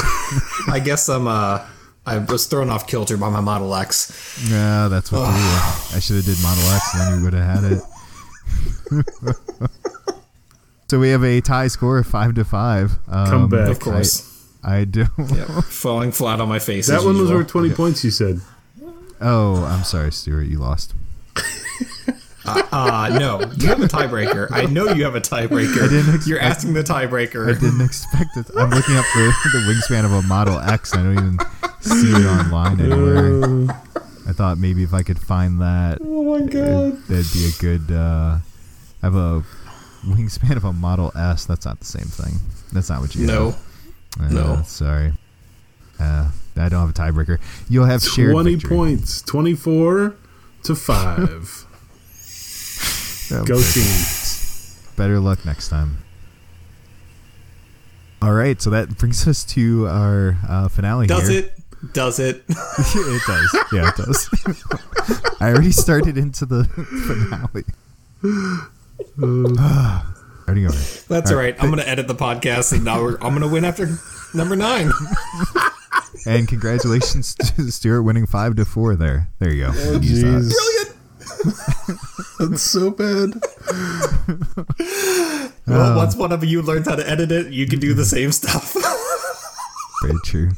I 0.69 0.81
guess 0.85 1.09
I'm, 1.09 1.27
uh, 1.27 1.67
I 2.07 2.19
was 2.19 2.47
thrown 2.47 2.71
off 2.71 2.87
kilter 2.87 3.17
by 3.17 3.31
my 3.31 3.41
Model 3.41 3.75
X. 3.75 4.47
Yeah, 4.49 4.87
that's 4.87 5.11
what 5.11 5.25
threw 5.27 5.35
you. 5.35 5.97
I 5.97 5.99
should 6.01 6.17
have 6.17 6.25
did 6.25 6.41
Model 6.41 6.63
X, 6.71 6.95
and 6.95 7.03
then 7.03 7.19
you 7.19 7.25
would 7.25 7.35
have 7.35 7.63
had 7.63 7.73
it. 7.73 7.83
so 10.89 11.01
we 11.01 11.09
have 11.09 11.25
a 11.25 11.41
tie 11.41 11.67
score 11.67 11.99
of 11.99 12.07
five 12.07 12.35
to 12.37 12.45
five. 12.45 12.93
Um, 13.09 13.27
Come 13.27 13.49
back. 13.49 13.71
Of 13.71 13.81
course. 13.81 14.31
I 14.31 14.34
do. 14.85 15.07
Yep. 15.19 15.49
Falling 15.65 16.11
flat 16.13 16.41
on 16.41 16.49
my 16.49 16.59
face. 16.59 16.87
That 16.89 16.99
as 16.99 17.05
one 17.05 17.15
was 17.15 17.23
usual. 17.25 17.39
worth 17.39 17.49
20 17.49 17.71
points, 17.75 18.05
you 18.05 18.11
said. 18.11 18.41
Oh, 19.21 19.65
I'm 19.65 19.85
sorry, 19.85 20.11
Stuart. 20.13 20.45
You 20.45 20.59
lost. 20.59 20.95
Uh, 22.47 23.17
no, 23.19 23.41
you 23.57 23.69
have 23.69 23.81
a 23.81 23.87
tiebreaker. 23.89 24.49
I 24.51 24.67
know 24.67 24.89
you 24.93 25.05
have 25.05 25.15
a 25.15 25.21
tiebreaker. 25.21 25.83
I 25.83 25.89
didn't 25.89 26.09
expect- 26.15 26.27
You're 26.27 26.41
asking 26.41 26.75
the 26.75 26.83
tiebreaker. 26.83 27.49
I 27.57 27.59
didn't 27.59 27.81
expect 27.81 28.37
it. 28.37 28.47
I'm 28.55 28.69
looking 28.69 28.97
up 28.97 29.07
the, 29.15 29.33
the 29.53 29.59
wingspan 29.73 30.05
of 30.05 30.13
a 30.13 30.21
Model 30.29 30.59
X. 30.59 30.93
I 30.95 31.03
don't 31.03 31.13
even 31.13 31.39
see 31.81 32.11
it 32.13 32.27
online 32.27 32.81
anywhere. 32.83 33.71
Uh, 33.71 33.73
I 34.29 34.33
thought 34.33 34.59
maybe 34.59 34.83
if 34.83 34.93
I 34.93 35.03
could 35.03 35.19
find 35.19 35.63
that, 35.63 36.01
Oh 36.03 36.39
my 36.39 36.45
god. 36.47 36.99
that'd 37.09 37.33
be 37.33 37.47
a 37.47 37.53
good. 37.61 37.91
Uh, 37.91 38.37
I 39.03 39.07
have 39.07 39.15
a 39.15 39.43
wingspan 40.05 40.57
of 40.57 40.65
a 40.65 40.73
Model 40.75 41.13
S. 41.17 41.47
That's 41.47 41.65
not 41.65 41.79
the 41.79 41.87
same 41.87 42.05
thing. 42.05 42.35
That's 42.75 42.91
not 42.91 43.01
what 43.01 43.15
you 43.15 43.27
No. 43.27 43.53
have. 43.53 43.61
Uh, 44.21 44.29
No. 44.29 44.63
Sorry. 44.65 45.13
Uh, 45.99 46.31
I 46.57 46.69
don't 46.69 46.81
have 46.81 46.91
a 46.91 46.93
tiebreaker. 46.93 47.39
You'll 47.69 47.87
have 47.87 48.03
shared 48.03 48.33
20 48.33 48.55
victory. 48.57 48.77
points. 48.77 49.23
24 49.23 50.15
to 50.65 50.75
5. 50.75 51.67
Oh, 53.33 53.45
Go 53.45 53.61
team. 53.63 54.05
Better 54.97 55.19
luck 55.19 55.45
next 55.45 55.69
time. 55.69 55.99
All 58.23 58.33
right, 58.33 58.61
so 58.63 58.71
that 58.71 58.97
brings 58.97 59.27
us 59.29 59.45
to 59.45 59.87
our 59.89 60.37
uh, 60.49 60.69
finale 60.69 61.07
Does 61.07 61.29
here. 61.29 61.41
it? 61.41 61.59
Does 61.93 62.19
it? 62.19 62.45
it 62.49 63.23
does. 63.27 63.57
Yeah, 63.73 63.89
it 63.91 63.97
does. 63.97 64.29
I 65.41 65.51
already 65.51 65.73
started 65.73 66.17
into 66.17 66.47
the 66.47 66.65
finale. 68.25 70.14
Starting 70.45 70.67
over. 70.69 70.77
That's 71.09 71.31
all 71.31 71.37
right. 71.37 71.55
I'm 71.59 71.71
going 71.71 71.83
to 71.83 71.89
edit 71.89 72.07
the 72.07 72.15
podcast 72.15 72.73
and 72.73 72.85
now 72.85 73.03
we're, 73.03 73.15
I'm 73.15 73.31
going 73.37 73.41
to 73.41 73.49
win 73.49 73.65
after 73.65 73.89
number 74.35 74.57
nine. 74.57 74.91
And 76.27 76.49
congratulations 76.49 77.35
to 77.35 77.71
Stuart 77.71 78.03
winning 78.05 78.25
five 78.25 78.55
to 78.57 78.65
four 78.65 78.95
there. 78.97 79.29
There 79.41 79.53
you 79.53 79.65
go. 79.65 79.73
Oh, 79.75 80.01
Use 80.01 80.23
that. 80.23 80.27
jeez. 80.27 80.53
Brilliant. 82.39 82.39
That's 82.51 82.63
so 82.63 82.91
bad. 82.91 83.35
Well, 85.67 85.93
uh, 85.93 85.97
once 85.97 86.17
one 86.17 86.33
of 86.33 86.43
you 86.45 86.63
learns 86.63 86.89
how 86.89 86.97
to 86.97 87.07
edit 87.09 87.31
it, 87.31 87.53
you 87.53 87.67
can 87.67 87.79
do 87.79 87.93
the 87.95 88.05
same 88.07 88.33
stuff. 88.33 88.75
Very 90.03 90.19
true. 90.25 90.51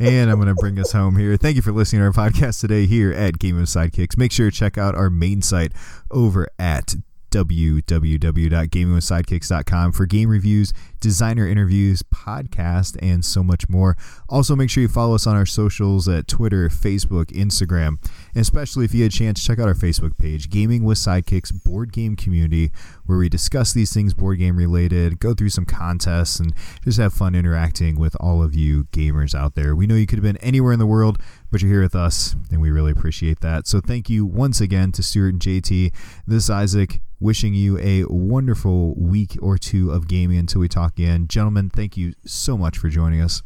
And 0.00 0.30
I'm 0.30 0.36
going 0.36 0.48
to 0.48 0.54
bring 0.54 0.78
us 0.80 0.90
home 0.92 1.16
here. 1.16 1.36
Thank 1.36 1.56
you 1.56 1.62
for 1.62 1.72
listening 1.72 2.00
to 2.00 2.06
our 2.06 2.12
podcast 2.30 2.60
today 2.60 2.86
here 2.86 3.12
at 3.12 3.38
Gaming 3.38 3.60
with 3.60 3.70
Sidekicks. 3.70 4.16
Make 4.16 4.32
sure 4.32 4.50
to 4.50 4.56
check 4.56 4.76
out 4.76 4.94
our 4.94 5.10
main 5.10 5.42
site 5.42 5.72
over 6.10 6.48
at 6.58 6.96
www.gamingwithsidekicks.com 7.36 9.92
for 9.92 10.06
game 10.06 10.30
reviews, 10.30 10.72
designer 11.00 11.46
interviews, 11.46 12.02
podcast, 12.02 12.96
and 13.02 13.22
so 13.24 13.42
much 13.42 13.68
more. 13.68 13.98
Also, 14.28 14.54
make 14.56 14.70
sure 14.70 14.82
you 14.82 14.88
follow 14.88 15.14
us 15.14 15.26
on 15.26 15.36
our 15.36 15.44
socials 15.44 16.08
at 16.08 16.26
Twitter, 16.26 16.70
Facebook, 16.70 17.26
Instagram, 17.26 17.98
and 18.34 18.40
especially 18.40 18.86
if 18.86 18.94
you 18.94 19.02
had 19.02 19.12
a 19.12 19.14
chance, 19.14 19.44
check 19.44 19.58
out 19.58 19.68
our 19.68 19.74
Facebook 19.74 20.16
page, 20.16 20.48
Gaming 20.48 20.84
with 20.84 20.96
Sidekicks 20.98 21.62
Board 21.62 21.92
Game 21.92 22.16
Community, 22.16 22.72
where 23.04 23.18
we 23.18 23.28
discuss 23.28 23.72
these 23.72 23.92
things 23.92 24.14
board 24.14 24.38
game 24.38 24.56
related, 24.56 25.20
go 25.20 25.34
through 25.34 25.50
some 25.50 25.66
contests, 25.66 26.40
and 26.40 26.54
just 26.82 26.98
have 26.98 27.12
fun 27.12 27.34
interacting 27.34 27.98
with 27.98 28.16
all 28.18 28.42
of 28.42 28.54
you 28.54 28.84
gamers 28.84 29.34
out 29.34 29.54
there. 29.54 29.76
We 29.76 29.86
know 29.86 29.94
you 29.94 30.06
could 30.06 30.18
have 30.18 30.24
been 30.24 30.38
anywhere 30.38 30.72
in 30.72 30.78
the 30.78 30.86
world, 30.86 31.18
but 31.50 31.60
you're 31.60 31.70
here 31.70 31.82
with 31.82 31.94
us, 31.94 32.34
and 32.50 32.60
we 32.60 32.70
really 32.70 32.92
appreciate 32.92 33.40
that. 33.40 33.66
So 33.66 33.80
thank 33.80 34.08
you 34.08 34.24
once 34.24 34.60
again 34.60 34.92
to 34.92 35.02
Stuart 35.02 35.34
and 35.34 35.40
JT. 35.40 35.92
This 36.26 36.44
is 36.44 36.50
Isaac, 36.50 37.00
wishing 37.20 37.54
you 37.54 37.78
a 37.78 38.04
wonderful 38.04 38.94
week 38.94 39.36
or 39.40 39.58
two 39.58 39.90
of 39.90 40.08
gaming 40.08 40.38
until 40.38 40.60
we 40.60 40.68
talk 40.68 40.92
again. 40.98 41.28
Gentlemen, 41.28 41.70
thank 41.70 41.96
you 41.96 42.14
so 42.24 42.56
much 42.56 42.78
for 42.78 42.88
joining 42.88 43.20
us. 43.20 43.42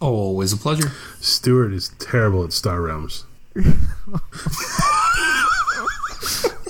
Oh, 0.00 0.14
always 0.14 0.52
a 0.52 0.56
pleasure. 0.56 0.90
Stuart 1.20 1.72
is 1.72 1.90
terrible 1.98 2.44
at 2.44 2.52
Star 2.52 2.80
Realms. 2.80 3.24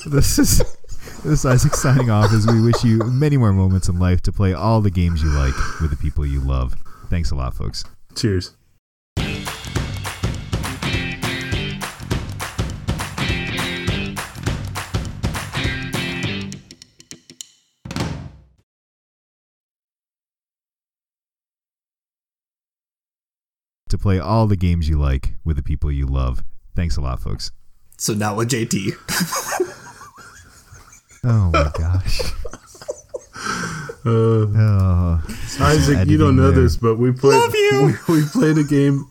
This 0.05 0.39
is 0.39 0.59
this 0.59 1.25
is 1.25 1.47
Isaac 1.47 1.75
signing 1.77 2.11
off 2.11 2.33
as 2.33 2.47
we 2.47 2.61
wish 2.61 2.83
you 2.83 2.99
many 3.05 3.37
more 3.37 3.53
moments 3.53 3.89
in 3.89 4.01
life 4.01 4.21
to 4.23 4.33
play 4.33 4.53
all 4.53 4.81
the 4.81 4.91
games 4.91 5.23
you 5.23 5.31
like 5.31 5.55
with 5.81 5.91
the 5.91 5.97
people 5.97 6.27
you 6.27 6.41
love. 6.41 6.75
Thanks 7.09 7.31
a 7.31 7.37
lot, 7.37 7.55
folks. 7.55 7.85
Cheers. 8.17 8.53
To 23.93 23.99
play 23.99 24.19
all 24.19 24.47
the 24.47 24.57
games 24.57 24.89
you 24.89 24.99
like 24.99 25.35
with 25.45 25.57
the 25.57 25.63
people 25.63 25.93
you 25.93 26.07
love. 26.07 26.43
Thanks 26.75 26.97
a 26.97 27.03
lot, 27.03 27.21
folks. 27.21 27.53
So 27.99 28.15
now 28.15 28.35
with 28.35 28.49
JT. 28.49 28.93
Oh 31.25 31.51
my 31.53 31.71
gosh. 31.79 32.21
Uh, 34.05 34.49
Oh, 34.55 35.21
Isaac, 35.61 36.09
you 36.09 36.17
don't 36.19 36.35
know 36.37 36.51
there. 36.51 36.63
this, 36.63 36.77
but 36.79 36.97
we 36.97 37.13
played. 37.13 37.39
Love 37.39 37.55
you. 37.55 37.95
We, 38.09 38.15
we 38.23 38.27
played 38.27 38.57
a 38.59 38.65
game. 38.65 39.09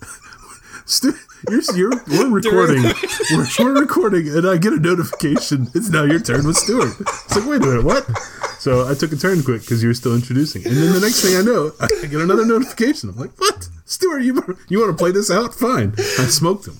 Stu, 0.85 1.13
you're, 1.49 1.61
you're, 1.77 1.91
we're 2.07 2.29
recording. 2.29 2.83
We're, 3.31 3.47
we're 3.59 3.79
recording, 3.81 4.27
and 4.29 4.45
I 4.47 4.57
get 4.57 4.73
a 4.73 4.79
notification. 4.79 5.67
It's 5.75 5.89
now 5.89 6.03
your 6.03 6.19
turn 6.19 6.45
with 6.45 6.57
Stuart. 6.57 6.99
It's 6.99 7.35
like, 7.37 7.45
wait 7.47 7.61
a 7.61 7.65
minute, 7.65 7.85
what? 7.85 8.05
So 8.59 8.89
I 8.89 8.93
took 8.95 9.13
a 9.13 9.15
turn 9.15 9.41
quick 9.43 9.61
because 9.61 9.81
you 9.81 9.87
were 9.89 9.93
still 9.93 10.15
introducing, 10.15 10.65
and 10.65 10.75
then 10.75 10.91
the 10.91 10.99
next 10.99 11.21
thing 11.21 11.37
I 11.37 11.43
know, 11.43 11.71
I 11.79 11.87
get 12.07 12.19
another 12.19 12.45
notification. 12.45 13.09
I'm 13.11 13.15
like, 13.15 13.31
what? 13.39 13.69
Stuart, 13.91 14.19
you 14.19 14.57
you 14.69 14.79
want 14.79 14.91
to 14.97 14.97
play 14.97 15.11
this 15.11 15.29
out? 15.29 15.53
Fine. 15.53 15.93
I 15.97 16.25
smoked 16.27 16.67
him. 16.67 16.77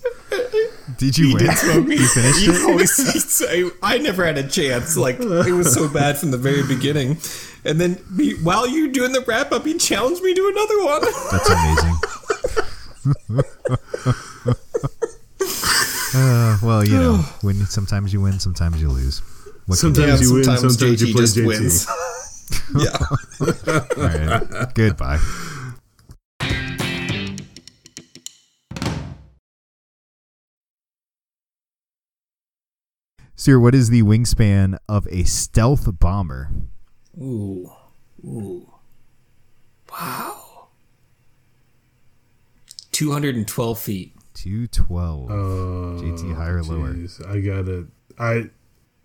Did 0.97 1.17
you 1.17 1.33
win? 1.33 1.45
you 1.45 2.07
finished 2.07 2.41
You 2.41 2.53
it? 2.53 2.63
always 2.69 2.93
say, 3.33 3.69
I 3.83 3.97
never 3.97 4.25
had 4.25 4.37
a 4.37 4.47
chance. 4.47 4.95
Like 4.97 5.19
it 5.19 5.51
was 5.53 5.73
so 5.73 5.87
bad 5.89 6.17
from 6.17 6.31
the 6.31 6.37
very 6.37 6.63
beginning, 6.63 7.17
and 7.65 7.79
then 7.81 7.97
be, 8.15 8.35
while 8.41 8.67
you 8.67 8.87
were 8.87 8.93
doing 8.93 9.11
the 9.11 9.21
wrap 9.21 9.51
up, 9.51 9.65
he 9.65 9.77
challenged 9.77 10.21
me 10.23 10.33
to 10.33 10.47
another 10.47 10.85
one. 10.85 11.01
That's 11.31 11.49
amazing. 11.49 11.95
uh, 16.15 16.57
well, 16.63 16.85
you 16.85 16.97
know, 16.97 17.17
when 17.41 17.55
sometimes 17.65 18.13
you 18.13 18.21
win, 18.21 18.39
sometimes 18.39 18.81
you 18.81 18.89
lose. 18.89 19.19
What 19.67 19.77
Sometimes 19.77 20.21
you 20.21 20.33
win, 20.35 20.43
sometimes 20.43 20.77
sometimes 20.77 21.01
you 21.01 21.07
JT 21.07 21.11
play 21.13 21.21
just 21.23 21.37
JT. 21.37 21.45
wins. 21.47 21.87
yeah. 22.79 22.97
All 23.97 24.07
right. 24.07 24.73
Goodbye. 24.73 25.19
Sir, 33.41 33.57
what 33.57 33.73
is 33.73 33.89
the 33.89 34.03
wingspan 34.03 34.77
of 34.87 35.07
a 35.09 35.23
stealth 35.23 35.99
bomber? 35.99 36.51
Ooh. 37.19 37.71
Ooh. 38.23 38.71
Wow. 39.91 40.67
212 42.91 43.79
feet. 43.79 44.13
212. 44.35 45.31
Oh, 45.31 45.99
JT, 45.99 46.35
higher 46.35 46.57
or 46.57 46.61
lower? 46.61 46.95
I 47.27 47.39
got 47.39 47.67
it. 47.67 47.87
I 48.19 48.51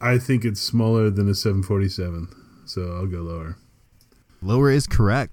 I 0.03 0.19
think 0.19 0.45
it's 0.45 0.61
smaller 0.61 1.09
than 1.09 1.31
a 1.31 1.35
747, 1.35 2.29
so 2.67 2.95
I'll 2.95 3.07
go 3.07 3.23
lower. 3.23 3.57
Lower 4.43 4.71
is 4.71 4.87
correct. 4.87 5.33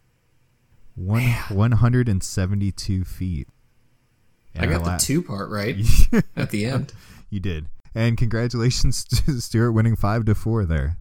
One 0.95 1.23
one 1.49 1.73
hundred 1.73 2.07
and 2.07 2.23
seventy 2.23 2.71
two 2.71 3.03
feet. 3.03 3.49
I 4.57 4.65
got 4.65 4.87
our 4.87 4.97
the 4.97 5.03
two 5.03 5.21
part 5.21 5.49
right 5.49 5.75
at 6.37 6.51
the 6.51 6.63
end. 6.63 6.93
You 7.29 7.41
did. 7.41 7.65
And 7.95 8.17
congratulations 8.17 9.03
to 9.25 9.39
Stuart 9.39 9.71
winning 9.71 9.95
five 9.95 10.25
to 10.25 10.35
four 10.35 10.65
there. 10.65 10.97